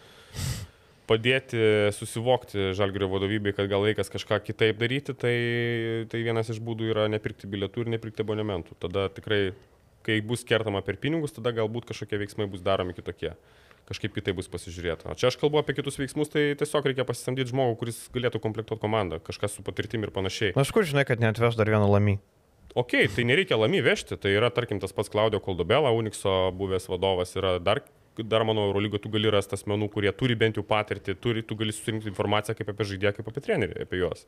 padėti 1.06 1.60
susivokti 1.94 2.72
Žalgirio 2.76 3.10
vadovybei, 3.12 3.54
kad 3.56 3.68
gal 3.70 3.84
laikas 3.84 4.10
kažką 4.12 4.40
kitaip 4.46 4.80
daryti, 4.80 5.14
tai, 5.14 5.36
tai 6.10 6.24
vienas 6.24 6.48
iš 6.52 6.62
būdų 6.64 6.90
yra 6.94 7.06
nepirkti 7.12 7.50
bilietų 7.50 7.84
ir 7.84 7.92
nepirkti 7.96 8.24
abonementų. 8.24 8.78
Tada 8.82 9.06
tikrai, 9.12 9.52
kai 10.06 10.18
bus 10.24 10.42
kertama 10.48 10.82
per 10.86 10.96
pinigus, 11.02 11.36
tada 11.36 11.52
galbūt 11.54 11.92
kažkokie 11.92 12.24
veiksmai 12.24 12.48
bus 12.50 12.64
daromi 12.64 12.96
kitokie. 12.96 13.36
Kažkaip 13.86 14.16
kitaip 14.16 14.34
bus 14.34 14.48
pasižiūrėta. 14.50 15.12
O 15.12 15.14
čia 15.14 15.28
aš 15.30 15.36
kalbu 15.38 15.60
apie 15.60 15.76
kitus 15.76 15.94
veiksmus, 16.00 16.32
tai 16.32 16.48
tiesiog 16.58 16.88
reikia 16.90 17.04
pasisamdyti 17.06 17.52
žmogų, 17.52 17.76
kuris 17.78 18.00
galėtų 18.14 18.40
komplektuoti 18.42 18.82
komandą, 18.82 19.20
kažkas 19.22 19.54
su 19.54 19.62
patirtimi 19.66 20.08
ir 20.08 20.14
panašiai. 20.14 20.56
Na, 20.56 20.64
iš 20.66 20.72
kur 20.74 20.82
žinai, 20.88 21.04
kad 21.06 21.22
neatveš 21.22 21.54
dar 21.54 21.70
vieną 21.70 21.86
lamį? 21.92 22.16
Ok, 22.76 22.96
tai 23.14 23.24
nereikia 23.24 23.56
lamy 23.56 23.78
vežti, 23.86 24.18
tai 24.20 24.34
yra, 24.34 24.50
tarkim, 24.52 24.82
tas 24.82 24.92
pats 24.92 25.08
Klaudio 25.08 25.38
Koldobela, 25.40 25.94
Unixo 25.96 26.50
buvęs 26.58 26.90
vadovas, 26.90 27.30
yra 27.38 27.54
dar, 27.62 27.80
dar 28.18 28.44
mano 28.44 28.66
Eurolygo, 28.68 28.98
tu 29.00 29.08
gali 29.14 29.30
rasti 29.32 29.56
asmenų, 29.56 29.88
kurie 29.94 30.12
turi 30.12 30.36
bent 30.36 30.58
jau 30.58 30.66
patirtį, 30.66 31.14
turi, 31.22 31.46
tu 31.46 31.56
gali 31.56 31.72
susirinkti 31.72 32.10
informaciją 32.10 32.58
kaip 32.58 32.74
apie 32.74 32.88
žaidėją, 32.90 33.14
kaip 33.16 33.30
apie 33.32 33.44
trenerį, 33.46 33.86
apie 33.86 34.02
juos. 34.02 34.26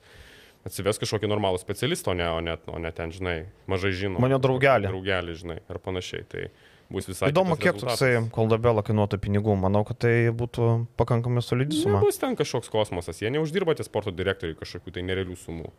Atsives 0.65 1.03
kažkokį 1.03 1.29
normalų 1.29 1.61
specialistą, 1.61 2.15
o 2.15 2.19
ne, 2.19 2.31
o 2.31 2.41
ne, 2.47 2.57
o 2.73 2.81
ne 2.81 2.95
ten, 2.97 3.13
žinai, 3.15 3.37
mažai 3.71 3.93
žinoma. 3.95 4.25
Mane 4.25 4.41
draugelį. 4.43 4.89
Draugelį, 4.91 5.37
žinai, 5.43 5.61
ar 5.69 5.83
panašiai. 5.85 6.25
Tai 6.33 6.49
bus 6.93 7.09
visai. 7.11 7.31
Įdomu, 7.33 7.57
kiek 7.61 7.77
rezultatas. 7.77 8.01
toksai 8.01 8.33
koldabela 8.35 8.83
kainuotų 8.87 9.21
pinigų. 9.23 9.55
Manau, 9.61 9.85
kad 9.89 10.01
tai 10.07 10.15
būtų 10.35 10.71
pakankamai 11.01 11.45
solidi 11.45 11.79
suma. 11.83 12.01
Nebus 12.01 12.21
ten 12.21 12.37
kažkoks 12.39 12.73
kosmosas, 12.73 13.21
jie 13.23 13.33
neuždirba 13.35 13.77
tie 13.79 13.87
sporto 13.87 14.15
direktoriai 14.15 14.59
kažkokių 14.59 14.97
tai 14.97 15.07
nerealių 15.09 15.39
sumų. 15.39 15.73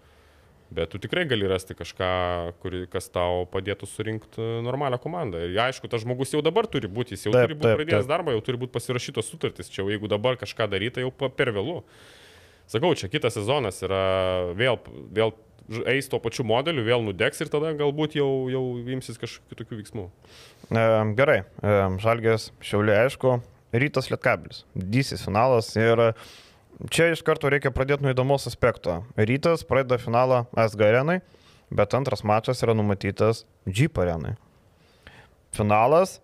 Bet 0.70 0.92
tu 0.94 1.00
tikrai 1.02 1.24
gali 1.26 1.48
rasti 1.50 1.74
kažką, 1.74 2.10
kuri, 2.62 2.84
kas 2.94 3.10
tau 3.10 3.48
padėtų 3.50 3.88
surinkti 3.90 4.44
normalią 4.62 5.00
komandą. 5.02 5.42
Ir 5.48 5.58
aišku, 5.64 5.90
tas 5.90 6.04
žmogus 6.04 6.36
jau 6.36 6.44
dabar 6.46 6.70
turi 6.70 6.86
būti, 6.86 7.18
jis 7.18 7.26
jau 7.26 7.34
Taip, 7.34 7.48
turi 7.48 7.58
būti 7.58 7.66
taip, 7.66 7.80
pradėjęs 7.82 8.06
taip. 8.06 8.12
darbą, 8.12 8.36
jau 8.36 8.44
turi 8.46 8.62
būti 8.62 8.76
pasirašytos 8.76 9.32
sutartys. 9.34 9.72
Čia 9.74 9.82
jau 9.82 9.90
jeigu 9.90 10.12
dabar 10.12 10.38
kažką 10.38 10.70
daryti, 10.70 11.00
tai 11.00 11.08
jau 11.08 11.12
per 11.34 11.50
vėlų. 11.58 11.80
Sakau, 12.70 12.94
čia 12.94 13.10
kitas 13.10 13.34
sezonas 13.34 13.82
yra 13.82 14.04
vėl, 14.54 14.78
vėl 15.10 15.34
eis 15.90 16.10
tuo 16.10 16.20
pačiu 16.24 16.46
modeliu, 16.48 16.84
vėl 16.86 17.04
nudegs 17.06 17.42
ir 17.44 17.52
tada 17.52 17.72
galbūt 17.78 18.18
jau, 18.18 18.30
jau 18.52 18.64
imsis 18.96 19.20
kažkokių 19.22 19.54
kitokių 19.54 19.80
veiksmų. 19.80 20.06
E, 20.70 20.84
gerai, 21.20 21.40
e, 21.62 21.76
Žalgės 22.04 22.50
Šiaulė, 22.66 22.96
aišku, 23.06 23.38
rytas 23.74 24.10
Lietkabilis, 24.12 24.64
didysis 24.76 25.26
finalas 25.26 25.72
ir 25.78 26.14
čia 26.94 27.12
iš 27.14 27.24
karto 27.26 27.52
reikia 27.52 27.74
pradėti 27.76 28.06
nuo 28.06 28.14
įdomus 28.16 28.50
aspekto. 28.50 29.02
Rytas 29.20 29.66
pradeda 29.68 30.00
finalą 30.02 30.46
SG 30.58 30.88
arenai, 30.90 31.20
bet 31.70 31.94
antras 31.98 32.26
mačas 32.26 32.64
yra 32.66 32.76
numatytas 32.78 33.46
Jeep 33.68 34.00
arenai. 34.02 34.36
Finalas 35.56 36.20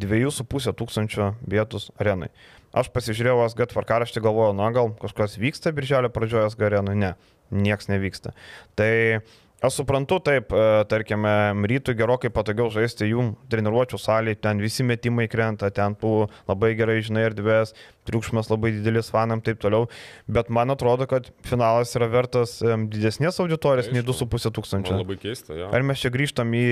2,5 0.00 0.74
tūkstančio 0.78 1.32
vietos 1.46 1.90
arenai. 2.00 2.30
Aš 2.74 2.90
pasižiūrėjau 2.90 3.44
SG 3.46 3.68
tvarkaraštį, 3.70 4.22
galvoju, 4.24 4.56
na 4.58 4.72
gal 4.74 4.90
kažkas 4.98 5.38
vyksta 5.38 5.70
birželio 5.74 6.10
pradžioje 6.10 6.50
SG 6.50 6.66
arenui. 6.66 6.96
Ne, 6.98 7.12
nieks 7.54 7.86
nevyksta. 7.90 8.34
Tai 8.74 9.22
Aš 9.64 9.78
suprantu, 9.80 10.18
taip, 10.20 10.50
e, 10.52 10.84
tarkime, 10.90 11.30
rytų 11.70 11.94
gerokai 11.96 12.28
patogiau 12.34 12.66
žaisti 12.74 13.06
jų 13.08 13.30
treniruočio 13.52 13.96
salėje, 14.02 14.40
ten 14.44 14.58
visi 14.60 14.84
metimai 14.84 15.28
krenta, 15.30 15.70
ten 15.72 15.94
tų 15.96 16.26
labai 16.50 16.74
gerai 16.76 16.98
žinai 17.06 17.22
erdvės, 17.30 17.72
triukšmas 18.04 18.50
labai 18.50 18.74
didelis 18.74 19.08
fanam 19.08 19.40
ir 19.40 19.46
taip 19.46 19.62
toliau, 19.62 19.86
bet 20.28 20.50
man 20.52 20.74
atrodo, 20.74 21.06
kad 21.08 21.30
finalas 21.48 21.94
yra 21.96 22.10
vertas 22.12 22.58
didesnės 22.60 23.38
auditorijos 23.40 23.88
nei 23.94 24.02
Aišku. 24.02 24.26
2,5 24.26 24.44
Man 24.44 24.54
tūkstančio. 24.58 24.98
labai 24.98 25.16
keista, 25.22 25.56
jo. 25.56 25.70
Ar 25.72 25.86
mes 25.86 26.02
čia 26.02 26.12
grįžtam 26.12 26.52
į 26.58 26.64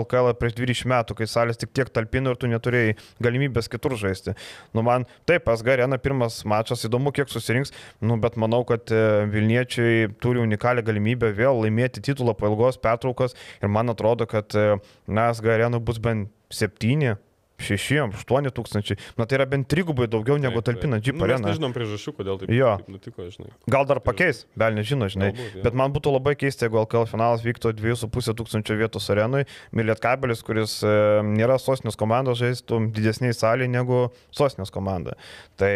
LKL 0.00 0.32
prieš 0.40 0.56
20 0.58 0.90
metų, 0.90 1.18
kai 1.20 1.28
salės 1.30 1.60
tik 1.62 1.70
tiek 1.76 1.92
talpino 1.94 2.34
ir 2.34 2.40
tu 2.42 2.50
neturėjai 2.50 2.96
galimybės 3.22 3.70
kitur 3.70 3.94
žaisti. 4.00 4.34
Nu 4.74 4.82
man, 4.86 5.06
taip, 5.30 5.46
SG 5.54 5.76
arena 5.76 6.00
pirmas 6.02 6.40
mačas, 6.48 6.82
įdomu, 6.88 7.14
kiek 7.14 7.30
susirinks, 7.30 7.70
nu, 8.02 8.18
bet 8.18 8.34
manau, 8.40 8.64
kad 8.66 8.90
e, 8.90 9.04
Vilniečiai 9.30 10.10
turi 10.18 10.42
unikalią 10.42 10.82
galimybę 10.86 11.30
vėl 11.36 11.62
laimėti 11.62 12.02
titulą 12.06 12.36
po 12.38 12.50
ilgos 12.50 12.78
pertraukos 12.82 13.36
ir 13.60 13.68
man 13.72 13.92
atrodo, 13.92 14.26
kad 14.30 14.54
e, 14.56 14.76
na, 15.06 15.30
SG 15.34 15.54
arena 15.58 15.82
bus 15.82 15.98
bent 16.02 16.30
7. 16.54 17.16
6, 17.56 18.12
8 18.28 18.50
tūkstančiai. 18.52 18.98
Na 19.16 19.24
tai 19.24 19.38
yra 19.38 19.46
bent 19.48 19.64
trigubai 19.72 20.04
daugiau 20.12 20.36
negu 20.36 20.60
Taip, 20.60 20.76
talpina 20.76 20.98
Jeep 21.00 21.16
Nu, 21.16 21.22
mes 21.22 21.30
arena. 21.30 21.48
Nežinom 21.48 21.72
priežasčių, 21.72 22.12
kodėl 22.18 22.36
taip, 22.42 22.50
Jo. 22.52 22.74
taip 22.82 22.90
nutiko, 22.92 23.24
žinai. 23.32 23.48
Gal 23.72 23.86
dar 23.88 24.00
pakeis, 24.04 24.42
bel 24.60 24.76
nežino, 24.76 25.08
žinai. 25.08 25.30
Galbūt, 25.32 25.54
jo. 25.56 25.62
Bet 25.64 25.78
man 25.80 25.94
būtų 25.94 26.12
labai 26.18 26.34
keista, 26.36 26.66
jeigu 26.68 26.82
LKL 26.82 27.08
finalas 27.08 27.40
vyktų 27.46 27.72
2,5 27.78 28.36
tūkstančio 28.42 28.76
vietos 28.76 29.08
arenui. 29.14 29.46
Milėt 29.72 30.04
kabelis, 30.04 30.44
kuris 30.44 30.76
e, 30.84 30.92
nėra 31.24 31.56
sostinės 31.62 31.96
komandos, 31.96 32.42
žaistų 32.44 32.82
didesniai 32.92 33.32
salėje 33.32 33.72
negu 33.72 34.10
sostinės 34.36 34.68
komanda. 34.74 35.16
Tai 35.56 35.72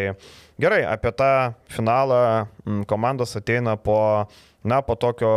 gerai, 0.60 0.82
apie 0.84 1.14
tą 1.16 1.32
finalą 1.72 2.20
m, 2.68 2.84
komandos 2.84 3.32
ateina 3.40 3.78
po, 3.80 4.28
na, 4.68 4.84
po 4.84 5.00
tokio 5.00 5.32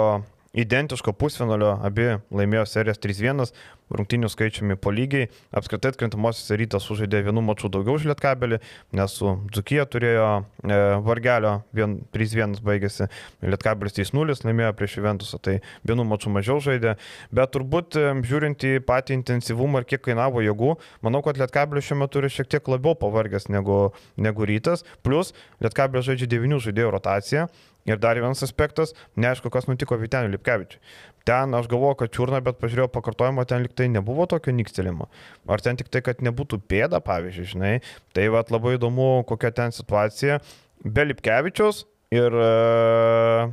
identiško 0.53 1.13
pusfinalio, 1.17 1.77
abi 1.81 2.13
laimėjo 2.33 2.65
serijas 2.69 2.99
3-1, 3.01 3.49
rungtinių 3.93 4.29
skaičiumi 4.29 4.77
po 4.79 4.93
lygiai. 4.93 5.27
Apskritai 5.53 5.91
atkrintamosios 5.93 6.53
rytas 6.57 6.85
sužaidė 6.87 7.23
vienu 7.27 7.41
maču 7.45 7.69
daugiau 7.73 7.97
už 7.97 8.05
Lietkabelį, 8.09 8.59
nes 8.97 9.15
su 9.17 9.33
Dzukija 9.53 9.85
turėjo 9.89 10.27
e, 10.41 10.77
vargelio, 11.05 11.55
vien- 11.75 11.99
3-1 12.13 12.61
baigėsi, 12.65 13.09
Lietkabelis 13.41 13.97
3-0 13.97 14.37
laimėjo 14.45 14.71
prieš 14.77 14.97
Juventusą, 14.99 15.41
tai 15.41 15.57
vienu 15.85 16.05
maču 16.07 16.31
mažiau 16.33 16.61
žaidė. 16.63 16.95
Bet 17.33 17.53
turbūt 17.57 17.97
e, 17.97 18.07
žiūrint 18.29 18.65
į 18.69 18.75
patį 18.85 19.17
intensyvumą 19.19 19.81
ir 19.83 19.89
kiek 19.89 20.05
kainavo 20.05 20.45
jėgų, 20.45 20.77
manau, 21.05 21.23
kad 21.25 21.41
Lietkabelis 21.41 21.89
šiuo 21.89 22.01
metu 22.05 22.21
yra 22.21 22.31
šiek 22.33 22.49
tiek 22.53 22.71
labiau 22.71 22.97
pavargęs 22.97 23.49
negu, 23.53 23.91
negu 24.17 24.49
rytas. 24.49 24.85
Plus 25.05 25.33
Lietkabelis 25.63 26.09
žaidžia 26.11 26.29
9 26.37 26.61
žaidėjų 26.69 26.97
rotaciją. 26.97 27.49
Ir 27.89 27.99
dar 27.99 28.15
vienas 28.15 28.43
aspektas, 28.45 28.93
neaišku, 29.19 29.51
kas 29.51 29.67
nutiko 29.67 29.97
Viteniu 29.99 30.31
Lipkevičiui. 30.31 30.79
Ten 31.27 31.55
aš 31.55 31.69
galvoju, 31.71 31.97
kad 32.01 32.11
čiurna, 32.15 32.39
bet 32.43 32.59
pažiūrėjau 32.59 32.91
pakartojimo, 32.91 33.43
ten 33.47 33.63
liktai 33.63 33.89
nebuvo 33.91 34.27
tokio 34.27 34.51
nikstelimo. 34.55 35.07
Ar 35.47 35.63
ten 35.63 35.79
tik 35.79 35.91
tai, 35.91 36.03
kad 36.03 36.23
nebūtų 36.23 36.61
pėda, 36.67 36.99
pavyzdžiui, 37.03 37.49
žinai. 37.55 37.73
Tai 38.15 38.27
vad 38.35 38.51
labai 38.51 38.77
įdomu, 38.77 39.09
kokia 39.27 39.53
ten 39.55 39.75
situacija. 39.75 40.39
Be 40.83 41.07
Lipkevičiaus 41.07 41.85
ir 42.15 42.35
uh, 42.39 43.51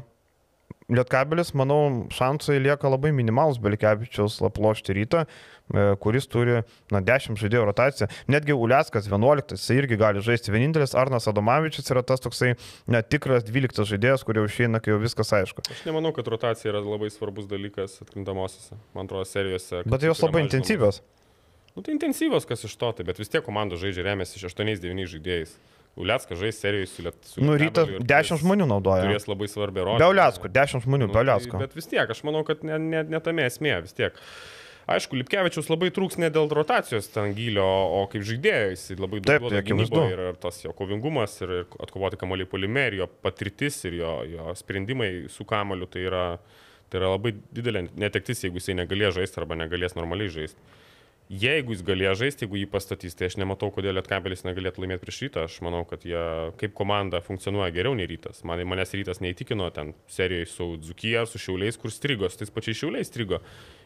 Lietkabelis, 0.91 1.53
manau, 1.55 2.09
šansai 2.11 2.59
lieka 2.59 2.91
labai 2.91 3.13
minimalus 3.15 3.61
be 3.63 3.71
Lipkevičiaus 3.75 4.41
laplošti 4.43 4.97
rytą, 4.97 5.23
e, 5.23 5.85
kuris 6.03 6.27
turi, 6.31 6.61
na, 6.91 7.01
10 7.07 7.39
žaidėjų 7.39 7.69
rotaciją. 7.69 8.09
Netgi 8.33 8.57
Uliaskas 8.57 9.07
11, 9.11 9.55
jis 9.55 9.69
irgi 9.77 9.99
gali 10.01 10.25
žaisti. 10.25 10.51
Vienintelis 10.55 10.97
Arnas 10.99 11.31
Adomavičius 11.31 11.93
yra 11.95 12.03
tas 12.07 12.23
toksai 12.25 12.57
netikras 12.91 13.47
12 13.47 13.87
žaidėjas, 13.93 14.27
kur 14.27 14.41
jau 14.41 14.49
išeina, 14.51 14.83
kai 14.83 14.95
jau 14.95 14.99
viskas 15.03 15.31
aišku. 15.39 15.65
Aš 15.71 15.87
nemanau, 15.87 16.11
kad 16.17 16.29
rotacija 16.31 16.73
yra 16.75 16.83
labai 16.83 17.13
svarbus 17.15 17.47
dalykas 17.51 18.01
atkrintamosiose, 18.03 18.79
man 18.97 19.07
atrodo, 19.07 19.29
serijose. 19.31 19.85
Bet 19.87 20.07
jos 20.07 20.27
labai 20.27 20.43
intensyvios. 20.49 21.05
Nu, 21.77 21.85
tai 21.87 21.95
intensyvios, 21.95 22.49
kas 22.51 22.67
iš 22.67 22.75
to, 22.77 22.91
tai, 22.99 23.07
bet 23.07 23.21
vis 23.23 23.31
tiek 23.31 23.45
komandos 23.47 23.79
žaidžia 23.83 24.03
remiasi 24.11 24.43
8-9 24.43 25.07
žaidėjais. 25.15 25.55
Uliackas 25.97 26.39
žais 26.39 26.57
serijoje 26.61 26.87
su 26.87 27.03
Lietuva. 27.03 27.45
Nu, 27.47 27.57
rytas 27.61 27.89
10 27.99 28.39
žmonių 28.45 28.67
naudoja. 28.71 29.05
Turės 29.09 29.27
labai 29.29 29.49
svarbią 29.51 29.85
rolę. 29.89 29.99
Be 29.99 30.07
Uliasko, 30.13 30.49
10 30.49 30.85
žmonių, 30.87 31.09
Nu, 31.09 31.13
be 31.13 31.19
tai- 31.19 31.25
Uliasko. 31.27 31.59
Bet 31.59 31.75
vis 31.75 31.87
tiek, 31.91 32.09
aš 32.11 32.23
manau, 32.25 32.45
kad 32.47 32.63
ne, 32.65 32.79
ne, 32.79 33.03
ne 33.03 33.21
tame 33.21 33.43
esmė, 33.49 33.83
vis 33.83 33.93
tiek. 33.93 34.15
Aišku, 34.91 35.15
Lipkevičius 35.21 35.69
labai 35.71 35.91
trūks 35.95 36.17
ne 36.19 36.31
dėl 36.35 36.49
rotacijos 36.51 37.07
ten 37.13 37.35
gylio, 37.37 37.63
o 37.63 38.07
kaip 38.11 38.23
žaidėjo, 38.27 38.71
jis 38.73 38.87
labai 38.99 39.21
daug 39.21 39.45
duoda 39.45 39.55
tai 39.55 39.63
akivaizdu. 39.63 39.95
gynyboje 39.95 40.13
ir, 40.17 40.23
ir 40.33 40.39
tas 40.43 40.57
jo 40.65 40.73
kovingumas, 40.73 41.37
ir, 41.43 41.51
ir 41.61 41.67
atkovoti 41.85 42.17
kamoliai 42.19 42.49
polime, 42.51 42.87
ir 42.89 42.95
jo 43.03 43.07
patirtis, 43.23 43.85
ir 43.85 43.99
jo, 44.01 44.15
jo 44.27 44.55
sprendimai 44.59 45.29
su 45.31 45.45
kamoliu, 45.45 45.87
tai 45.87 46.01
yra, 46.09 46.25
tai 46.91 46.99
yra 46.99 47.13
labai 47.13 47.35
didelė 47.55 47.85
netektis, 47.95 48.43
jeigu 48.43 48.59
jisai 48.59 48.75
negalės 48.81 49.15
žaisti 49.15 49.39
arba 49.39 49.55
negalės 49.55 49.95
normaliai 49.95 50.33
žaisti. 50.33 50.59
Jeigu 51.31 51.77
jis 51.77 51.85
galėjo 51.87 52.17
žaisti, 52.19 52.43
jeigu 52.43 52.59
jį 52.59 52.67
pastatys, 52.73 53.15
tai 53.15 53.29
aš 53.31 53.37
nematau, 53.39 53.69
kodėl 53.71 53.95
Lietkabelis 53.95 54.41
negalėtų 54.43 54.83
laimėti 54.83 55.05
prieš 55.05 55.19
rytą. 55.23 55.45
Aš 55.47 55.61
manau, 55.63 55.85
kad 55.87 56.03
jie 56.03 56.19
kaip 56.59 56.73
komanda 56.75 57.21
funkcionuoja 57.23 57.69
geriau 57.77 57.95
nei 57.95 58.09
rytas. 58.11 58.41
Man, 58.43 58.59
manęs 58.67 58.91
rytas 58.99 59.23
neįtikino 59.23 59.69
ten 59.77 59.93
serijoje 60.11 60.49
su 60.51 60.67
Dzukija, 60.83 61.23
su 61.31 61.39
Šiauliais, 61.39 61.79
kur 61.79 61.95
strigo, 61.95 62.27
su 62.27 62.41
tais 62.41 62.51
pačiais 62.51 62.81
Šiauliais 62.81 63.13
strigo. 63.13 63.39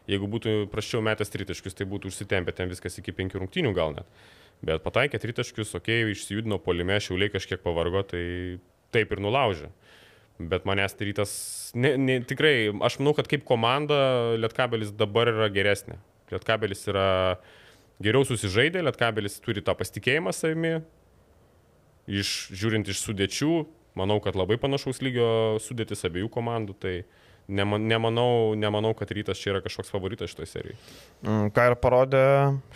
Jeigu 0.09 0.29
būtų 0.31 0.55
prašiau 0.73 1.03
metęs 1.05 1.29
tritaškius, 1.35 1.77
tai 1.77 1.85
būtų 1.91 2.09
užsitempę 2.09 2.55
ten 2.57 2.73
viskas 2.73 2.97
iki 2.97 3.13
penkių 3.13 3.43
rungtynių 3.43 3.75
gal 3.77 3.93
net. 3.99 4.25
Bet 4.65 4.81
pataikė 4.81 5.21
tritaškius, 5.21 5.75
okei, 5.77 6.01
okay, 6.01 6.17
išsijudino 6.17 6.57
polime, 6.65 6.97
Šiauliai 6.97 7.29
kažkiek 7.29 7.61
pavargo, 7.61 8.01
tai 8.09 8.23
taip 8.95 9.13
ir 9.13 9.21
nulaužė. 9.21 9.69
Bet 10.41 10.65
manęs 10.65 10.97
tai 10.97 11.11
rytas, 11.11 11.37
ne, 11.77 11.93
ne, 11.93 12.17
tikrai, 12.25 12.73
aš 12.89 12.97
manau, 13.03 13.13
kad 13.13 13.29
kaip 13.29 13.45
komanda 13.45 14.33
Lietkabelis 14.41 14.97
dabar 14.97 15.29
yra 15.29 15.53
geresnė. 15.53 16.01
Lietkabelis 16.33 16.85
yra 16.91 17.07
geriau 18.03 18.25
susižaidė, 18.27 18.83
Lietkabelis 18.85 19.39
turi 19.43 19.63
tą 19.65 19.75
pasitikėjimą 19.77 20.33
savimi. 20.35 20.77
Iš, 22.05 22.31
žiūrint 22.53 22.89
iš 22.91 23.01
sudėčių, 23.01 23.51
manau, 23.97 24.19
kad 24.21 24.37
labai 24.37 24.59
panašaus 24.61 25.01
lygio 25.01 25.57
sudėtis 25.63 26.05
abiejų 26.05 26.29
komandų. 26.33 26.77
Tai 26.81 26.95
nema, 27.47 27.79
nemanau, 27.81 28.53
nemanau, 28.59 28.93
kad 28.97 29.11
rytas 29.15 29.41
čia 29.41 29.55
yra 29.55 29.61
kažkoks 29.65 29.93
favoritas 29.93 30.33
šitoje 30.33 30.51
serijoje. 30.51 30.79
Mm, 31.25 31.51
Ką 31.55 31.69
ir 31.71 31.77
parodė 31.81 32.25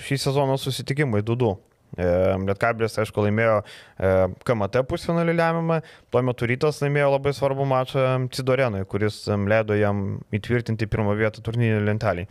šį 0.05 0.21
sezoną 0.25 0.57
susitikimai 0.61 1.21
2-2. 1.25 1.57
E, 1.97 2.05
Lietkabelis, 2.45 2.99
aišku, 3.01 3.23
laimėjo 3.25 3.55
e, 3.61 4.09
KMT 4.45 4.83
pusfinalį 4.89 5.33
lemiamą, 5.39 5.79
tuo 6.13 6.21
metu 6.25 6.49
rytas 6.49 6.83
laimėjo 6.83 7.07
labai 7.15 7.33
svarbų 7.33 7.65
mačą 7.69 8.05
Cidorenui, 8.35 8.83
kuris 8.89 9.23
leido 9.49 9.77
jam 9.77 10.19
įtvirtinti 10.35 10.89
pirmą 10.89 11.17
vietą 11.17 11.41
turnyrinį 11.45 11.87
lentelį. 11.87 12.27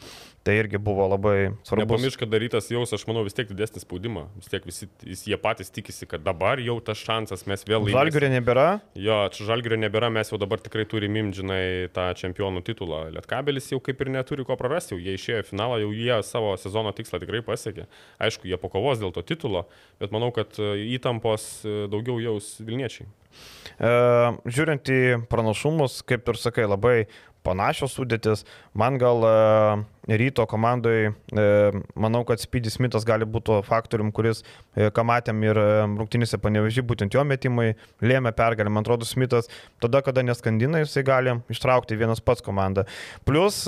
Tai 0.49 0.55
irgi 0.57 0.79
buvo 0.81 1.05
labai 1.13 1.51
svarbus. 1.61 1.85
Nepamiršk, 1.85 2.23
kad 2.25 2.31
darytas 2.33 2.71
jaus, 2.73 2.95
aš 2.97 3.03
manau, 3.05 3.21
vis 3.27 3.37
tiek 3.37 3.51
didesnį 3.51 3.83
spaudimą. 3.83 4.23
Vis 4.41 4.49
tiek 4.49 4.65
visi, 4.65 4.89
jie 5.05 5.37
patys 5.41 5.69
tikisi, 5.75 6.09
kad 6.09 6.25
dabar 6.25 6.63
jau 6.65 6.79
tas 6.85 6.97
šansas 7.05 7.45
mes 7.45 7.67
vėl 7.69 7.83
laimėsime. 7.85 7.99
Žalgirio 7.99 8.31
nebėra, 8.33 8.69
Jo, 8.97 9.19
čia 9.31 9.45
žalgerio 9.47 9.77
nebėra, 9.79 10.09
mes 10.11 10.33
jau 10.33 10.39
dabar 10.41 10.63
tikrai 10.65 10.87
turime 10.89 11.21
imdžinai 11.23 11.91
tą 11.95 12.09
čempionų 12.19 12.65
titulą. 12.67 13.05
Lietkabelis 13.15 13.69
jau 13.75 13.79
kaip 13.85 14.01
ir 14.01 14.11
neturi 14.17 14.47
ko 14.49 14.57
prarasti, 14.59 14.97
jau 14.97 15.03
jie 15.05 15.15
išėjo 15.19 15.45
į 15.45 15.47
finalą, 15.51 15.79
jau 15.85 15.93
jie 15.95 16.17
savo 16.27 16.57
sezono 16.59 16.95
tikslą 16.97 17.21
tikrai 17.23 17.45
pasiekė. 17.47 17.85
Aišku, 18.25 18.49
jie 18.49 18.59
pakovos 18.61 18.99
dėl 19.03 19.13
to 19.15 19.23
titulo, 19.29 19.67
bet 20.01 20.17
manau, 20.17 20.33
kad 20.35 20.57
e, 20.57 20.73
įtampos 20.97 21.47
e, 21.63 21.79
daugiau 21.93 22.19
jaus 22.25 22.57
Vilniečiai. 22.65 23.07
E, 23.79 23.93
žiūrint 24.49 24.91
į 24.91 25.01
pranašumus, 25.31 26.01
kaip 26.09 26.33
ir 26.33 26.41
sakai, 26.41 26.67
labai 26.67 26.97
panašios 27.49 27.97
sudėtis. 27.97 28.45
Man 28.79 28.99
gal 29.01 29.25
e, 29.25 29.33
ryto 30.21 30.45
komandai, 30.49 31.11
e, 31.11 31.47
manau, 31.99 32.23
kad 32.29 32.43
Speedy 32.43 32.73
Smithas 32.73 33.07
gali 33.09 33.29
būti 33.29 33.61
faktorium, 33.67 34.13
kuris, 34.15 34.45
e, 34.77 34.91
ką 34.95 35.05
matėm 35.09 35.43
ir 35.47 35.61
rungtynėse 35.99 36.41
panevežį, 36.43 36.87
būtent 36.89 37.17
jo 37.17 37.25
metimai 37.27 37.73
lėmė 38.05 38.35
pergalę. 38.37 38.73
Man 38.73 38.87
atrodo, 38.87 39.09
Smithas 39.09 39.51
tada, 39.83 40.03
kada 40.07 40.25
neskandina, 40.27 40.85
jisai 40.85 41.05
gali 41.07 41.39
ištraukti 41.53 41.99
vienas 41.99 42.25
pats 42.25 42.45
komandą. 42.45 42.89
Plus, 43.29 43.65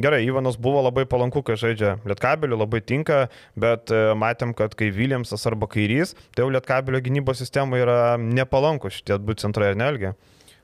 Gerai, 0.00 0.22
Ivanas 0.24 0.56
buvo 0.56 0.80
labai 0.80 1.02
palanku, 1.04 1.42
kai 1.44 1.58
žaidžia 1.60 1.98
Lietkabeliu, 2.08 2.56
labai 2.56 2.78
tinka, 2.80 3.26
bet 3.58 3.90
matėm, 4.16 4.54
kad 4.56 4.72
kai 4.78 4.88
Williamsas 4.96 5.44
arba 5.50 5.68
Kairys, 5.68 6.14
tai 6.32 6.46
jau 6.46 6.52
Lietkabelio 6.54 7.02
gynybos 7.04 7.42
sistema 7.42 7.76
yra 7.82 7.98
nepalanku 8.16 8.88
šitie 8.94 9.18
du 9.20 9.36
centrai, 9.36 9.74
ar 9.74 9.80
nelgi? 9.82 10.14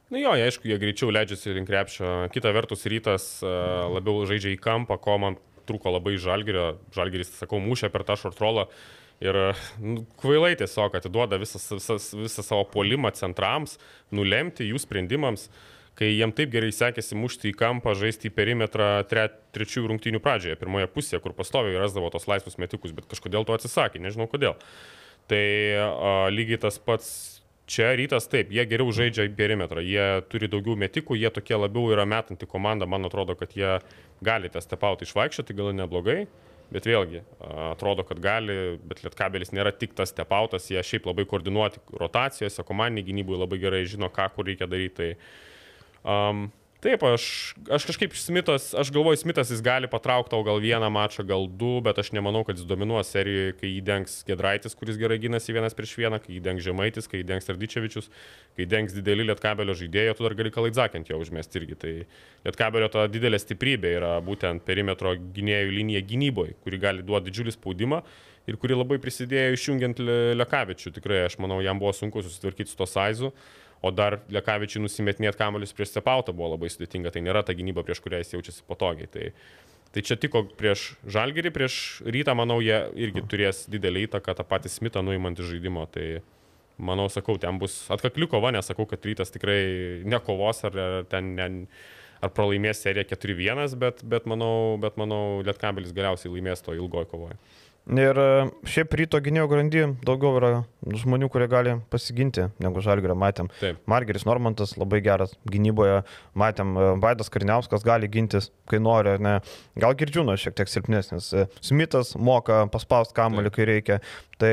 Na 0.07 0.15
nu 0.15 0.23
jo, 0.23 0.33
aišku, 0.39 0.69
jie 0.71 0.77
greičiau 0.79 1.11
leidžiasi 1.11 1.57
link 1.57 1.67
krepšio. 1.67 2.11
Kita 2.31 2.53
vertus, 2.55 2.85
rytas 2.87 3.25
labiau 3.43 4.23
žaidžia 4.29 4.53
į 4.55 4.61
kampą, 4.63 5.01
ko 5.03 5.17
man 5.19 5.39
trūko 5.67 5.91
labai 5.97 6.15
žalgerio. 6.23 6.77
Žalgeris, 6.95 7.33
sakau, 7.41 7.59
mušė 7.59 7.91
per 7.91 8.05
tą 8.07 8.15
šortrolą. 8.21 8.69
Ir 9.25 9.37
nu, 9.83 10.05
kvailai 10.21 10.53
tiesiog 10.61 10.95
atiduoda 10.95 11.41
visą, 11.43 11.59
visą, 11.75 11.97
visą 12.21 12.45
savo 12.45 12.67
polimą 12.71 13.11
centrams, 13.19 13.81
nulemti 14.15 14.69
jų 14.69 14.79
sprendimams, 14.85 15.49
kai 15.99 16.13
jiem 16.13 16.35
taip 16.37 16.53
gerai 16.53 16.71
sekėsi 16.77 17.17
mušti 17.19 17.51
į 17.51 17.57
kampą, 17.59 17.97
žaisti 17.99 18.29
į 18.29 18.35
perimetrą 18.37 18.91
tre, 19.11 19.31
trečiųjų 19.57 19.91
rungtynių 19.91 20.21
pradžioje, 20.23 20.59
pirmoje 20.61 20.91
pusėje, 20.93 21.23
kur 21.25 21.35
pastoviai 21.35 21.81
rasdavo 21.81 22.13
tos 22.13 22.29
laisvus 22.29 22.61
metikus, 22.63 22.93
bet 22.95 23.09
kažkodėl 23.11 23.49
to 23.49 23.57
atsisakė, 23.57 24.05
nežinau 24.05 24.29
kodėl. 24.31 24.55
Tai 25.33 25.43
a, 25.81 26.13
lygiai 26.31 26.61
tas 26.63 26.77
pats 26.79 27.11
čia 27.67 27.91
rytas 27.99 28.29
taip, 28.31 28.51
jie 28.55 28.65
geriau 28.71 28.93
žaidžia 28.95 29.27
į 29.27 29.35
perimetrą, 29.39 29.83
jie 29.85 30.07
turi 30.31 30.49
daugiau 30.51 30.79
metikų, 30.79 31.19
jie 31.19 31.31
tokie 31.35 31.59
labiau 31.59 31.91
yra 31.95 32.07
metanti 32.09 32.49
komanda, 32.49 32.87
man 32.87 33.09
atrodo, 33.09 33.37
kad 33.39 33.55
jie 33.59 33.79
gali 34.25 34.51
tą 34.53 34.63
stepauti 34.63 35.07
išvaikščioti, 35.07 35.57
gal 35.57 35.73
neblogai. 35.77 36.25
Bet 36.67 36.83
vėlgi, 36.89 37.21
atrodo, 37.71 38.03
kad 38.03 38.19
gali, 38.19 38.55
bet 38.91 39.05
Lietkabelis 39.05 39.53
nėra 39.55 39.71
tik 39.71 39.93
tas 39.95 40.11
stepautas, 40.11 40.65
jie 40.67 40.81
šiaip 40.83 41.05
labai 41.07 41.23
koordinuoti 41.31 41.79
rotacijose, 41.95 42.65
komandiniai 42.67 43.07
gynybai 43.07 43.39
labai 43.39 43.61
gerai 43.63 43.85
žino, 43.87 44.09
ką 44.11 44.27
kur 44.35 44.49
reikia 44.51 44.67
daryti. 44.67 44.97
Tai 44.99 46.17
um, 46.17 46.49
Taip, 46.87 47.03
aš, 47.03 47.25
aš 47.67 47.83
kažkaip 47.89 48.13
Smithas, 48.15 48.69
aš 48.79 48.93
galvoju, 48.95 49.19
Smithas 49.19 49.49
jis 49.51 49.59
gali 49.65 49.89
patraukti 49.91 50.31
tau 50.31 50.45
gal 50.47 50.61
vieną 50.63 50.87
mačą, 50.95 51.25
gal 51.27 51.49
du, 51.51 51.81
bet 51.83 51.99
aš 51.99 52.13
nemanau, 52.15 52.45
kad 52.47 52.61
jis 52.61 52.69
dominuos 52.69 53.11
serijoje, 53.11 53.57
kai 53.59 53.71
jį 53.73 53.81
dengs 53.89 54.15
Gedraitis, 54.29 54.77
kuris 54.79 55.01
gerai 55.01 55.17
gynasi 55.19 55.57
vienas 55.57 55.75
prieš 55.75 55.97
vieną, 55.99 56.21
kai 56.23 56.37
jį 56.37 56.45
dengs 56.45 56.63
Žemaitis, 56.63 57.11
kai 57.11 57.25
jį 57.25 57.27
dengs 57.33 57.51
Tardyčevičius, 57.51 58.07
kai 58.55 58.69
dengs 58.71 58.95
didelį 58.95 59.27
Lietkabelio 59.33 59.75
žaidėją, 59.83 60.15
tu 60.15 60.29
dar 60.29 60.37
gali 60.39 60.55
kalaidzakint 60.55 61.11
jo 61.11 61.19
užmesti 61.25 61.59
irgi. 61.59 61.81
Tai 61.83 61.97
Lietkabelio 62.47 62.93
ta 62.95 63.09
didelė 63.11 63.43
stiprybė 63.43 63.97
yra 63.99 64.15
būtent 64.23 64.63
perimetro 64.71 65.17
gynėjų 65.19 65.75
linija 65.81 66.07
gynyboje, 66.07 66.55
kuri 66.63 66.83
gali 66.87 67.07
duoti 67.11 67.33
didžiulį 67.33 67.59
spaudimą 67.59 68.05
ir 68.47 68.63
kuri 68.63 68.79
labai 68.79 69.03
prisidėjo 69.03 69.59
išjungiant 69.59 70.07
Lekavičių. 70.39 70.95
Tikrai 71.01 71.25
aš 71.27 71.41
manau, 71.43 71.59
jam 71.67 71.83
buvo 71.83 71.91
sunku 71.99 72.23
susitvarkyti 72.23 72.71
su 72.71 72.79
to 72.79 72.87
saizu. 72.87 73.35
O 73.85 73.93
dar 73.93 74.21
Lekavičiui 74.33 74.83
nusimetinėti 74.85 75.39
kamolius 75.39 75.75
prieš 75.77 75.93
Sepautą 75.95 76.35
buvo 76.37 76.55
labai 76.55 76.71
sudėtinga, 76.73 77.13
tai 77.13 77.23
nėra 77.25 77.45
ta 77.47 77.55
gynyba, 77.57 77.85
prieš 77.87 78.01
kurią 78.05 78.23
jis 78.23 78.33
jaučiasi 78.37 78.65
patogiai. 78.69 79.11
Tai, 79.13 79.27
tai 79.95 80.05
čia 80.07 80.17
tiko 80.21 80.47
prieš 80.59 80.95
Žalgerį, 81.05 81.53
prieš 81.55 81.77
Rytą, 82.07 82.37
manau, 82.39 82.59
jie 82.65 82.79
irgi 83.07 83.25
turės 83.29 83.67
didelį 83.73 84.07
įtaką 84.09 84.37
tą 84.39 84.47
patį 84.49 84.73
Smitą 84.73 85.05
nuimant 85.05 85.39
iš 85.43 85.53
žaidimo. 85.53 85.85
Tai 85.93 86.07
manau, 86.77 87.11
sakau, 87.13 87.37
ten 87.41 87.61
bus 87.61 87.85
atkakliu 87.93 88.29
kova, 88.33 88.53
nesakau, 88.57 88.89
kad 88.89 89.05
Rytas 89.05 89.33
tikrai 89.35 89.61
nekovos 90.09 90.65
ar, 90.69 90.81
ten 91.13 91.35
ne, 91.37 91.49
ar 92.25 92.33
pralaimės 92.37 92.83
seriją 92.85 93.07
4-1, 93.13 93.77
bet, 93.81 94.03
bet 94.09 94.29
manau, 94.29 94.77
bet 94.81 94.99
manau 95.01 95.43
Lietkabelis 95.47 95.95
galiausiai 95.97 96.33
laimės 96.33 96.65
to 96.65 96.77
ilgojo 96.77 97.09
kovoje. 97.13 97.39
Ir 97.87 98.19
e, 98.19 98.31
šiaip 98.67 98.97
ryto 98.99 99.21
gynėjo 99.23 99.47
grandy 99.47 99.85
daugiau 100.03 100.41
yra 100.41 100.49
žmonių, 100.87 101.29
kurie 101.31 101.47
gali 101.51 101.77
pasiginti, 101.91 102.49
negu 102.63 102.83
Žalgirą 102.83 103.15
matėm. 103.19 103.47
Taip. 103.61 103.79
Margeris 103.87 104.27
Normantas 104.27 104.75
labai 104.75 104.99
geras 105.07 105.37
gynyboje, 105.47 106.01
matėm 106.35 106.75
e, 106.75 106.89
Vaidas 107.03 107.31
Karniauskas 107.31 107.87
gali 107.87 108.11
gintis, 108.11 108.51
kai 108.67 108.81
nori, 108.83 109.15
ne. 109.23 109.39
Gal 109.79 109.95
Girdžiūnas 109.99 110.43
šiek 110.43 110.57
tiek 110.59 110.73
silpnesnis. 110.73 111.31
E, 111.31 111.47
Smithas 111.63 112.17
moka 112.19 112.65
paspaust 112.75 113.15
kamuolį, 113.15 113.55
kai 113.55 113.69
reikia. 113.71 114.01
Tai 114.37 114.53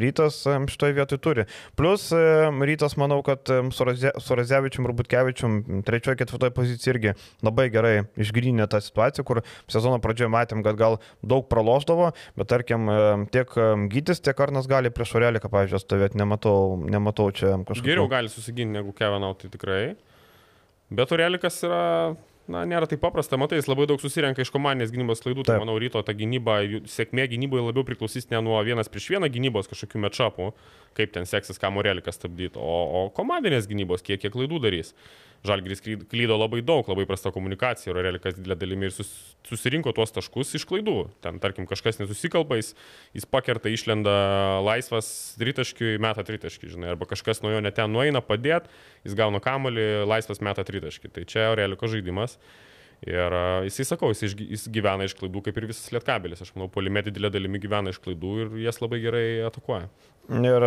rytas 0.00 0.38
šitoje 0.48 0.94
vietoje 0.96 1.20
turi. 1.20 1.42
Plus 1.76 2.06
rytas, 2.64 2.94
manau, 2.96 3.18
kad 3.20 3.50
su 3.74 4.36
Razevičium 4.38 4.86
ir 4.88 4.94
Butkevičium 4.96 5.82
trečioje, 5.84 6.22
ketvirtoje 6.22 6.54
pozicijoje 6.56 6.94
irgi 6.94 7.12
labai 7.44 7.66
gerai 7.74 7.92
išgrynė 8.16 8.64
tą 8.72 8.80
situaciją, 8.80 9.26
kur 9.28 9.42
sezono 9.68 10.00
pradžioje 10.00 10.32
matėm, 10.32 10.64
kad 10.64 10.78
gal 10.80 10.96
daug 11.20 11.50
praloždavo, 11.52 12.14
bet 12.40 12.48
tarkim 12.60 12.86
tiek 13.34 13.58
Gytis, 13.90 14.22
tiek 14.22 14.40
Arnas 14.46 14.68
gali 14.70 14.92
prieš 14.94 15.16
Oreliką, 15.18 15.50
pavyzdžiui, 15.50 15.82
stovėti, 15.82 16.20
nematau, 16.20 16.76
nematau 16.84 17.30
čia 17.34 17.56
kažkokio. 17.58 17.88
Geriau 17.88 18.08
gali 18.12 18.30
susiginti 18.32 18.78
negu 18.78 18.94
Kevinau, 18.96 19.34
tai 19.40 19.50
tikrai. 19.52 19.82
Bet 20.90 21.12
Orelikas 21.14 21.62
yra 21.66 21.84
na, 22.50 22.64
nėra 22.68 22.88
taip 22.90 23.00
paprasta, 23.02 23.38
matai, 23.40 23.60
jis 23.60 23.68
labai 23.70 23.86
daug 23.90 24.02
susirenka 24.02 24.42
iš 24.42 24.50
komandinės 24.54 24.92
gynybos 24.94 25.22
klaidų, 25.24 25.44
tai 25.46 25.58
manau, 25.62 25.76
ryto 25.80 26.02
ta 26.06 26.14
gynyba, 26.16 26.58
sėkmė 26.90 27.28
gynyboje 27.30 27.64
labiau 27.68 27.86
priklausys 27.86 28.28
ne 28.32 28.40
nuo 28.44 28.58
vienas 28.66 28.90
prieš 28.92 29.10
vieną 29.14 29.30
gynybos 29.32 29.70
kažkokių 29.70 30.02
mečapų, 30.06 30.50
kaip 30.98 31.14
ten 31.14 31.28
seksis, 31.30 31.60
ką 31.62 31.72
Morelikas 31.74 32.18
stabdyti, 32.18 32.58
o, 32.58 32.78
o 33.00 33.04
komandinės 33.16 33.70
gynybos, 33.70 34.04
kiek, 34.06 34.20
kiek 34.22 34.34
klaidų 34.34 34.62
darys. 34.66 34.94
Žalgris 35.46 35.80
klydo 35.80 36.36
labai 36.36 36.60
daug, 36.60 36.84
labai 36.90 37.06
prasta 37.08 37.30
komunikacija, 37.32 37.94
ir 37.94 38.02
Relikas 38.04 38.34
didelė 38.36 38.58
dalimi 38.60 38.90
ir 38.90 38.92
sus, 38.92 39.08
susirinko 39.48 39.94
tuos 39.96 40.12
taškus 40.12 40.52
iš 40.58 40.66
klaidų. 40.68 40.96
Ten, 41.24 41.38
tarkim, 41.40 41.64
kažkas 41.68 41.96
nesusikalba, 41.96 42.58
jis, 42.60 42.74
jis 43.16 43.24
pakerta, 43.24 43.72
išlenda 43.72 44.12
laisvas 44.66 45.08
tritaškiui, 45.40 45.94
meta 46.04 46.26
tritaškį, 46.28 46.74
žinai, 46.74 46.90
arba 46.92 47.08
kažkas 47.08 47.40
nuo 47.40 47.54
jo 47.54 47.62
net 47.64 47.78
ten 47.80 47.88
nueina 47.88 48.20
padėti, 48.20 48.68
jis 49.08 49.16
gauna 49.16 49.40
kamolį, 49.40 49.86
laisvas 50.10 50.44
meta 50.44 50.66
tritaškį. 50.68 51.14
Tai 51.16 51.24
čia 51.32 51.54
Reliko 51.56 51.88
žaidimas. 51.88 52.36
Ir 53.08 53.32
jisai, 53.64 53.86
sakau, 53.94 54.10
jis, 54.12 54.34
jis 54.36 54.66
gyvena 54.68 55.06
iš 55.08 55.14
klaidų, 55.16 55.40
kaip 55.46 55.56
ir 55.56 55.70
visas 55.70 55.88
lietkabelis. 55.94 56.42
Aš 56.44 56.52
manau, 56.52 56.68
polimė 56.68 57.00
didelė 57.06 57.30
dalimi 57.32 57.62
gyvena 57.62 57.94
iš 57.94 58.00
klaidų 58.04 58.32
ir 58.42 58.58
jas 58.66 58.82
labai 58.82 59.00
gerai 59.00 59.24
atakuoja. 59.48 59.88
Ir 60.30 60.66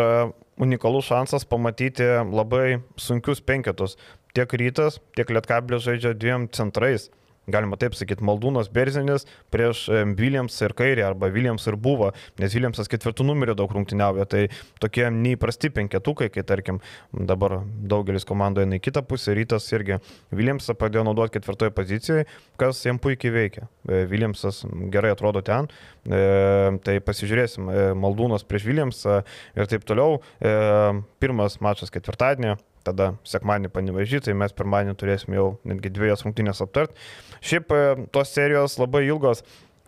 unikalus 0.59 1.05
šansas 1.07 1.45
pamatyti 1.47 2.07
labai 2.25 2.81
sunkius 2.99 3.39
penketus 3.45 3.93
tiek 4.37 4.55
rytas, 4.59 4.99
tiek 5.17 5.29
lietkablis 5.29 5.85
žaidžia 5.85 6.15
dviem 6.17 6.49
centrais 6.53 7.09
galima 7.47 7.77
taip 7.79 7.95
sakyti, 7.97 8.23
Maldūnas 8.23 8.69
Berzinis 8.71 9.25
prieš 9.51 9.85
Williams 10.19 10.55
ir 10.63 10.73
Kairį, 10.77 11.03
arba 11.05 11.29
Williams 11.33 11.65
ir 11.67 11.75
buvo, 11.79 12.11
nes 12.39 12.55
Williamsas 12.55 12.89
ketvirtų 12.91 13.25
numerių 13.27 13.55
daug 13.59 13.73
rungtyniauja, 13.75 14.27
tai 14.29 14.43
tokie 14.83 15.09
neįprasti 15.11 15.73
penketukai, 15.75 16.29
kai 16.33 16.45
tarkim 16.47 16.79
dabar 17.11 17.59
daugelis 17.63 18.27
komandų 18.29 18.63
eina 18.63 18.79
į 18.79 18.83
kitą 18.87 19.03
pusę, 19.07 19.35
rytas 19.35 19.67
irgi 19.75 19.99
Williamsą 20.31 20.77
pradėjo 20.79 21.05
naudoti 21.09 21.37
ketvirtoje 21.37 21.75
pozicijoje, 21.75 22.27
kas 22.61 22.83
jam 22.87 23.01
puikiai 23.03 23.33
veikia. 23.35 23.67
E, 23.89 24.03
Williamsas 24.11 24.63
gerai 24.93 25.11
atrodo 25.13 25.43
ten, 25.45 25.67
e, 26.07 26.23
tai 26.85 26.99
pasižiūrėsim, 27.03 27.67
e, 27.67 27.87
Maldūnas 27.99 28.47
prieš 28.47 28.69
Williamsą 28.69 29.23
ir 29.57 29.71
taip 29.71 29.83
toliau. 29.87 30.21
Pirmas 31.19 31.57
mačas 31.63 31.91
ketvirtadienį, 31.93 32.55
tada 32.87 33.13
sekmanį 33.27 33.71
panivažį, 33.73 34.23
tai 34.27 34.37
mes 34.37 34.55
pirmadienį 34.55 34.95
turėsim 34.99 35.35
jau 35.37 35.49
netgi 35.67 35.91
dviejas 35.93 36.25
rungtynės 36.25 36.63
aptart. 36.65 36.97
Šiaip 37.43 37.75
e, 37.75 37.83
tos 38.15 38.33
serijos 38.35 38.79
labai 38.81 39.05
ilgos. 39.09 39.43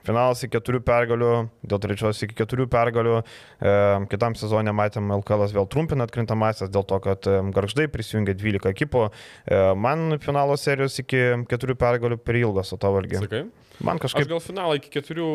Finalas 0.05 0.43
iki 0.45 0.53
keturių 0.53 0.81
pergalių, 0.85 1.29
dėl 1.65 1.79
trečios 1.81 2.19
iki 2.21 2.35
keturių 2.37 2.67
pergalių. 2.69 3.15
E, 3.21 3.71
kitam 4.11 4.35
sezonė 4.37 4.73
matėm 4.75 5.09
LKL 5.17 5.47
vėl 5.55 5.69
trumpina 5.71 6.05
atkrintamasias 6.05 6.69
dėl 6.73 6.85
to, 6.85 6.99
kad 7.01 7.25
e, 7.29 7.39
garždai 7.55 7.87
prisijungė 7.91 8.35
12 8.37 8.69
ekipų. 8.69 9.07
E, 9.09 9.61
man 9.81 10.19
finalo 10.21 10.57
serijos 10.61 10.99
iki 11.01 11.23
keturių 11.49 11.77
pergalių 11.81 12.19
per 12.21 12.37
ilgos, 12.43 12.73
o 12.75 12.79
tavo 12.81 13.01
irgi. 13.01 13.23
Sakai? 13.23 13.45
Man 13.83 13.99
kažkaip. 13.99 14.23
Aš 14.23 14.29
gal 14.29 14.43
finalą 14.43 14.77
iki 14.79 14.93
keturių. 14.93 15.31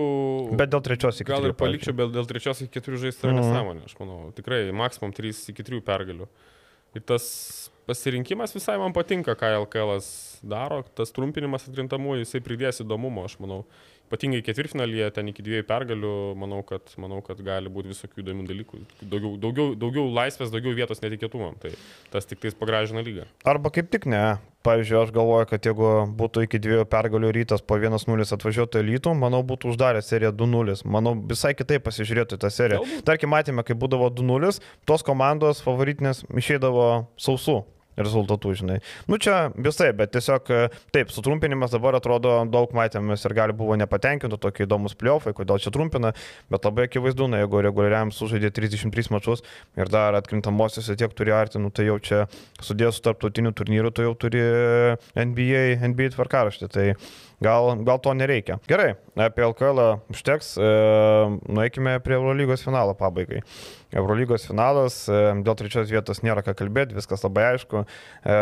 Bet 0.56 0.70
dėl 0.72 0.84
trečios 0.86 1.18
iki 1.18 1.26
keturių. 1.26 1.42
Gal 1.42 1.50
ir 1.50 1.58
palikčiau, 1.58 1.96
bet 1.98 2.14
dėl 2.14 2.30
trečios 2.30 2.62
iki 2.62 2.72
keturių 2.78 3.02
žaisti 3.08 3.26
yra 3.26 3.34
mm. 3.34 3.42
nesąmonė, 3.42 3.84
aš 3.90 3.98
manau. 3.98 4.22
Tikrai 4.38 4.62
maksimum 4.76 5.12
3 5.16 5.42
iki 5.52 5.66
3 5.66 5.82
pergalių. 5.84 6.30
Ir 6.96 7.04
tas 7.06 7.24
pasirinkimas 7.86 8.54
visai 8.54 8.76
man 8.80 8.94
patinka, 8.94 9.36
ką 9.38 9.52
LKL 9.64 9.96
daro, 10.50 10.82
tas 10.96 11.12
trumpinimas 11.14 11.68
atkrintamųjų, 11.68 12.24
jisai 12.24 12.42
pridės 12.44 12.82
įdomumo, 12.84 13.26
aš 13.28 13.36
manau 13.42 13.64
ypatingai 14.10 14.42
ketvirtfinalyje, 14.42 15.06
ten 15.14 15.30
iki 15.30 15.44
dviejų 15.46 15.64
pergalių, 15.68 16.14
manau, 16.38 16.64
kad, 16.66 16.90
manau, 16.98 17.20
kad 17.22 17.38
gali 17.46 17.70
būti 17.70 17.92
visokių 17.92 18.24
įdomių 18.24 18.46
dalykų. 18.48 18.80
Daugiau, 19.04 19.36
daugiau, 19.38 19.74
daugiau 19.78 20.08
laisvės, 20.10 20.50
daugiau 20.50 20.74
vietos 20.74 20.98
netikėtumam. 21.04 21.54
Tai 21.62 21.70
tas 22.10 22.26
tik 22.26 22.42
tais 22.42 22.58
pagražina 22.58 23.04
lygą. 23.06 23.28
Arba 23.46 23.70
kaip 23.70 23.90
tik 23.92 24.10
ne. 24.10 24.40
Pavyzdžiui, 24.66 24.96
aš 25.00 25.12
galvoju, 25.14 25.46
kad 25.48 25.64
jeigu 25.64 25.90
būtų 26.18 26.42
iki 26.44 26.58
dviejų 26.60 26.84
pergalių 26.92 27.30
rytas 27.32 27.62
po 27.64 27.78
1-0 27.80 28.26
atvažiuotųelytų, 28.36 29.14
manau, 29.16 29.40
būtų 29.46 29.70
uždarę 29.72 30.02
seriją 30.04 30.34
2-0. 30.36 30.82
Manau, 30.84 31.14
visai 31.30 31.54
kitaip 31.56 31.86
pasižiūrėtų 31.86 32.36
tą 32.42 32.50
seriją. 32.52 32.82
Tarkim, 33.08 33.32
matėme, 33.32 33.64
kai 33.64 33.78
būdavo 33.78 34.10
2-0, 34.12 34.58
tos 34.84 35.06
komandos 35.06 35.64
favoritinės 35.64 36.26
išeidavo 36.28 36.90
sausų 37.16 37.62
rezultatų, 37.98 38.54
žinai. 38.60 38.78
Nu 39.10 39.18
čia 39.22 39.50
visai, 39.56 39.90
bet 39.96 40.12
tiesiog 40.14 40.50
e, 40.54 40.60
taip, 40.94 41.12
sutrumpinimas 41.14 41.74
dabar 41.74 41.98
atrodo 41.98 42.36
daug 42.50 42.74
matėmės 42.76 43.24
ir 43.26 43.34
gali 43.36 43.56
buvo 43.56 43.76
nepatenkintų, 43.80 44.38
tokie 44.40 44.66
įdomus 44.66 44.96
pliofai, 44.98 45.34
kodėl 45.36 45.60
čia 45.62 45.72
trumpina, 45.74 46.12
bet 46.52 46.68
labai 46.68 46.88
akivaizdu, 46.88 47.28
na, 47.30 47.42
jeigu 47.44 47.62
reguliariam 47.66 48.12
sužaidė 48.14 48.52
33 48.56 49.14
mačius 49.14 49.44
ir 49.78 49.90
dar 49.92 50.18
atkrintamosiose 50.18 50.96
tiek 50.98 51.14
turi 51.16 51.34
artinų, 51.36 51.72
tai 51.74 51.88
jau 51.88 51.98
čia 52.02 52.22
sudėjus 52.62 53.02
tarptautinių 53.04 53.54
turnyrų, 53.56 53.94
tai 53.94 54.06
jau 54.08 54.14
turi 54.18 54.44
NBA, 55.18 55.80
NBA 55.90 56.12
tvarkaraštį. 56.14 56.70
Tai 56.70 56.86
gal, 57.44 57.74
gal 57.86 58.00
to 58.02 58.14
nereikia. 58.16 58.58
Gerai, 58.68 58.94
apie 59.16 59.44
LKL 59.46 59.82
užteks, 60.12 60.54
e, 60.60 60.72
nueikime 61.48 61.98
prie 62.04 62.18
Eurolygos 62.18 62.64
finalo 62.66 62.94
pabaigai. 62.98 63.40
Eurolygos 63.96 64.46
finalas, 64.48 65.02
e, 65.08 65.22
dėl 65.44 65.56
trečios 65.58 65.90
vietos 65.90 66.22
nėra 66.26 66.44
ką 66.46 66.54
kalbėti, 66.58 66.96
viskas 66.98 67.24
labai 67.26 67.54
aišku. 67.54 67.84
e, 68.24 68.36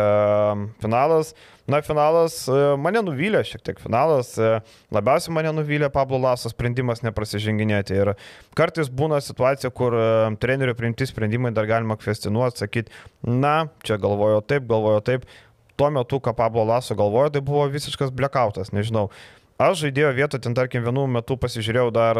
finalas. 0.83 1.33
Na, 1.69 1.83
finalas 1.85 2.41
e, 2.49 2.53
mane 2.81 3.01
nuvylė 3.05 3.43
šiek 3.45 3.61
tiek 3.67 3.81
finalas. 3.81 4.31
E, 4.41 4.55
labiausiai 4.95 5.35
mane 5.35 5.51
nuvylė 5.53 5.91
Pablo 5.93 6.17
Laso 6.21 6.49
sprendimas 6.49 7.03
neprasiženginėti. 7.05 7.99
Ir 7.99 8.13
kartais 8.57 8.89
būna 8.89 9.19
situacija, 9.21 9.69
kur 9.75 9.93
e, 9.93 10.07
trenerių 10.41 10.73
priimti 10.79 11.05
sprendimai 11.09 11.53
dar 11.53 11.69
galima 11.69 11.97
kvestinuoti, 11.99 12.63
sakyti, 12.63 12.95
na, 13.21 13.69
čia 13.85 13.99
galvojo 14.01 14.41
taip, 14.49 14.65
galvojo 14.69 15.03
taip. 15.05 15.29
Tuo 15.79 15.89
metu, 15.95 16.19
ką 16.19 16.35
Pablo 16.35 16.65
Laso 16.67 16.97
galvojo, 16.99 17.31
tai 17.31 17.41
buvo 17.45 17.63
visiškas 17.71 18.11
blackoutas, 18.11 18.73
nežinau. 18.75 19.07
Aš 19.59 19.81
žaidėjo 19.83 20.09
vietą, 20.15 20.39
ten 20.39 20.53
tarkim, 20.55 20.85
vienu 20.85 21.05
metu 21.11 21.35
pasižiūrėjau 21.39 21.89
dar 21.91 22.19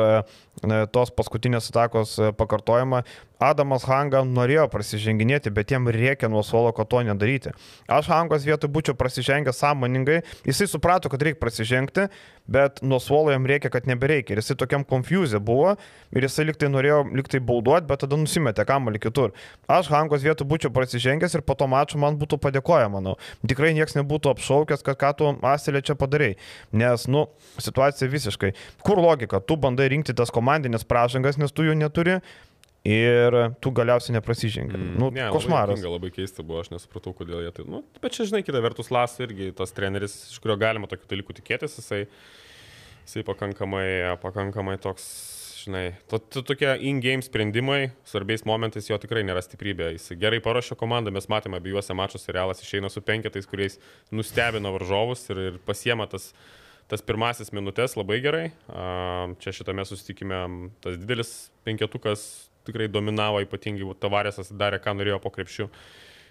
tos 0.91 1.11
paskutinės 1.15 1.69
atakos 1.71 2.17
pakartojimą 2.39 2.99
Adamas 3.39 3.85
Hanga 3.87 4.19
norėjo 4.27 4.65
prasiženginėti, 4.67 5.51
bet 5.55 5.71
jam 5.71 5.87
reikia 5.87 6.27
nuo 6.27 6.41
suolo, 6.43 6.73
kad 6.75 6.89
to 6.91 6.99
nedaryti. 7.07 7.53
Aš 7.87 8.09
Hangos 8.11 8.43
vietoj 8.43 8.67
būčiau 8.75 8.97
prasižengęs 8.99 9.61
sąmoningai, 9.63 10.17
jisai 10.43 10.67
suprato, 10.67 11.07
kad 11.11 11.23
reikia 11.23 11.39
prasižengti, 11.39 12.09
bet 12.51 12.81
nuo 12.83 12.99
suolo 12.99 13.31
jam 13.31 13.47
reikia, 13.47 13.71
kad 13.71 13.87
nebereikia. 13.87 14.35
Ir 14.35 14.41
jisai 14.43 14.57
tokiam 14.59 14.83
konfuzė 14.83 15.39
buvo 15.39 15.77
ir 16.11 16.27
jisai 16.27 16.49
liktai 16.49 16.67
norėjo 16.73 17.05
liktai 17.15 17.39
bauduoti, 17.39 17.87
bet 17.87 18.03
tada 18.03 18.19
nusimetė 18.19 18.65
kamalį 18.67 18.99
kitur. 19.05 19.31
Aš 19.71 19.87
Hangos 19.93 20.25
vietoj 20.25 20.49
būčiau 20.49 20.73
prasižengęs 20.75 21.39
ir 21.39 21.45
po 21.47 21.55
to 21.55 21.69
mačo 21.71 22.01
man 22.01 22.19
būtų 22.19 22.41
padėkoję, 22.43 22.91
manau. 22.91 23.15
Tikrai 23.47 23.71
niekas 23.77 23.95
nebūtų 23.95 24.33
apšaukęs, 24.35 24.83
kad 24.83 24.99
ką 24.99 25.13
tu 25.15 25.31
Asilė 25.47 25.79
čia 25.85 25.95
padarai. 25.95 26.33
Nes, 26.75 27.07
nu, 27.07 27.29
situacija 27.55 28.11
visiškai. 28.11 28.51
Kur 28.83 28.99
logika? 28.99 29.39
Tu 29.39 29.55
bandai 29.55 29.87
rinkti 29.95 30.17
tas 30.17 30.33
komandinės 30.33 30.83
pražangas, 30.83 31.39
nes 31.39 31.55
tu 31.55 31.63
jų 31.63 31.79
neturi 31.79 32.19
ir 32.87 33.35
tu 33.59 33.71
galiausiai 33.75 34.15
neprasižengi. 34.15 34.75
Mm, 34.77 34.91
nu, 34.99 35.09
ne, 35.15 35.27
košmaras. 35.33 35.79
Labai, 35.79 35.95
labai 35.95 36.11
keista 36.15 36.45
buvo, 36.45 36.61
aš 36.63 36.71
nesupratau, 36.73 37.13
kodėl 37.15 37.43
jie 37.43 37.51
tai. 37.55 37.65
Nu, 37.69 37.81
bet 38.03 38.15
čia, 38.15 38.27
žinai, 38.29 38.43
kita 38.45 38.61
vertus, 38.63 38.91
Las 38.93 39.17
irgi 39.23 39.51
tas 39.55 39.75
treneris, 39.75 40.15
iš 40.31 40.39
kurio 40.43 40.55
galima 40.59 40.89
tokių 40.91 41.09
dalykų 41.11 41.35
tikėtis, 41.41 41.75
jisai, 41.81 42.05
jisai 43.03 43.25
pakankamai, 43.27 44.15
pakankamai 44.23 44.77
toks, 44.81 45.09
žinai, 45.65 45.83
to, 46.11 46.21
to, 46.23 46.45
tokie 46.47 46.71
in-game 46.87 47.25
sprendimai, 47.25 47.91
svarbiais 48.07 48.45
momentais 48.47 48.87
jo 48.87 48.99
tikrai 49.01 49.25
nėra 49.27 49.43
stiprybė. 49.43 49.91
Jis 49.97 50.13
gerai 50.21 50.39
paruošė 50.43 50.79
komandą, 50.79 51.11
mes 51.15 51.27
matėme 51.31 51.59
abiejose 51.59 51.97
mačiuose, 51.97 52.31
realas 52.35 52.63
išeina 52.63 52.91
su 52.91 53.03
penketais, 53.03 53.49
kuriais 53.49 53.75
nustebino 54.15 54.71
varžovus 54.77 55.27
ir, 55.33 55.45
ir 55.51 55.61
pasiema 55.67 56.07
tas 56.09 56.31
tas 56.89 57.03
pirmasis 57.05 57.51
minutės 57.53 57.93
labai 57.93 58.17
gerai. 58.23 58.45
Čia 59.43 59.51
šitame 59.53 59.83
susitikime 59.85 60.39
tas 60.81 60.95
didelis 60.97 61.33
penketukas 61.61 62.48
tikrai 62.69 62.87
dominavo, 62.91 63.41
ypatingai 63.43 63.97
Tavarėsas 63.99 64.53
darė, 64.55 64.79
ką 64.81 64.95
norėjo 64.97 65.19
po 65.23 65.33
krepšių. 65.35 65.69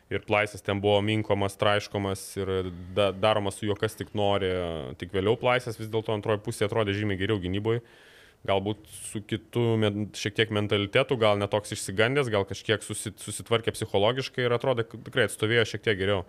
Ir 0.08 0.22
Plaisas 0.24 0.64
ten 0.64 0.80
buvo 0.80 1.02
minkomas, 1.04 1.58
traiškomas 1.60 2.22
ir 2.40 2.50
da, 2.96 3.10
daromas 3.12 3.58
su 3.60 3.66
juo 3.68 3.74
kas 3.76 3.92
tik 3.98 4.14
nori. 4.16 4.48
Tik 5.00 5.12
vėliau 5.12 5.36
Plaisas 5.36 5.76
vis 5.76 5.90
dėlto 5.92 6.14
antroji 6.16 6.40
pusė 6.46 6.64
atrodė 6.64 6.94
žymiai 6.96 7.20
geriau 7.20 7.36
gynyboje. 7.42 7.82
Galbūt 8.48 8.86
su 9.10 9.20
kitu 9.26 9.64
šiek 10.16 10.36
tiek 10.38 10.52
mentalitetu, 10.54 11.18
gal 11.20 11.36
netoks 11.40 11.74
išsigandęs, 11.74 12.30
gal 12.32 12.46
kažkiek 12.48 12.84
susitvarkė 12.86 13.74
psichologiškai 13.74 14.46
ir 14.46 14.54
atrodė, 14.54 14.86
kad 14.88 15.02
tikrai 15.04 15.26
atstovėjo 15.28 15.66
šiek 15.74 15.84
tiek 15.84 15.98
geriau. 15.98 16.22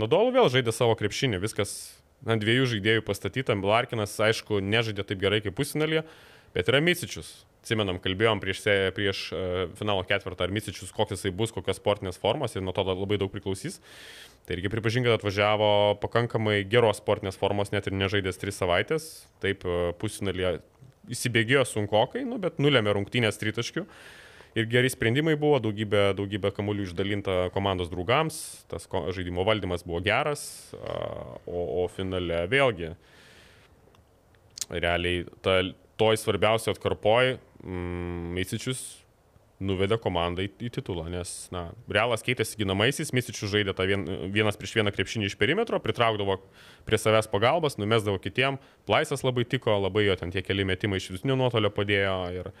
Nadolų 0.00 0.32
vėl 0.38 0.48
žaidė 0.54 0.72
savo 0.72 0.94
krepšinį, 0.96 1.42
viskas 1.42 1.74
ant 2.24 2.40
dviejų 2.40 2.70
žaidėjų 2.72 3.04
pastatyta. 3.04 3.58
Larkinas, 3.60 4.14
aišku, 4.16 4.62
nežaidė 4.64 5.04
taip 5.10 5.20
gerai 5.20 5.42
kaip 5.44 5.58
pusinalėje, 5.58 6.06
bet 6.56 6.72
yra 6.72 6.80
Micičius 6.80 7.34
atsimenam, 7.66 7.98
kalbėjom 7.98 8.38
prieš, 8.42 8.62
prieš 8.94 9.24
uh, 9.34 9.56
finalo 9.78 10.04
ketvirtą, 10.06 10.46
ar 10.46 10.54
Misičius, 10.54 10.92
koks 10.94 11.16
jisai 11.16 11.32
bus, 11.34 11.50
kokios 11.54 11.80
sportinės 11.80 12.20
formos 12.22 12.54
ir 12.54 12.62
nuo 12.62 12.74
to 12.76 12.86
labai 12.86 13.18
daug 13.18 13.32
priklausys. 13.32 13.80
Tai 14.46 14.54
reikia 14.54 14.70
pripažinti, 14.70 15.10
kad 15.10 15.18
atvažiavo 15.18 15.70
pakankamai 15.98 16.60
geros 16.70 17.02
sportinės 17.02 17.38
formos, 17.40 17.72
net 17.74 17.88
ir 17.90 17.96
nežaidęs 17.98 18.38
tris 18.38 18.60
savaitės. 18.62 19.08
Taip, 19.42 19.66
uh, 19.66 19.90
pusinalį 19.98 20.60
įsibėgėjo 21.10 21.64
sunkokai, 21.66 22.22
nu, 22.26 22.38
bet 22.42 22.62
nulėmė 22.62 22.94
rungtynės 22.94 23.42
tritaškių. 23.42 23.82
Ir 24.56 24.68
geri 24.72 24.88
sprendimai 24.88 25.34
buvo, 25.36 25.58
daugybė, 25.60 26.14
daugybė 26.16 26.48
kamuolių 26.56 26.86
išdalinta 26.86 27.34
komandos 27.52 27.90
draugams, 27.92 28.38
tas 28.70 28.86
žaidimo 28.88 29.44
valdymas 29.44 29.84
buvo 29.84 30.00
geras, 30.06 30.46
o, 31.44 31.82
o 31.82 31.88
finale 31.92 32.46
vėlgi 32.48 32.94
realiai 34.72 35.26
ta, 35.44 35.58
toj 36.00 36.16
svarbiausiai 36.22 36.72
atkarpoj 36.72 37.36
mm, 37.62 38.32
Meisičius 38.34 39.05
nuvedė 39.60 39.98
komandą 40.02 40.44
į, 40.44 40.50
į 40.68 40.70
titulą, 40.78 41.06
nes, 41.12 41.34
na, 41.54 41.70
Realas 41.88 42.24
keitėsi 42.26 42.58
ginamaisiais, 42.60 43.12
Misičius 43.16 43.52
žaidė 43.52 43.74
tą 43.76 43.86
vien, 43.88 44.04
vienas 44.34 44.58
prieš 44.60 44.76
vieną 44.78 44.92
krepšinį 44.94 45.30
iš 45.30 45.36
perimetro, 45.40 45.80
pritraukdavo 45.82 46.38
prie 46.88 47.00
savęs 47.00 47.30
pagalbas, 47.32 47.78
numesdavo 47.80 48.20
kitiem, 48.22 48.60
Plaisas 48.88 49.24
labai 49.26 49.46
tiko, 49.48 49.78
labai 49.80 50.08
jo 50.08 50.18
ten 50.20 50.34
tie 50.34 50.44
keli 50.44 50.66
metimai 50.68 51.00
iš 51.00 51.12
vidutinio 51.14 51.38
nuotolio 51.40 51.72
padėjo 51.74 52.18
ir, 52.36 52.52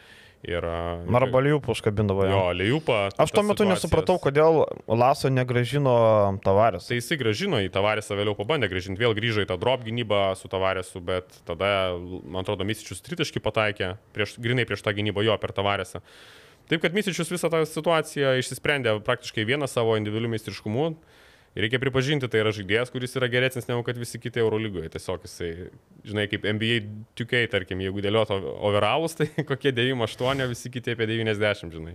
Ir, 0.46 0.62
Arba 0.62 1.40
Liupą 1.42 1.72
užkabindavo. 1.72 2.26
Jo, 2.28 2.42
Liupą. 2.54 3.08
Aš 3.18 3.32
tuo 3.32 3.42
metu 3.42 3.64
situacijas. 3.64 3.70
nesupratau, 3.72 4.18
kodėl 4.22 4.60
Laso 4.86 5.30
negražino 5.32 5.94
Tavarės. 6.44 6.86
Tai 6.86 6.98
jisai 7.00 7.18
gražino 7.18 7.58
į 7.64 7.70
Tavarėsą, 7.74 8.14
vėliau 8.18 8.36
pabandė 8.38 8.68
gražinti, 8.70 9.00
vėl 9.00 9.16
grįžo 9.16 9.42
į 9.42 9.48
tą 9.50 9.56
drop 9.58 9.82
gynybą 9.86 10.36
su 10.38 10.50
Tavarėsu, 10.52 11.02
bet 11.02 11.40
tada, 11.48 11.96
man 11.96 12.44
atrodo, 12.44 12.68
Misičius 12.68 13.02
tritaškį 13.08 13.42
pataikė, 13.42 13.94
prieš, 14.14 14.36
grinai 14.38 14.68
prieš 14.68 14.84
tą 14.86 14.94
gynybą 14.94 15.24
jo 15.26 15.38
per 15.40 15.56
Tavarėsą. 15.56 16.04
Taip 16.70 16.82
kad 16.82 16.96
Misičius 16.96 17.30
visą 17.30 17.50
tą 17.52 17.62
situaciją 17.68 18.36
išsisprendė 18.40 18.96
praktiškai 19.06 19.46
vieną 19.46 19.68
savo 19.70 19.94
individualių 20.00 20.32
meistriškumų. 20.34 20.88
Ir 21.56 21.64
reikia 21.64 21.78
pripažinti, 21.80 22.28
tai 22.28 22.42
yra 22.42 22.50
žaidėjas, 22.52 22.90
kuris 22.92 23.14
yra 23.16 23.30
geresnis 23.32 23.64
negu 23.64 23.80
kad 23.86 23.96
visi 23.96 24.18
kiti 24.20 24.42
Eurolygoje. 24.42 24.90
Tiesiog 24.92 25.22
jisai, 25.24 25.50
žinai, 26.04 26.26
kaip 26.28 26.44
NBA 26.44 26.82
2K, 27.16 27.46
tarkim, 27.48 27.80
jeigu 27.80 28.02
dėlioto 28.04 28.36
overalus, 28.68 29.14
tai 29.16 29.30
kokie 29.50 29.72
98, 29.72 30.42
visi 30.50 30.72
kiti 30.74 30.92
apie 30.92 31.06
90, 31.08 31.72
žinai. 31.78 31.94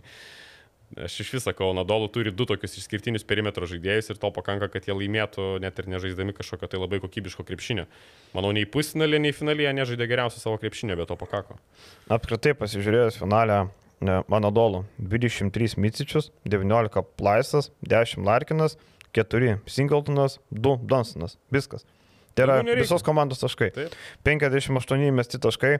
Aš 1.05 1.19
iš 1.23 1.29
viso 1.35 1.45
sakau, 1.45 1.69
Nadolų 1.77 2.09
turi 2.11 2.33
du 2.35 2.47
tokius 2.49 2.73
išskirtinius 2.81 3.23
perimetro 3.27 3.67
žaidėjus 3.69 4.11
ir 4.11 4.17
to 4.19 4.31
pakanka, 4.35 4.67
kad 4.73 4.89
jie 4.89 4.95
laimėtų 4.97 5.45
net 5.63 5.77
ir 5.79 5.87
nežaisdami 5.93 6.35
kažkokio 6.35 6.67
tai 6.71 6.81
labai 6.81 6.99
kokybiško 7.03 7.45
krepšinio. 7.47 7.85
Manau, 8.35 8.51
nei 8.55 8.65
pusfinalė, 8.67 9.21
nei 9.23 9.31
finalėje 9.35 9.71
nežaidė 9.77 10.09
geriausią 10.11 10.41
savo 10.41 10.57
krepšinio, 10.59 10.97
bet 10.99 11.07
to 11.13 11.15
pakako. 11.21 11.55
Apskritai 12.11 12.57
pasižiūrėjus 12.59 13.21
finalę, 13.21 13.61
Manadolų 14.01 14.85
23 14.97 15.77
Micičius, 15.77 16.31
19 16.49 17.03
Plaisas, 17.19 17.69
10 17.85 18.25
Larkinas, 18.25 18.77
4 19.13 19.59
Singletonas, 19.69 20.39
2 20.49 20.77
Dunstonas. 20.89 21.37
Viskas. 21.53 21.85
Tai 22.37 22.45
yra 22.47 22.57
visos 22.79 23.03
komandos 23.03 23.41
taškai. 23.43 23.69
Taip. 23.75 23.95
58 24.27 25.11
mesti 25.15 25.39
taškai. 25.41 25.73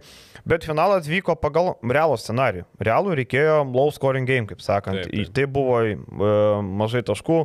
Bet 0.48 0.66
finalas 0.68 1.08
vyko 1.10 1.36
pagal 1.40 1.74
realų 1.82 2.18
scenarių. 2.20 2.66
Realų 2.84 3.18
reikėjo 3.22 3.58
low 3.72 3.92
scoring 3.96 4.28
game, 4.30 4.48
kaip 4.50 4.64
sakant. 4.64 5.06
Taip, 5.06 5.14
taip. 5.14 5.34
Tai 5.38 5.48
buvo 5.56 5.80
e, 5.86 5.98
mažai 6.82 7.04
taškų, 7.08 7.42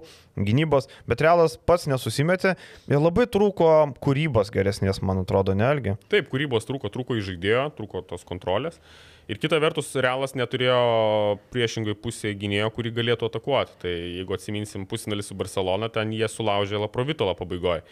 gynybos, 0.47 0.91
bet 1.09 1.23
realas 1.25 1.57
pats 1.57 1.87
nesusimetė 1.91 2.57
ir 2.91 3.01
labai 3.01 3.29
trūko 3.31 3.73
kūrybos 4.03 4.51
geresnės, 4.55 5.03
man 5.07 5.23
atrodo, 5.23 5.55
nelgi. 5.57 5.97
Taip, 6.13 6.31
kūrybos 6.33 6.67
trūko, 6.69 6.91
trūko 6.93 7.19
įžaidėjo, 7.21 7.69
trūko 7.79 8.03
tos 8.11 8.27
kontrolės. 8.27 8.81
Ir 9.27 9.41
kita 9.43 9.59
vertus, 9.59 9.89
Realas 9.99 10.37
neturėjo 10.39 11.39
priešingai 11.51 11.97
pusėje 11.99 12.37
gynėjo, 12.39 12.69
kurį 12.77 12.93
galėtų 12.95 13.27
atakuoti. 13.27 13.73
Tai 13.83 13.91
jeigu 13.91 14.37
atsiminsim 14.37 14.85
pusinalį 14.87 15.25
su 15.27 15.35
Barcelona, 15.39 15.89
ten 15.91 16.13
jie 16.15 16.29
sulaužė 16.31 16.79
Laprovitolą 16.85 17.35
pabaigoje. 17.39 17.83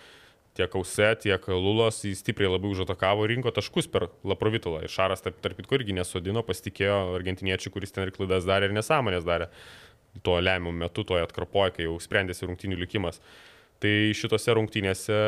Tiek 0.54 0.74
Ause, 0.78 1.08
tiek 1.18 1.46
Lulos 1.50 1.96
jį 2.06 2.12
stipriai 2.14 2.52
labai 2.52 2.68
užatakavo 2.70 3.24
rinko 3.26 3.50
taškus 3.54 3.88
per 3.90 4.06
Laprovitolą. 4.22 4.84
Ir 4.86 4.92
Šaras 4.92 5.24
tarp, 5.24 5.40
tarp 5.42 5.58
kitko 5.58 5.80
irgi 5.80 5.96
nesodino, 5.96 6.44
pasitikėjo 6.46 7.16
argentiniečių, 7.16 7.72
kuris 7.74 7.94
ten 7.94 8.06
ir 8.06 8.14
klaidas 8.14 8.46
darė 8.46 8.70
ir 8.70 8.76
nesąmonės 8.76 9.26
darė. 9.26 9.50
Tuo 10.22 10.36
lemiamu 10.38 10.70
metu, 10.84 11.02
toje 11.02 11.26
atkarpoje, 11.26 11.74
kai 11.74 11.88
jau 11.88 11.96
sprendėsi 11.98 12.46
rungtinių 12.46 12.78
likimas. 12.84 13.18
Tai 13.82 13.94
šitose 14.14 14.54
rungtynėse 14.54 15.18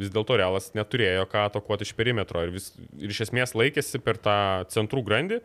vis 0.00 0.12
dėlto 0.14 0.38
Realas 0.40 0.70
neturėjo 0.76 1.26
ką 1.28 1.44
atakuoti 1.50 1.84
iš 1.84 1.92
perimetro 1.98 2.46
ir, 2.46 2.54
vis, 2.54 2.70
ir 2.96 3.12
iš 3.12 3.26
esmės 3.26 3.52
laikėsi 3.58 4.00
per 4.00 4.16
tą 4.22 4.38
centrų 4.72 5.02
grandį, 5.04 5.40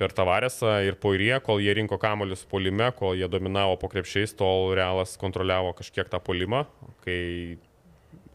per 0.00 0.12
Tavaresą 0.16 0.78
ir 0.84 0.96
Poirie, 1.00 1.32
kol 1.44 1.60
jie 1.64 1.72
rinko 1.76 1.96
kamolius 2.00 2.44
polime, 2.48 2.88
kol 2.96 3.16
jie 3.16 3.28
dominavo 3.32 3.76
po 3.80 3.88
krepšiais, 3.92 4.36
tol 4.36 4.74
Realas 4.76 5.16
kontroliavo 5.20 5.74
kažkiek 5.80 6.08
tą 6.12 6.20
polimą, 6.24 6.64
kai 7.04 7.20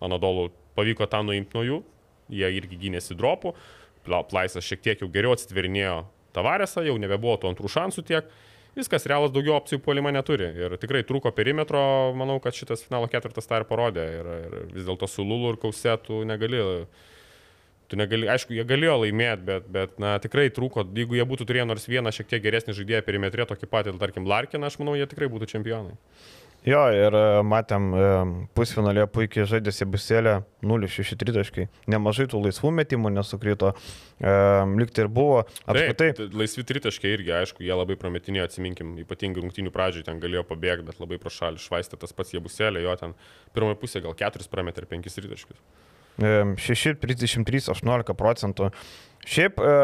Anadolų 0.05 0.49
pavyko 0.77 1.07
tą 1.09 1.21
nuimti 1.25 1.57
nuo 1.57 1.65
jų, 1.65 1.79
jie 2.35 2.51
irgi 2.57 2.79
gynėsi 2.87 3.17
dropų, 3.17 3.55
Plaisas 4.05 4.61
šiek 4.61 4.83
tiek 4.85 4.99
jau 5.01 5.09
geriau 5.09 5.33
atsitverinėjo 5.33 6.03
Tavaresą, 6.35 6.83
jau 6.85 6.97
nebebuvo 7.01 7.39
tų 7.41 7.53
antrų 7.53 7.71
šansų 7.73 8.03
tiek 8.05 8.27
viskas, 8.75 9.07
realas 9.09 9.33
daugiau 9.33 9.55
opcijų 9.57 9.81
puolime 9.83 10.11
neturi. 10.13 10.49
Ir 10.59 10.77
tikrai 10.81 11.03
trūko 11.07 11.31
perimetro, 11.35 11.81
manau, 12.17 12.37
kad 12.43 12.55
šitas 12.57 12.83
finalo 12.85 13.09
ketvirtas 13.11 13.47
tą 13.49 13.61
ir 13.61 13.67
parodė. 13.69 14.05
Ir, 14.19 14.31
ir 14.45 14.55
vis 14.75 14.87
dėlto 14.87 15.09
su 15.09 15.25
Lulu 15.25 15.53
ir 15.53 15.61
Kausetu 15.61 16.23
negali. 16.27 16.61
Tu 17.85 17.97
negali, 17.99 18.25
aišku, 18.33 18.55
jie 18.57 18.63
galėjo 18.65 18.95
laimėti, 19.03 19.43
bet, 19.45 19.65
bet 19.69 19.99
na, 20.01 20.15
tikrai 20.17 20.47
trūko, 20.49 20.87
jeigu 20.97 21.19
jie 21.19 21.25
būtų 21.29 21.45
turėję 21.45 21.67
nors 21.69 21.83
vieną 21.85 22.09
šiek 22.17 22.31
tiek 22.31 22.41
geresnį 22.41 22.73
žaidėją 22.73 23.03
perimetrė, 23.05 23.45
tokį 23.45 23.69
patį, 23.69 23.93
tarkim, 24.01 24.25
Larkiną, 24.25 24.71
aš 24.71 24.79
manau, 24.81 24.95
jie 24.97 25.05
tikrai 25.11 25.27
būtų 25.29 25.51
čempionai. 25.51 25.93
Jo, 26.65 26.81
ir 26.89 27.13
e, 27.13 27.23
matėm, 27.45 27.91
e, 27.93 28.05
pusfinalėje 28.57 29.05
puikiai 29.13 29.45
žaidė 29.49 29.69
Sebuselė 29.75 30.39
0-6 30.65 31.13
tritaškai. 31.21 31.67
Nemažai 31.93 32.25
tų 32.31 32.41
laisvų 32.41 32.71
metimų 32.79 33.11
nesukrito. 33.13 33.75
E, 34.17 34.33
liktai 34.81 35.05
ir 35.05 35.11
buvo. 35.13 35.43
Apskritai. 35.69 36.09
Taip, 36.17 36.33
laisvi 36.33 36.65
tritaškai 36.65 37.11
irgi, 37.13 37.33
aišku, 37.37 37.61
jie 37.65 37.75
labai 37.77 37.97
prometinėjo, 38.01 38.47
atsiminkim, 38.49 38.95
ypatingai 39.03 39.43
rungtinių 39.45 39.73
pradžioj 39.75 40.07
ten 40.07 40.21
galėjo 40.23 40.41
pabėgti, 40.49 40.87
bet 40.89 41.03
labai 41.03 41.19
pro 41.21 41.33
šalį 41.33 41.61
švaistė 41.61 42.01
tas 42.01 42.17
pats 42.17 42.33
Sebuselė, 42.33 42.81
jo 42.81 42.95
ten 42.97 43.13
pirmoje 43.53 43.77
pusėje 43.83 44.07
gal 44.07 44.17
4 44.25 44.49
prametė 44.49 44.81
ir 44.81 44.89
5 44.95 45.19
tritaškius. 45.19 45.61
6, 46.17 46.97
33, 47.03 47.69
18 47.75 48.17
procentų. 48.17 48.71
Šiaip 49.29 49.61
e, 49.61 49.75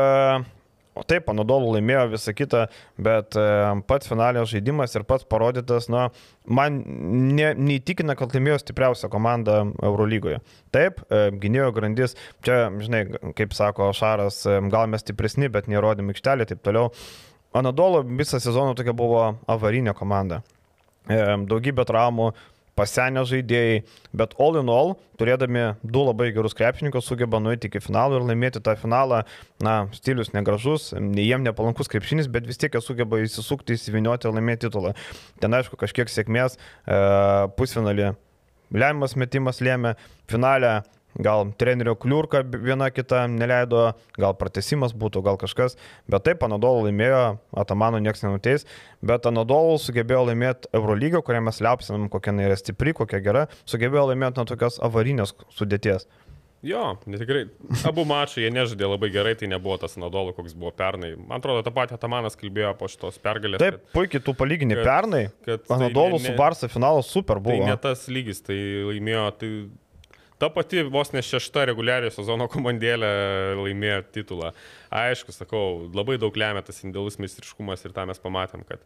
O 0.91 1.05
taip, 1.07 1.29
Anadolu 1.31 1.69
laimėjo 1.77 2.03
visą 2.11 2.33
kitą, 2.35 2.65
bet 2.99 3.37
e, 3.39 3.43
pats 3.87 4.09
finalės 4.11 4.49
žaidimas 4.51 4.91
ir 4.97 5.05
pats 5.07 5.23
parodytas, 5.23 5.87
na, 5.91 6.09
man 6.43 6.81
ne, 7.31 7.53
neįtikina, 7.55 8.17
kad 8.19 8.35
laimėjo 8.35 8.57
stipriausia 8.59 9.07
komanda 9.13 9.61
Eurolygoje. 9.79 10.41
Taip, 10.75 10.99
e, 11.07 11.29
gynėjo 11.39 11.69
grandis, 11.77 12.17
čia, 12.43 12.65
žinai, 12.83 13.05
kaip 13.37 13.55
sako 13.55 13.93
Šaras, 13.95 14.41
e, 14.43 14.59
gal 14.73 14.91
mes 14.91 15.05
stipresni, 15.05 15.47
bet 15.53 15.71
nerodėm 15.71 16.11
aikštelį 16.11 16.43
ir 16.43 16.51
taip 16.51 16.65
toliau. 16.67 16.91
Anadolu 17.55 18.03
visą 18.11 18.41
sezoną 18.43 18.75
tokia 18.75 18.95
buvo 18.95 19.23
avarinė 19.51 19.95
komanda. 19.95 20.43
Daugybė 21.07 21.83
traumų, 21.87 22.29
pasenę 22.77 23.23
žaidėjai, 23.27 23.81
bet 24.17 24.33
all 24.41 24.59
in 24.61 24.71
all, 24.71 24.95
turėdami 25.19 25.65
du 25.83 26.03
labai 26.07 26.31
gerus 26.35 26.55
krepšininkus, 26.57 27.07
sugeba 27.07 27.41
nueiti 27.43 27.69
iki 27.69 27.81
finalo 27.83 28.19
ir 28.19 28.25
laimėti 28.29 28.61
tą 28.63 28.75
finalą. 28.79 29.21
Na, 29.63 29.75
stilius 29.95 30.33
negražus, 30.35 30.91
jiem 30.95 31.45
nepalankus 31.45 31.91
krepšinis, 31.91 32.31
bet 32.31 32.47
vis 32.49 32.59
tiek 32.61 32.73
jie 32.73 32.81
sugeba 32.83 33.21
įsisukti, 33.21 33.77
įsivinioti 33.77 34.29
ir 34.29 34.37
laimėti 34.37 34.67
titulą. 34.67 34.95
Ten 35.43 35.57
aišku, 35.57 35.77
kažkiek 35.81 36.09
sėkmės 36.11 36.57
e, 36.57 37.01
pusfinalį. 37.59 38.13
Lemiamas 38.71 39.17
metimas 39.19 39.59
lėmė, 39.59 39.97
finalę 40.31 40.79
Gal 41.19 41.49
trenerio 41.59 41.95
kliurka 41.99 42.39
viena 42.43 42.87
kita 42.93 43.25
neleido, 43.27 43.89
gal 44.15 44.35
pratesimas 44.39 44.95
būtų, 44.95 45.23
gal 45.25 45.39
kažkas, 45.41 45.75
bet 46.07 46.23
taip, 46.27 46.45
Anadolu 46.47 46.87
laimėjo, 46.87 47.23
Atamano 47.63 47.99
niekas 47.99 48.23
nenuteis, 48.23 48.63
bet 49.03 49.27
Anadolu 49.27 49.75
sugebėjo 49.81 50.23
laimėti 50.29 50.71
Eurolygio, 50.77 51.19
kurią 51.25 51.43
mes 51.49 51.59
liapsinam, 51.63 52.07
kokia 52.11 52.31
jinai 52.31 52.47
yra 52.47 52.59
stipri, 52.59 52.95
kokia 52.95 53.19
gera, 53.23 53.47
sugebėjo 53.67 54.07
laimėti 54.13 54.39
nuo 54.39 54.47
tokios 54.53 54.79
avarinės 54.83 55.35
sudėties. 55.57 56.07
Jo, 56.61 56.97
netikrai. 57.09 57.47
Abu 57.89 58.03
mačai 58.05 58.43
jie 58.43 58.51
nežaidė 58.53 58.85
labai 58.85 59.09
gerai, 59.13 59.33
tai 59.37 59.47
nebuvo 59.49 59.79
tas 59.81 59.97
Nadolo, 59.97 60.29
koks 60.37 60.53
buvo 60.53 60.69
pernai. 60.77 61.15
Man 61.17 61.39
atrodo, 61.39 61.63
tą 61.65 61.73
patį 61.73 61.97
Tamanas 62.01 62.37
kalbėjo 62.37 62.75
po 62.77 62.89
šitos 62.91 63.17
pergalės. 63.23 63.61
Taip, 63.63 63.79
kad, 63.79 63.93
puikiai 63.95 64.21
tu 64.21 64.35
palyginai 64.37 64.77
pernai. 64.77 65.23
Kad 65.47 65.65
Nadolo 65.73 66.19
tai 66.19 66.29
su 66.29 66.35
Barsa 66.37 66.69
finalas 66.69 67.09
super 67.09 67.41
buvo. 67.41 67.63
Tai 67.65 67.73
ne 67.73 67.79
tas 67.81 68.05
lygis, 68.13 68.43
tai 68.45 68.59
laimėjo, 68.91 69.23
tai 69.41 69.49
Ta 70.41 70.49
pati 70.49 70.81
vos 70.89 71.11
ne 71.13 71.21
šešta 71.21 71.67
reguliariojo 71.69 72.15
sezono 72.15 72.47
komandėlė 72.49 73.09
laimėjo 73.59 74.01
titulą. 74.15 74.51
Aišku, 74.89 75.35
sakau, 75.35 75.87
labai 75.93 76.17
daug 76.21 76.37
lemia 76.41 76.63
tas 76.65 76.81
indėlus 76.81 77.19
meistriškumas 77.21 77.85
ir 77.85 77.93
tą 77.93 78.07
mes 78.09 78.21
pamatėm, 78.23 78.65
kad 78.65 78.81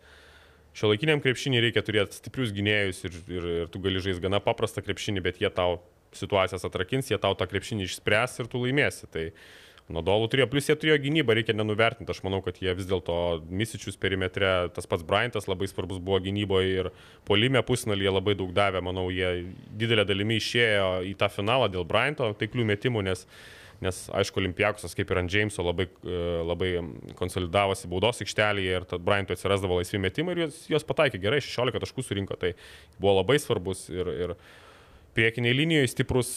šio 0.76 0.92
laikiniam 0.92 1.24
krepšinį 1.24 1.64
reikia 1.64 1.86
turėti 1.88 2.20
stiprius 2.20 2.52
gynėjus 2.56 3.06
ir, 3.08 3.20
ir, 3.32 3.52
ir 3.62 3.72
tu 3.72 3.80
gali 3.80 4.04
žaisti 4.04 4.28
gana 4.28 4.44
paprastą 4.44 4.84
krepšinį, 4.84 5.24
bet 5.24 5.40
jie 5.40 5.48
tau 5.48 5.80
situacijas 6.16 6.68
atrakins, 6.68 7.08
jie 7.12 7.20
tau 7.24 7.32
tą 7.40 7.48
krepšinį 7.48 7.88
išspręs 7.88 8.36
ir 8.44 8.52
tu 8.52 8.60
laimėsi. 8.60 9.08
Tai, 9.16 9.30
uh, 9.32 9.65
Nodolų 9.86 10.32
turėjo, 10.34 10.48
plus 10.50 10.66
jie 10.66 10.74
turėjo 10.82 10.98
gynybą, 11.04 11.36
reikia 11.38 11.54
nenuvertinti. 11.54 12.10
Aš 12.10 12.24
manau, 12.26 12.40
kad 12.42 12.58
jie 12.58 12.74
vis 12.74 12.88
dėlto 12.90 13.44
Misičius 13.54 14.00
perimetre, 14.02 14.72
tas 14.74 14.90
pats 14.90 15.06
Bryantas 15.06 15.46
labai 15.46 15.68
svarbus 15.70 16.00
buvo 16.02 16.18
gynyboje 16.26 16.72
ir 16.80 16.90
polime 17.30 17.62
pusnalyje 17.66 18.16
labai 18.16 18.34
daug 18.40 18.50
davė. 18.56 18.82
Manau, 18.86 19.12
jie 19.14 19.52
didelė 19.78 20.08
dalimi 20.10 20.40
išėjo 20.42 21.04
į 21.06 21.14
tą 21.22 21.30
finalą 21.30 21.70
dėl 21.70 21.86
Bryanto 21.86 22.32
taiklių 22.40 22.66
metimų, 22.72 23.06
nes 23.06 23.28
nes 23.84 24.02
aišku, 24.16 24.40
Olimpiakusas 24.40 24.96
kaip 24.96 25.10
ir 25.12 25.20
ant 25.20 25.32
Jameso 25.32 25.64
labai, 25.66 25.88
e, 26.08 26.20
labai 26.48 26.70
konsolidavosi 27.20 27.90
baudos 27.92 28.22
aikštelėje 28.24 28.80
ir 28.80 28.86
tad 28.90 29.04
Bryantui 29.06 29.36
atsirasdavo 29.36 29.80
laisvi 29.80 30.00
metimai 30.02 30.36
ir 30.36 30.46
juos, 30.46 30.62
juos 30.72 30.88
pataikė 30.88 31.22
gerai, 31.24 31.42
16 31.44 31.84
taškų 31.84 32.06
surinko, 32.06 32.38
tai 32.40 32.54
buvo 33.00 33.18
labai 33.20 33.38
svarbus 33.42 33.88
ir, 33.94 34.12
ir 34.16 34.36
priekiniai 35.18 35.58
linijoje 35.58 35.92
stiprus 35.92 36.32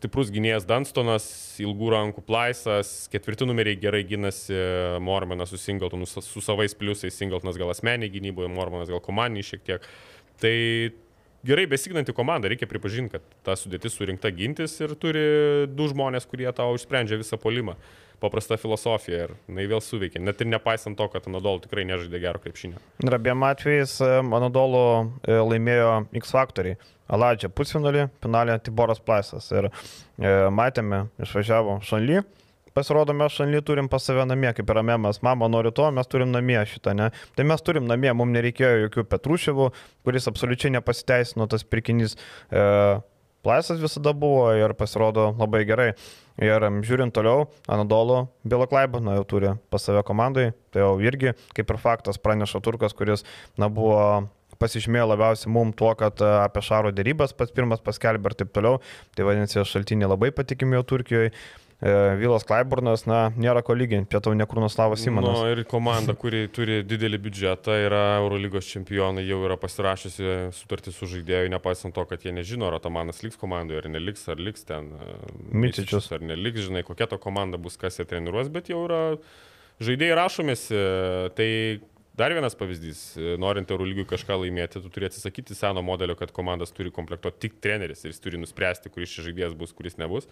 stiprus 0.00 0.30
gynėjas 0.32 0.64
Dunstonas, 0.64 1.26
ilgų 1.60 1.92
rankų 1.92 2.24
Plaisas, 2.24 3.04
ketvirti 3.12 3.44
numeriai 3.48 3.76
gerai 3.80 4.00
gynasi 4.08 4.56
Mormanas 5.04 5.52
su 5.52 5.60
Singletonu, 5.60 6.08
su, 6.08 6.40
savais 6.40 6.74
pliusais, 6.76 7.16
Singletonas 7.20 7.60
gal 7.60 7.72
asmeniai 7.74 8.12
gynyboje, 8.12 8.48
Mormanas 8.52 8.88
gal 8.88 9.02
komandiniai 9.04 9.44
šiek 9.50 9.66
tiek. 9.66 9.88
Tai 10.40 10.54
gerai 11.44 11.66
besignanti 11.68 12.14
komanda, 12.16 12.48
reikia 12.48 12.68
pripažinti, 12.70 13.18
kad 13.18 13.40
ta 13.44 13.58
sudėtis 13.60 13.96
surinkta 13.96 14.32
gintis 14.32 14.78
ir 14.80 14.96
turi 15.00 15.26
du 15.68 15.90
žmonės, 15.92 16.28
kurie 16.30 16.48
tau 16.56 16.72
išsprendžia 16.78 17.20
visą 17.20 17.36
polimą. 17.40 17.76
Paprasta 18.20 18.58
filosofija 18.60 19.24
ir 19.24 19.34
jinai 19.48 19.66
vėl 19.70 19.80
suveikia, 19.84 20.20
net 20.20 20.42
ir 20.42 20.50
nepaisant 20.52 20.98
to, 20.98 21.06
kad 21.12 21.24
Anadolu 21.30 21.62
tikrai 21.64 21.86
nežaidė 21.88 22.20
gero 22.20 22.42
krepšinio. 22.42 22.80
Ir 23.04 23.16
abiem 23.16 23.46
atvejais 23.48 23.96
Anadolu 24.04 24.82
e, 25.24 25.38
laimėjo 25.40 25.94
X 26.20 26.34
faktoriai. 26.36 26.76
Aladžia 27.10 27.48
pusfinalį, 27.50 28.04
finalė 28.22 28.58
Tiboras 28.62 29.00
Plaisas. 29.02 29.48
Ir 29.50 29.70
e, 29.70 29.72
matėme, 30.54 31.06
išvažiavo 31.24 31.80
Šanly, 31.86 32.20
pasirodo, 32.76 33.16
mes 33.16 33.34
Šanly 33.34 33.62
turim 33.66 33.88
pas 33.90 34.04
save 34.06 34.26
namie, 34.28 34.52
kaip 34.54 34.70
yra 34.70 34.84
memas, 34.86 35.22
mama 35.26 35.48
nori 35.50 35.72
to, 35.74 35.88
mes 35.94 36.10
turim 36.10 36.30
namie 36.34 36.60
šitą, 36.70 36.94
ne? 36.96 37.10
Tai 37.36 37.46
mes 37.50 37.66
turim 37.66 37.88
namie, 37.90 38.12
mums 38.14 38.36
nereikėjo 38.36 38.84
jokių 38.86 39.06
Petruševų, 39.10 39.70
kuris 40.06 40.30
absoliučiai 40.30 40.76
nepasiteisino 40.76 41.48
tas 41.50 41.66
pirkinys. 41.66 42.16
E, 42.50 42.66
Plaisas 43.40 43.80
visada 43.80 44.12
buvo 44.12 44.50
ir 44.52 44.74
pasirodo 44.76 45.30
labai 45.38 45.62
gerai. 45.64 45.92
Ir 46.40 46.64
žiūrint 46.86 47.12
toliau, 47.12 47.48
Anadolo 47.68 48.30
Bilo 48.48 48.64
Klaibaną 48.68 49.18
jau 49.18 49.24
turi 49.28 49.54
pas 49.72 49.84
save 49.84 50.00
komandai, 50.08 50.50
tai 50.72 50.80
jau 50.80 50.94
irgi 51.04 51.34
kaip 51.56 51.72
ir 51.72 51.80
faktas 51.80 52.20
praneša 52.20 52.62
Turkas, 52.64 52.96
kuris 52.96 53.26
na, 53.60 53.68
buvo 53.68 54.28
pasižymėjo 54.60 55.06
labiausiai 55.12 55.52
mum 55.52 55.72
tuo, 55.76 55.92
kad 55.98 56.20
e, 56.20 56.28
apie 56.44 56.62
Šaro 56.64 56.92
dėrybas 56.92 57.32
pats 57.36 57.54
pirmas 57.56 57.82
paskelbė 57.84 58.32
ir 58.32 58.36
taip 58.42 58.52
toliau. 58.56 58.80
Tai 59.16 59.26
vadinasi, 59.28 59.62
šaltiniai 59.68 60.10
labai 60.10 60.32
patikimi 60.36 60.76
jau 60.76 60.84
Turkijoje. 60.94 61.32
Vilas 61.80 62.44
Klaiburnas, 62.44 63.06
na, 63.08 63.30
nėra 63.40 63.62
ko 63.64 63.72
lyginti, 63.72 64.10
pietau 64.12 64.34
Nekrūnoslavas 64.36 65.00
Simonas. 65.00 65.32
Na 65.32 65.46
nu, 65.46 65.52
ir 65.54 65.62
komanda, 65.68 66.12
kuri 66.18 66.42
turi 66.52 66.82
didelį 66.84 67.20
biudžetą, 67.24 67.76
yra 67.86 68.02
Eurolygos 68.18 68.68
čempionai, 68.68 69.24
jau 69.24 69.38
yra 69.46 69.56
pasirašysi 69.60 70.50
sutartį 70.58 70.92
su 70.92 71.08
žaidėju, 71.14 71.52
nepaisant 71.54 71.96
to, 71.96 72.04
kad 72.10 72.26
jie 72.26 72.34
nežino, 72.36 72.68
ar 72.68 72.76
Atamanas 72.76 73.22
liks 73.24 73.40
komandoje, 73.40 73.80
ar 73.80 73.88
neliks, 73.94 74.26
ar 74.28 74.42
liks 74.44 74.68
ten. 74.68 74.92
E, 74.92 75.16
Mitičius. 75.56 76.10
Ar 76.12 76.20
neliks, 76.20 76.66
žinai, 76.68 76.84
kokia 76.84 77.08
to 77.08 77.16
komanda 77.22 77.56
bus, 77.56 77.80
kas 77.80 77.96
jie 77.96 78.04
treniruos, 78.12 78.52
bet 78.52 78.68
jau 78.68 78.84
yra 78.84 79.00
žaidėjai 79.80 80.20
rašomėsi, 80.20 80.84
tai 81.38 81.48
Dar 82.20 82.34
vienas 82.36 82.56
pavyzdys, 82.58 83.14
norint 83.40 83.70
Eurolygiui 83.70 84.04
kažką 84.10 84.34
laimėti, 84.42 84.82
tu 84.82 84.90
turi 84.92 85.06
atsisakyti 85.06 85.54
seno 85.56 85.80
modelio, 85.80 86.16
kad 86.18 86.34
komandas 86.36 86.74
turi 86.76 86.90
komplektuoti 86.92 87.46
tik 87.46 87.54
treneris 87.64 88.02
ir 88.04 88.12
jis 88.12 88.20
turi 88.20 88.40
nuspręsti, 88.42 88.90
kuris 88.92 89.14
čia 89.14 89.24
žaidėjas 89.24 89.54
bus, 89.56 89.72
kuris 89.78 89.96
nebus. 89.96 90.26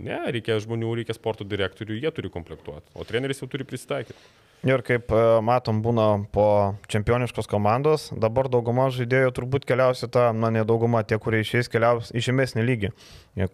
Ne, 0.00 0.20
reikia 0.32 0.58
žmonių, 0.62 0.94
reikia 1.00 1.16
sporto 1.16 1.44
direktorių, 1.44 1.98
jie 2.00 2.12
turi 2.14 2.30
komplektuoti, 2.32 2.88
o 2.94 3.04
treneris 3.08 3.42
jau 3.42 3.48
turi 3.50 3.66
prisitaikyti. 3.68 4.18
Ir 4.60 4.82
kaip 4.84 5.08
e, 5.16 5.20
matom, 5.40 5.78
būna 5.80 6.06
po 6.34 6.46
čempioniškos 6.92 7.46
komandos, 7.48 8.10
dabar 8.12 8.50
dauguma 8.52 8.90
žaidėjų 8.92 9.30
turbūt 9.38 9.64
keliausi 9.64 10.04
tą, 10.12 10.26
na 10.36 10.50
ne 10.52 10.66
dauguma, 10.68 11.00
tie, 11.00 11.16
kurie 11.16 11.40
išeis, 11.40 11.70
keliaus 11.72 12.10
į 12.12 12.20
žemesnį 12.28 12.66
lygį. 12.68 12.90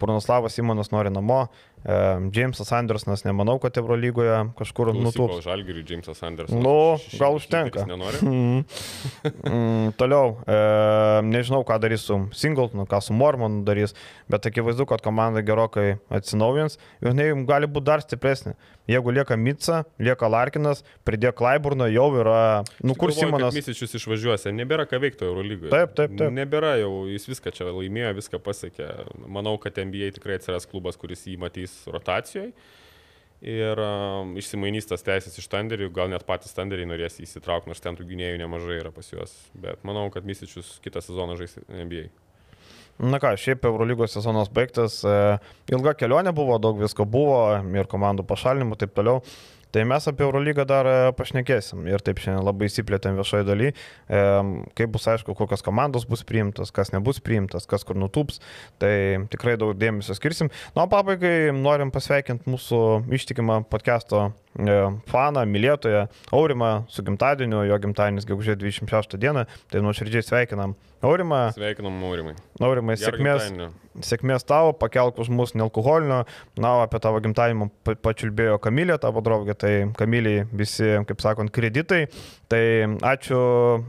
Purnoslavas 0.01 0.59
Simonas 0.59 0.90
nori 0.90 1.12
namo, 1.14 1.44
Jamesas 2.32 2.72
Andersonas 2.72 3.22
nemanau, 3.24 3.61
kad 3.62 3.76
Eurolygoje 3.78 4.34
kažkur 4.59 4.91
nutūps. 4.97 5.45
Žalgiriui 5.45 5.84
Jamesas 5.87 6.22
Andersonas. 6.26 6.62
Nu, 6.64 6.99
gal 7.20 7.37
užtenka. 7.39 7.84
mm, 8.26 9.93
toliau, 10.01 10.34
e, 10.43 10.57
nežinau, 11.30 11.62
ką 11.68 11.78
darys 11.82 12.09
su 12.09 12.18
Singletonu, 12.34 12.89
ką 12.91 13.01
su 13.05 13.14
Mormonu 13.14 13.62
darys, 13.66 13.95
bet 14.32 14.49
akivaizdu, 14.51 14.89
kad 14.91 15.05
komanda 15.05 15.45
gerokai 15.47 16.01
atsinaujins 16.11 16.80
ir 17.05 17.12
jinai 17.12 17.28
gali 17.47 17.70
būti 17.70 17.87
dar 17.93 18.03
stipresnė. 18.03 18.57
Jeigu 18.87 19.11
lieka 19.11 19.34
Mitsa, 19.34 19.80
lieka 19.99 20.28
Larkinas, 20.30 20.84
pridėjo 21.07 21.32
Klaiburną, 21.41 21.89
jau 21.91 22.07
yra, 22.20 22.62
nu 22.87 22.95
kur 22.99 23.11
Simonas. 23.14 23.55
Misičius 23.57 23.97
išvažiuosi, 23.99 24.53
nebėra 24.55 24.87
ką 24.87 25.01
veikti 25.03 25.26
Eurolygoje. 25.26 25.72
Taip, 25.74 25.97
taip, 25.99 26.14
taip. 26.14 26.30
Nebėra 26.34 26.76
jau, 26.78 26.93
jis 27.11 27.26
viską 27.26 27.51
čia 27.55 27.66
laimėjo, 27.66 28.12
viską 28.20 28.39
pasiekė. 28.47 28.93
Manau, 29.26 29.57
kad 29.62 29.82
NBA 29.82 30.12
tikrai 30.20 30.39
atsiras 30.39 30.70
klubas, 30.70 30.99
kuris 31.01 31.26
jį 31.26 31.34
matys 31.43 31.76
rotacijoje. 31.93 32.53
Ir 33.47 33.79
um, 33.79 34.31
išsimainys 34.41 34.89
tas 34.89 35.05
teisės 35.05 35.37
iš 35.37 35.45
standerių, 35.51 35.91
gal 35.95 36.09
net 36.09 36.24
patys 36.27 36.55
standeriai 36.55 36.89
norės 36.89 37.20
įsitraukti, 37.20 37.68
nors 37.68 37.83
ten 37.85 37.99
tų 37.99 38.07
gynėjų 38.09 38.39
nemažai 38.41 38.79
yra 38.81 38.93
pas 38.95 39.11
juos. 39.12 39.35
Bet 39.61 39.85
manau, 39.87 40.09
kad 40.14 40.24
Misičius 40.27 40.79
kitą 40.85 41.05
sezoną 41.05 41.37
žais 41.37 41.59
NBA. 41.68 42.09
Na 42.97 43.20
ką, 43.20 43.35
šiaip 43.37 43.66
Eurolygos 43.68 44.14
sezonas 44.16 44.49
baigtas, 44.49 45.03
e, 45.05 45.37
ilga 45.68 45.93
kelionė 46.01 46.33
buvo, 46.37 46.57
daug 46.57 46.81
visko 46.81 47.05
buvo 47.05 47.43
ir 47.77 47.89
komandų 47.93 48.24
pašalinimų 48.24 48.72
ir 48.72 48.81
taip 48.81 48.95
toliau. 48.97 49.20
Tai 49.75 49.83
mes 49.85 50.07
apie 50.09 50.25
Eurolygą 50.25 50.64
dar 50.69 50.87
e, 50.89 50.95
pašnekėsim 51.19 51.87
ir 51.91 52.03
taip 52.05 52.21
šiandien 52.23 52.47
labai 52.47 52.69
įsiplėtėm 52.71 53.19
viešoje 53.19 53.47
daly, 53.49 53.73
e, 53.73 54.23
kaip 54.79 54.95
bus 54.95 55.09
aišku, 55.11 55.35
kokios 55.39 55.64
komandos 55.67 56.07
bus 56.09 56.23
priimtos, 56.27 56.73
kas 56.75 56.95
nebus 56.95 57.21
priimtas, 57.25 57.67
kas 57.69 57.85
kur 57.87 57.99
nutūps, 57.99 58.41
tai 58.83 58.95
tikrai 59.33 59.57
daug 59.61 59.75
dėmesio 59.77 60.17
skirsim. 60.17 60.53
Na, 60.77 60.87
o 60.87 60.91
pabaigai 60.93 61.53
norim 61.57 61.93
pasveikinti 61.95 62.51
mūsų 62.51 62.83
ištikimą 63.19 63.64
podcast'o 63.73 64.31
faną, 65.11 65.45
mylėtoją 65.47 66.07
Aurimą 66.33 66.71
su 66.89 67.03
gimtadieniu, 67.07 67.65
jo 67.69 67.79
gimtadienis 67.83 68.27
gegužė 68.29 68.57
26 68.57 69.19
dieną, 69.21 69.47
tai 69.73 69.83
nuoširdžiai 69.85 70.25
sveikinam 70.25 70.75
Aurimą. 71.05 71.51
Sveikinam, 71.53 71.99
Aurimai. 72.09 72.33
Aurimai, 72.65 72.95
sėkmės, 72.97 73.51
sėkmės 74.01 74.47
tavo, 74.49 74.73
pakelk 74.81 75.19
už 75.21 75.29
mus 75.29 75.53
nealkoholinio, 75.55 76.23
na, 76.57 76.71
apie 76.87 76.99
tavo 77.05 77.21
gimtadienį 77.21 77.69
pa- 77.85 77.95
pačiulbėjo 78.09 78.57
Kamilė, 78.65 78.97
tavo 79.03 79.21
draugė, 79.25 79.55
tai 79.61 79.73
Kamiliai 79.99 80.47
visi, 80.57 80.89
kaip 81.09 81.21
sakant, 81.21 81.53
kreditai. 81.53 82.07
Tai 82.49 82.63
ačiū, 83.11 83.37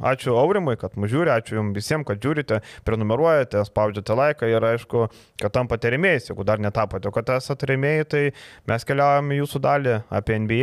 ačiū 0.01 0.33
Aurimui, 0.41 0.75
kad 0.81 0.95
mus 0.97 1.11
žiūri, 1.13 1.29
ačiū 1.29 1.59
jums 1.59 1.75
visiems, 1.77 2.07
kad 2.09 2.19
žiūrite, 2.23 2.59
prenumeruojate, 2.87 3.61
spaudžiate 3.69 4.15
laiką. 4.17 4.49
Ir 4.49 4.65
aišku, 4.73 5.03
kad 5.43 5.53
tampate 5.53 5.91
remėjais, 5.93 6.31
jeigu 6.31 6.45
dar 6.47 6.57
netapote, 6.63 7.11
kad 7.13 7.29
esate 7.37 7.69
remėjai, 7.69 8.07
tai 8.09 8.23
mes 8.67 8.87
keliaujame 8.89 9.37
jūsų 9.37 9.61
dalį. 9.61 9.95
Apie 10.09 10.39
NBA, 10.41 10.56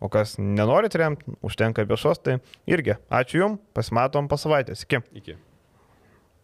o 0.00 0.10
kas 0.12 0.36
nenorit 0.38 0.96
remti, 0.98 1.36
užtenka 1.46 1.86
viešos, 1.88 2.22
tai 2.22 2.38
irgi 2.70 2.96
ačiū 3.10 3.42
jums, 3.42 3.62
pasimatom 3.76 4.30
po 4.30 4.38
savaitės, 4.40 4.86
iki. 4.86 5.02
Iki. 5.16 5.38